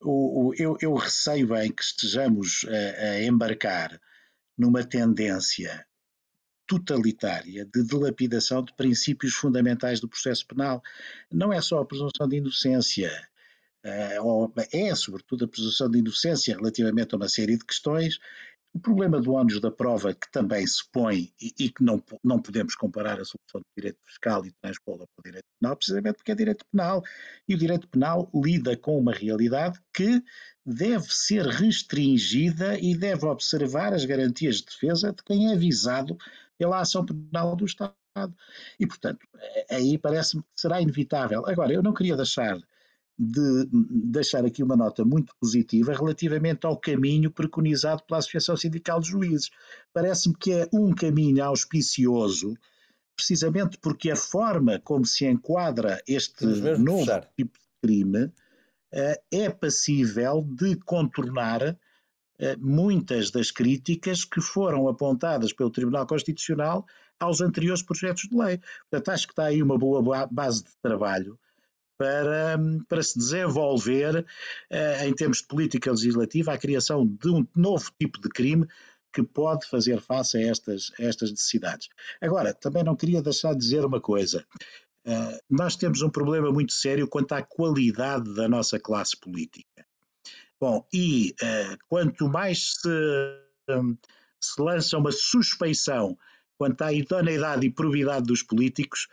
o, 0.00 0.48
o, 0.48 0.54
eu, 0.54 0.78
eu, 0.80 0.94
receio 0.94 1.48
bem 1.48 1.70
que 1.72 1.82
estejamos 1.82 2.64
a, 2.68 3.02
a 3.02 3.22
embarcar 3.22 4.00
numa 4.56 4.84
tendência 4.84 5.86
totalitária 6.66 7.64
de 7.64 7.82
dilapidação 7.82 8.62
de 8.62 8.74
princípios 8.74 9.34
fundamentais 9.34 10.00
do 10.00 10.08
processo 10.08 10.46
penal. 10.46 10.82
Não 11.32 11.52
é 11.52 11.60
só 11.60 11.80
a 11.80 11.86
presunção 11.86 12.28
de 12.28 12.36
inocência, 12.36 13.10
eh, 13.82 14.18
é 14.72 14.94
sobretudo 14.94 15.46
a 15.46 15.48
presunção 15.48 15.90
de 15.90 15.98
inocência 15.98 16.54
relativamente 16.54 17.14
a 17.14 17.16
uma 17.16 17.28
série 17.28 17.56
de 17.56 17.64
questões, 17.64 18.18
o 18.74 18.78
problema 18.80 19.20
do 19.20 19.32
ónus 19.32 19.60
da 19.60 19.70
prova, 19.70 20.14
que 20.14 20.30
também 20.30 20.66
se 20.66 20.82
põe 20.92 21.32
e, 21.40 21.52
e, 21.58 21.70
que 21.70 21.82
não, 21.82 22.02
não 22.22 22.40
podemos 22.40 22.74
comparar 22.74 23.14
a 23.14 23.24
solução 23.24 23.60
do 23.60 23.66
direito 23.76 23.98
fiscal 24.04 24.44
e 24.44 24.52
transpô-la 24.60 25.06
para 25.06 25.20
o 25.20 25.22
direito 25.24 25.46
penal, 25.60 25.76
precisamente 25.76 26.16
porque 26.16 26.32
é 26.32 26.34
direito 26.34 26.64
penal. 26.70 27.02
E 27.48 27.54
o 27.54 27.58
direito 27.58 27.88
penal 27.88 28.30
lida 28.34 28.76
com 28.76 28.98
uma 28.98 29.12
realidade 29.12 29.80
que 29.92 30.22
deve 30.64 31.06
ser 31.08 31.46
restringida 31.46 32.78
e 32.78 32.96
deve 32.96 33.26
observar 33.26 33.92
as 33.92 34.04
garantias 34.04 34.56
de 34.56 34.66
defesa 34.66 35.12
de 35.12 35.22
quem 35.24 35.50
é 35.50 35.56
visado 35.56 36.16
pela 36.58 36.80
ação 36.80 37.04
penal 37.04 37.56
do 37.56 37.64
Estado. 37.64 37.94
E, 38.78 38.86
portanto, 38.86 39.26
aí 39.70 39.96
parece-me 39.96 40.42
que 40.42 40.48
será 40.60 40.80
inevitável. 40.80 41.46
Agora, 41.46 41.72
eu 41.72 41.82
não 41.82 41.94
queria 41.94 42.16
deixar 42.16 42.58
de 43.18 43.68
deixar 43.72 44.44
aqui 44.44 44.62
uma 44.62 44.76
nota 44.76 45.04
muito 45.04 45.34
positiva 45.40 45.92
relativamente 45.92 46.64
ao 46.64 46.76
caminho 46.76 47.32
preconizado 47.32 48.04
pela 48.04 48.18
Associação 48.18 48.56
Sindical 48.56 49.00
de 49.00 49.08
Juízes. 49.08 49.50
Parece-me 49.92 50.36
que 50.36 50.52
é 50.52 50.68
um 50.72 50.94
caminho 50.94 51.42
auspicioso, 51.42 52.54
precisamente 53.16 53.76
porque 53.78 54.10
a 54.10 54.16
forma 54.16 54.78
como 54.78 55.04
se 55.04 55.26
enquadra 55.26 56.00
este 56.06 56.46
novo 56.46 57.20
tipo 57.36 57.58
de 57.58 57.66
crime 57.82 58.32
eh, 58.92 59.20
é 59.32 59.50
passível 59.50 60.46
de 60.48 60.76
contornar 60.76 61.76
eh, 62.38 62.56
muitas 62.56 63.32
das 63.32 63.50
críticas 63.50 64.24
que 64.24 64.40
foram 64.40 64.88
apontadas 64.88 65.52
pelo 65.52 65.70
Tribunal 65.70 66.06
Constitucional 66.06 66.86
aos 67.18 67.40
anteriores 67.40 67.82
projetos 67.82 68.28
de 68.28 68.36
lei. 68.36 68.60
Portanto, 68.88 69.08
acho 69.08 69.26
que 69.26 69.32
está 69.32 69.46
aí 69.46 69.60
uma 69.60 69.76
boa 69.76 70.28
base 70.30 70.62
de 70.62 70.70
trabalho 70.80 71.36
para, 71.98 72.58
para 72.88 73.02
se 73.02 73.18
desenvolver, 73.18 74.24
uh, 74.70 75.04
em 75.04 75.12
termos 75.14 75.38
de 75.38 75.46
política 75.48 75.90
legislativa, 75.90 76.52
a 76.52 76.58
criação 76.58 77.06
de 77.06 77.28
um 77.28 77.46
novo 77.54 77.90
tipo 78.00 78.20
de 78.20 78.28
crime 78.28 78.66
que 79.12 79.22
pode 79.22 79.66
fazer 79.68 80.00
face 80.00 80.38
a 80.38 80.42
estas, 80.42 80.92
a 80.98 81.02
estas 81.02 81.30
necessidades. 81.30 81.88
Agora, 82.20 82.54
também 82.54 82.84
não 82.84 82.96
queria 82.96 83.20
deixar 83.20 83.52
de 83.52 83.58
dizer 83.58 83.84
uma 83.84 84.00
coisa. 84.00 84.46
Uh, 85.04 85.38
nós 85.50 85.76
temos 85.76 86.00
um 86.02 86.10
problema 86.10 86.52
muito 86.52 86.72
sério 86.72 87.08
quanto 87.08 87.32
à 87.32 87.42
qualidade 87.42 88.32
da 88.34 88.48
nossa 88.48 88.78
classe 88.78 89.18
política. 89.18 89.84
Bom, 90.60 90.86
e 90.92 91.34
uh, 91.42 91.78
quanto 91.88 92.28
mais 92.28 92.74
se, 92.74 92.88
se 94.40 94.60
lança 94.60 94.98
uma 94.98 95.12
suspeição 95.12 96.16
quanto 96.58 96.82
à 96.82 96.92
idoneidade 96.92 97.64
e 97.64 97.70
probidade 97.70 98.26
dos 98.26 98.42
políticos, 98.42 99.06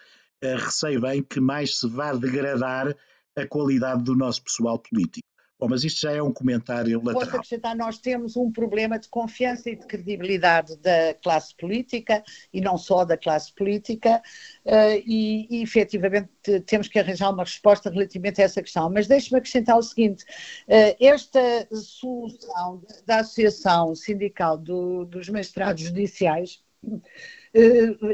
receio 0.53 1.01
bem 1.01 1.23
que 1.23 1.39
mais 1.39 1.79
se 1.79 1.87
vá 1.87 2.13
degradar 2.13 2.95
a 3.35 3.47
qualidade 3.47 4.03
do 4.03 4.15
nosso 4.15 4.43
pessoal 4.43 4.77
político. 4.77 5.27
Bom, 5.57 5.69
mas 5.69 5.85
isto 5.85 6.01
já 6.01 6.11
é 6.11 6.21
um 6.21 6.33
comentário 6.33 6.97
lateral. 6.97 7.21
Posso 7.21 7.35
acrescentar, 7.35 7.75
nós 7.77 7.97
temos 7.97 8.35
um 8.35 8.51
problema 8.51 8.99
de 8.99 9.07
confiança 9.07 9.69
e 9.69 9.75
de 9.75 9.85
credibilidade 9.85 10.75
da 10.77 11.13
classe 11.23 11.55
política, 11.55 12.21
e 12.53 12.59
não 12.59 12.77
só 12.77 13.05
da 13.05 13.15
classe 13.15 13.53
política, 13.55 14.21
uh, 14.65 15.01
e, 15.05 15.47
e 15.49 15.63
efetivamente 15.63 16.29
temos 16.65 16.89
que 16.89 16.99
arranjar 16.99 17.31
uma 17.31 17.43
resposta 17.43 17.89
relativamente 17.89 18.41
a 18.41 18.43
essa 18.43 18.61
questão. 18.61 18.89
Mas 18.89 19.07
deixe-me 19.07 19.37
acrescentar 19.37 19.77
o 19.77 19.83
seguinte, 19.83 20.25
uh, 20.67 20.95
esta 20.99 21.67
solução 21.71 22.83
da 23.05 23.19
Associação 23.19 23.95
Sindical 23.95 24.57
do, 24.57 25.05
dos 25.05 25.29
Magistrados 25.29 25.83
Judiciais 25.83 26.64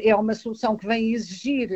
é 0.03 0.15
uma 0.15 0.33
solução 0.35 0.77
que 0.77 0.85
vem 0.85 1.13
exigir 1.13 1.69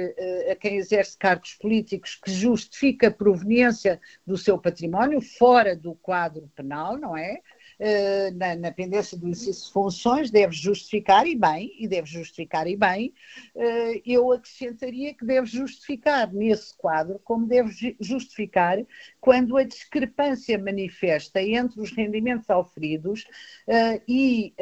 a 0.51 0.55
quem 0.55 0.77
exerce 0.77 1.17
cargos 1.17 1.55
políticos 1.55 2.19
que 2.23 2.31
justifique 2.31 3.05
a 3.05 3.11
proveniência 3.11 3.99
do 4.25 4.37
seu 4.37 4.57
património 4.57 5.19
fora 5.19 5.75
do 5.75 5.95
quadro 5.95 6.49
penal, 6.55 6.97
não 6.97 7.17
é? 7.17 7.39
Eh, 7.77 8.31
na, 8.31 8.55
na 8.55 8.71
pendência 8.71 9.17
do 9.17 9.27
exercício 9.27 9.67
de 9.67 9.73
funções, 9.73 10.31
deve 10.31 10.53
justificar 10.53 11.27
e 11.27 11.35
bem, 11.35 11.75
e 11.77 11.87
deve 11.87 12.07
justificar 12.07 12.67
e 12.67 12.75
bem, 12.75 13.13
eh, 13.55 14.01
eu 14.05 14.31
acrescentaria 14.31 15.13
que 15.13 15.25
deve 15.25 15.45
justificar 15.47 16.31
nesse 16.33 16.75
quadro, 16.77 17.19
como 17.23 17.45
deve 17.45 17.95
justificar 17.99 18.77
quando 19.19 19.57
a 19.57 19.63
discrepância 19.63 20.57
manifesta 20.57 21.41
entre 21.41 21.81
os 21.81 21.91
rendimentos 21.91 22.49
oferidos 22.49 23.25
uh, 23.67 24.01
e, 24.07 24.53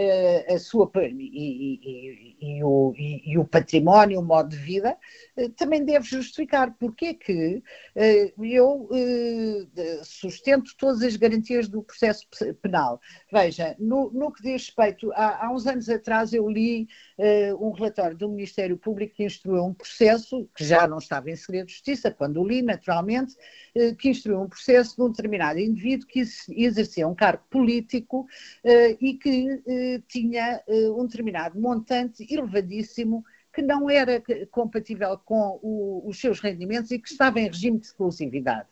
a 0.47 0.57
sua, 0.57 0.89
e, 0.95 2.37
e, 2.39 2.57
e, 2.57 2.63
o, 2.63 2.93
e, 2.95 3.37
o, 3.37 3.45
património, 3.45 4.19
o 4.19 4.23
modo 4.23 4.49
de 4.49 4.57
vida, 4.57 4.97
também 5.57 5.83
deve 5.83 6.05
justificar 6.07 6.73
porque 6.79 7.05
é 7.07 7.13
que 7.13 7.63
eu 8.41 8.89
sustento 10.03 10.71
todas 10.77 11.01
as 11.01 11.15
garantias 11.15 11.67
do 11.67 11.83
processo 11.83 12.25
penal. 12.61 13.01
Veja, 13.31 13.75
no, 13.79 14.11
no 14.11 14.31
que 14.31 14.41
diz 14.41 14.67
respeito, 14.67 15.11
há, 15.13 15.45
há, 15.45 15.51
uns 15.51 15.67
anos 15.67 15.89
atrás 15.89 16.33
eu 16.33 16.47
li 16.49 16.87
um 17.59 17.71
relatório 17.71 18.17
do 18.17 18.29
Ministério 18.29 18.77
Público 18.77 19.15
que 19.15 19.23
instruiu 19.23 19.63
um 19.63 19.73
processo, 19.73 20.49
que 20.55 20.63
já 20.63 20.87
não 20.87 20.97
estava 20.97 21.29
em 21.29 21.35
segredo 21.35 21.67
de 21.67 21.73
justiça, 21.73 22.11
quando 22.11 22.41
o 22.41 22.47
li, 22.47 22.61
naturalmente, 22.61 23.35
que 23.97 24.09
instruiu 24.09 24.41
um 24.41 24.49
processo 24.49 24.95
de 24.95 25.01
um 25.01 25.09
determinado 25.09 25.59
indivíduo 25.59 26.07
que 26.07 26.23
exercia 26.49 27.07
um 27.07 27.15
cargo 27.15 27.43
político 27.49 28.21
uh, 28.21 28.97
e 28.99 29.13
que 29.15 29.53
uh, 29.53 30.03
tinha 30.07 30.61
uh, 30.67 31.01
um 31.01 31.05
determinado 31.05 31.59
montante 31.59 32.25
elevadíssimo 32.31 33.23
que 33.53 33.61
não 33.61 33.87
era 33.87 34.21
compatível 34.49 35.15
com 35.23 35.59
o, 35.61 36.03
os 36.07 36.19
seus 36.19 36.39
rendimentos 36.39 36.89
e 36.89 36.97
que 36.97 37.07
estava 37.07 37.39
em 37.39 37.47
regime 37.47 37.79
de 37.79 37.85
exclusividade. 37.85 38.67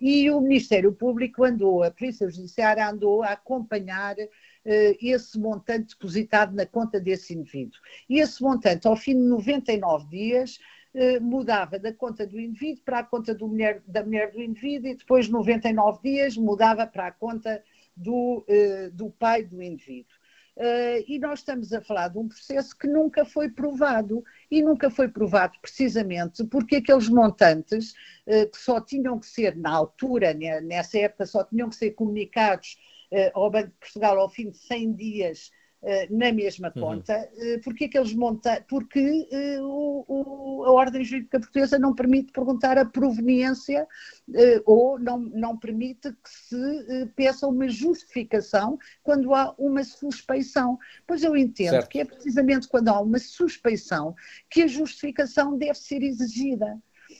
E 0.00 0.30
o 0.30 0.40
Ministério 0.40 0.92
Público 0.92 1.44
andou, 1.44 1.82
a 1.82 1.90
Polícia 1.90 2.30
Judiciária 2.30 2.88
andou 2.88 3.22
a 3.22 3.32
acompanhar 3.32 4.16
esse 5.00 5.38
montante 5.38 5.94
depositado 5.94 6.54
na 6.54 6.66
conta 6.66 7.00
desse 7.00 7.34
indivíduo. 7.34 7.80
E 8.08 8.20
esse 8.20 8.42
montante, 8.42 8.86
ao 8.86 8.96
fim 8.96 9.14
de 9.14 9.22
99 9.22 10.06
dias, 10.08 10.58
eh, 10.94 11.20
mudava 11.20 11.78
da 11.78 11.92
conta 11.92 12.26
do 12.26 12.40
indivíduo 12.40 12.82
para 12.84 13.00
a 13.00 13.04
conta 13.04 13.36
mulher, 13.40 13.82
da 13.86 14.02
mulher 14.02 14.32
do 14.32 14.42
indivíduo 14.42 14.90
e 14.90 14.94
depois, 14.96 15.28
99 15.28 16.00
dias, 16.02 16.36
mudava 16.36 16.86
para 16.86 17.06
a 17.06 17.12
conta 17.12 17.62
do, 17.96 18.44
uh, 18.48 18.90
do 18.92 19.10
pai 19.10 19.44
do 19.44 19.62
indivíduo. 19.62 20.17
Uh, 20.58 21.04
e 21.06 21.20
nós 21.20 21.38
estamos 21.38 21.72
a 21.72 21.80
falar 21.80 22.08
de 22.08 22.18
um 22.18 22.26
processo 22.26 22.76
que 22.76 22.88
nunca 22.88 23.24
foi 23.24 23.48
provado, 23.48 24.24
e 24.50 24.60
nunca 24.60 24.90
foi 24.90 25.06
provado 25.06 25.56
precisamente 25.62 26.42
porque 26.44 26.76
aqueles 26.76 27.08
montantes 27.08 27.92
uh, 28.26 28.50
que 28.50 28.58
só 28.58 28.80
tinham 28.80 29.20
que 29.20 29.26
ser, 29.26 29.56
na 29.56 29.70
altura, 29.70 30.34
nessa 30.34 30.98
época, 30.98 31.26
só 31.26 31.44
tinham 31.44 31.68
que 31.68 31.76
ser 31.76 31.92
comunicados 31.92 32.76
uh, 33.12 33.30
ao 33.34 33.48
Banco 33.52 33.68
de 33.68 33.76
Portugal 33.78 34.18
ao 34.18 34.28
fim 34.28 34.50
de 34.50 34.58
100 34.58 34.92
dias 34.94 35.52
na 36.10 36.32
mesma 36.32 36.72
uhum. 36.74 36.82
conta, 36.82 37.28
uhum. 37.36 37.60
porque 37.62 37.84
aqueles 37.84 38.12
monta 38.12 38.64
porque 38.68 39.28
uh, 39.30 39.62
o, 39.62 40.04
o, 40.08 40.64
a 40.64 40.72
ordem 40.72 41.04
jurídica 41.04 41.38
portuguesa 41.38 41.78
não 41.78 41.94
permite 41.94 42.32
perguntar 42.32 42.76
a 42.76 42.84
proveniência 42.84 43.86
ou 44.66 44.98
não, 44.98 45.18
não 45.18 45.56
permite 45.56 46.10
que 46.10 46.28
se 46.28 47.06
peça 47.14 47.46
uma 47.46 47.68
justificação 47.68 48.76
quando 49.02 49.34
há 49.34 49.54
uma 49.56 49.84
suspeição. 49.84 50.78
Pois 51.06 51.22
eu 51.22 51.36
entendo 51.36 51.70
certo. 51.70 51.88
que 51.88 52.00
é 52.00 52.04
precisamente 52.04 52.68
quando 52.68 52.88
há 52.88 53.00
uma 53.00 53.18
suspeição 53.18 54.14
que 54.50 54.62
a 54.62 54.66
justificação 54.66 55.56
deve 55.56 55.78
ser 55.78 56.02
exigida. 56.02 56.78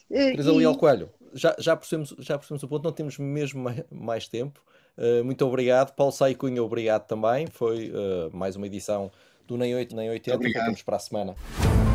Teresa 0.09 0.51
e... 0.51 0.57
Leal 0.57 0.77
Coelho, 0.77 1.11
já, 1.33 1.55
já, 1.59 1.77
percebemos, 1.77 2.15
já 2.19 2.39
percebemos 2.39 2.63
o 2.63 2.69
ponto, 2.69 2.85
não 2.85 2.93
temos 2.93 3.19
mesmo 3.19 3.65
mais 3.91 4.29
tempo. 4.29 4.63
Uh, 4.99 5.25
muito 5.25 5.47
obrigado. 5.47 5.95
Paulo 5.95 6.13
Sai 6.13 6.35
Cunha, 6.35 6.63
obrigado 6.63 7.07
também. 7.07 7.47
Foi 7.47 7.91
uh, 7.91 8.37
mais 8.37 8.57
uma 8.57 8.67
edição 8.67 9.11
do 9.47 9.57
Nem 9.57 9.75
8, 9.75 9.95
Nem 9.95 10.11
80. 10.11 10.37
Obrigado. 10.37 10.63
Voltamos 10.63 10.83
para 10.83 10.97
a 10.97 11.01
semana. 11.01 11.88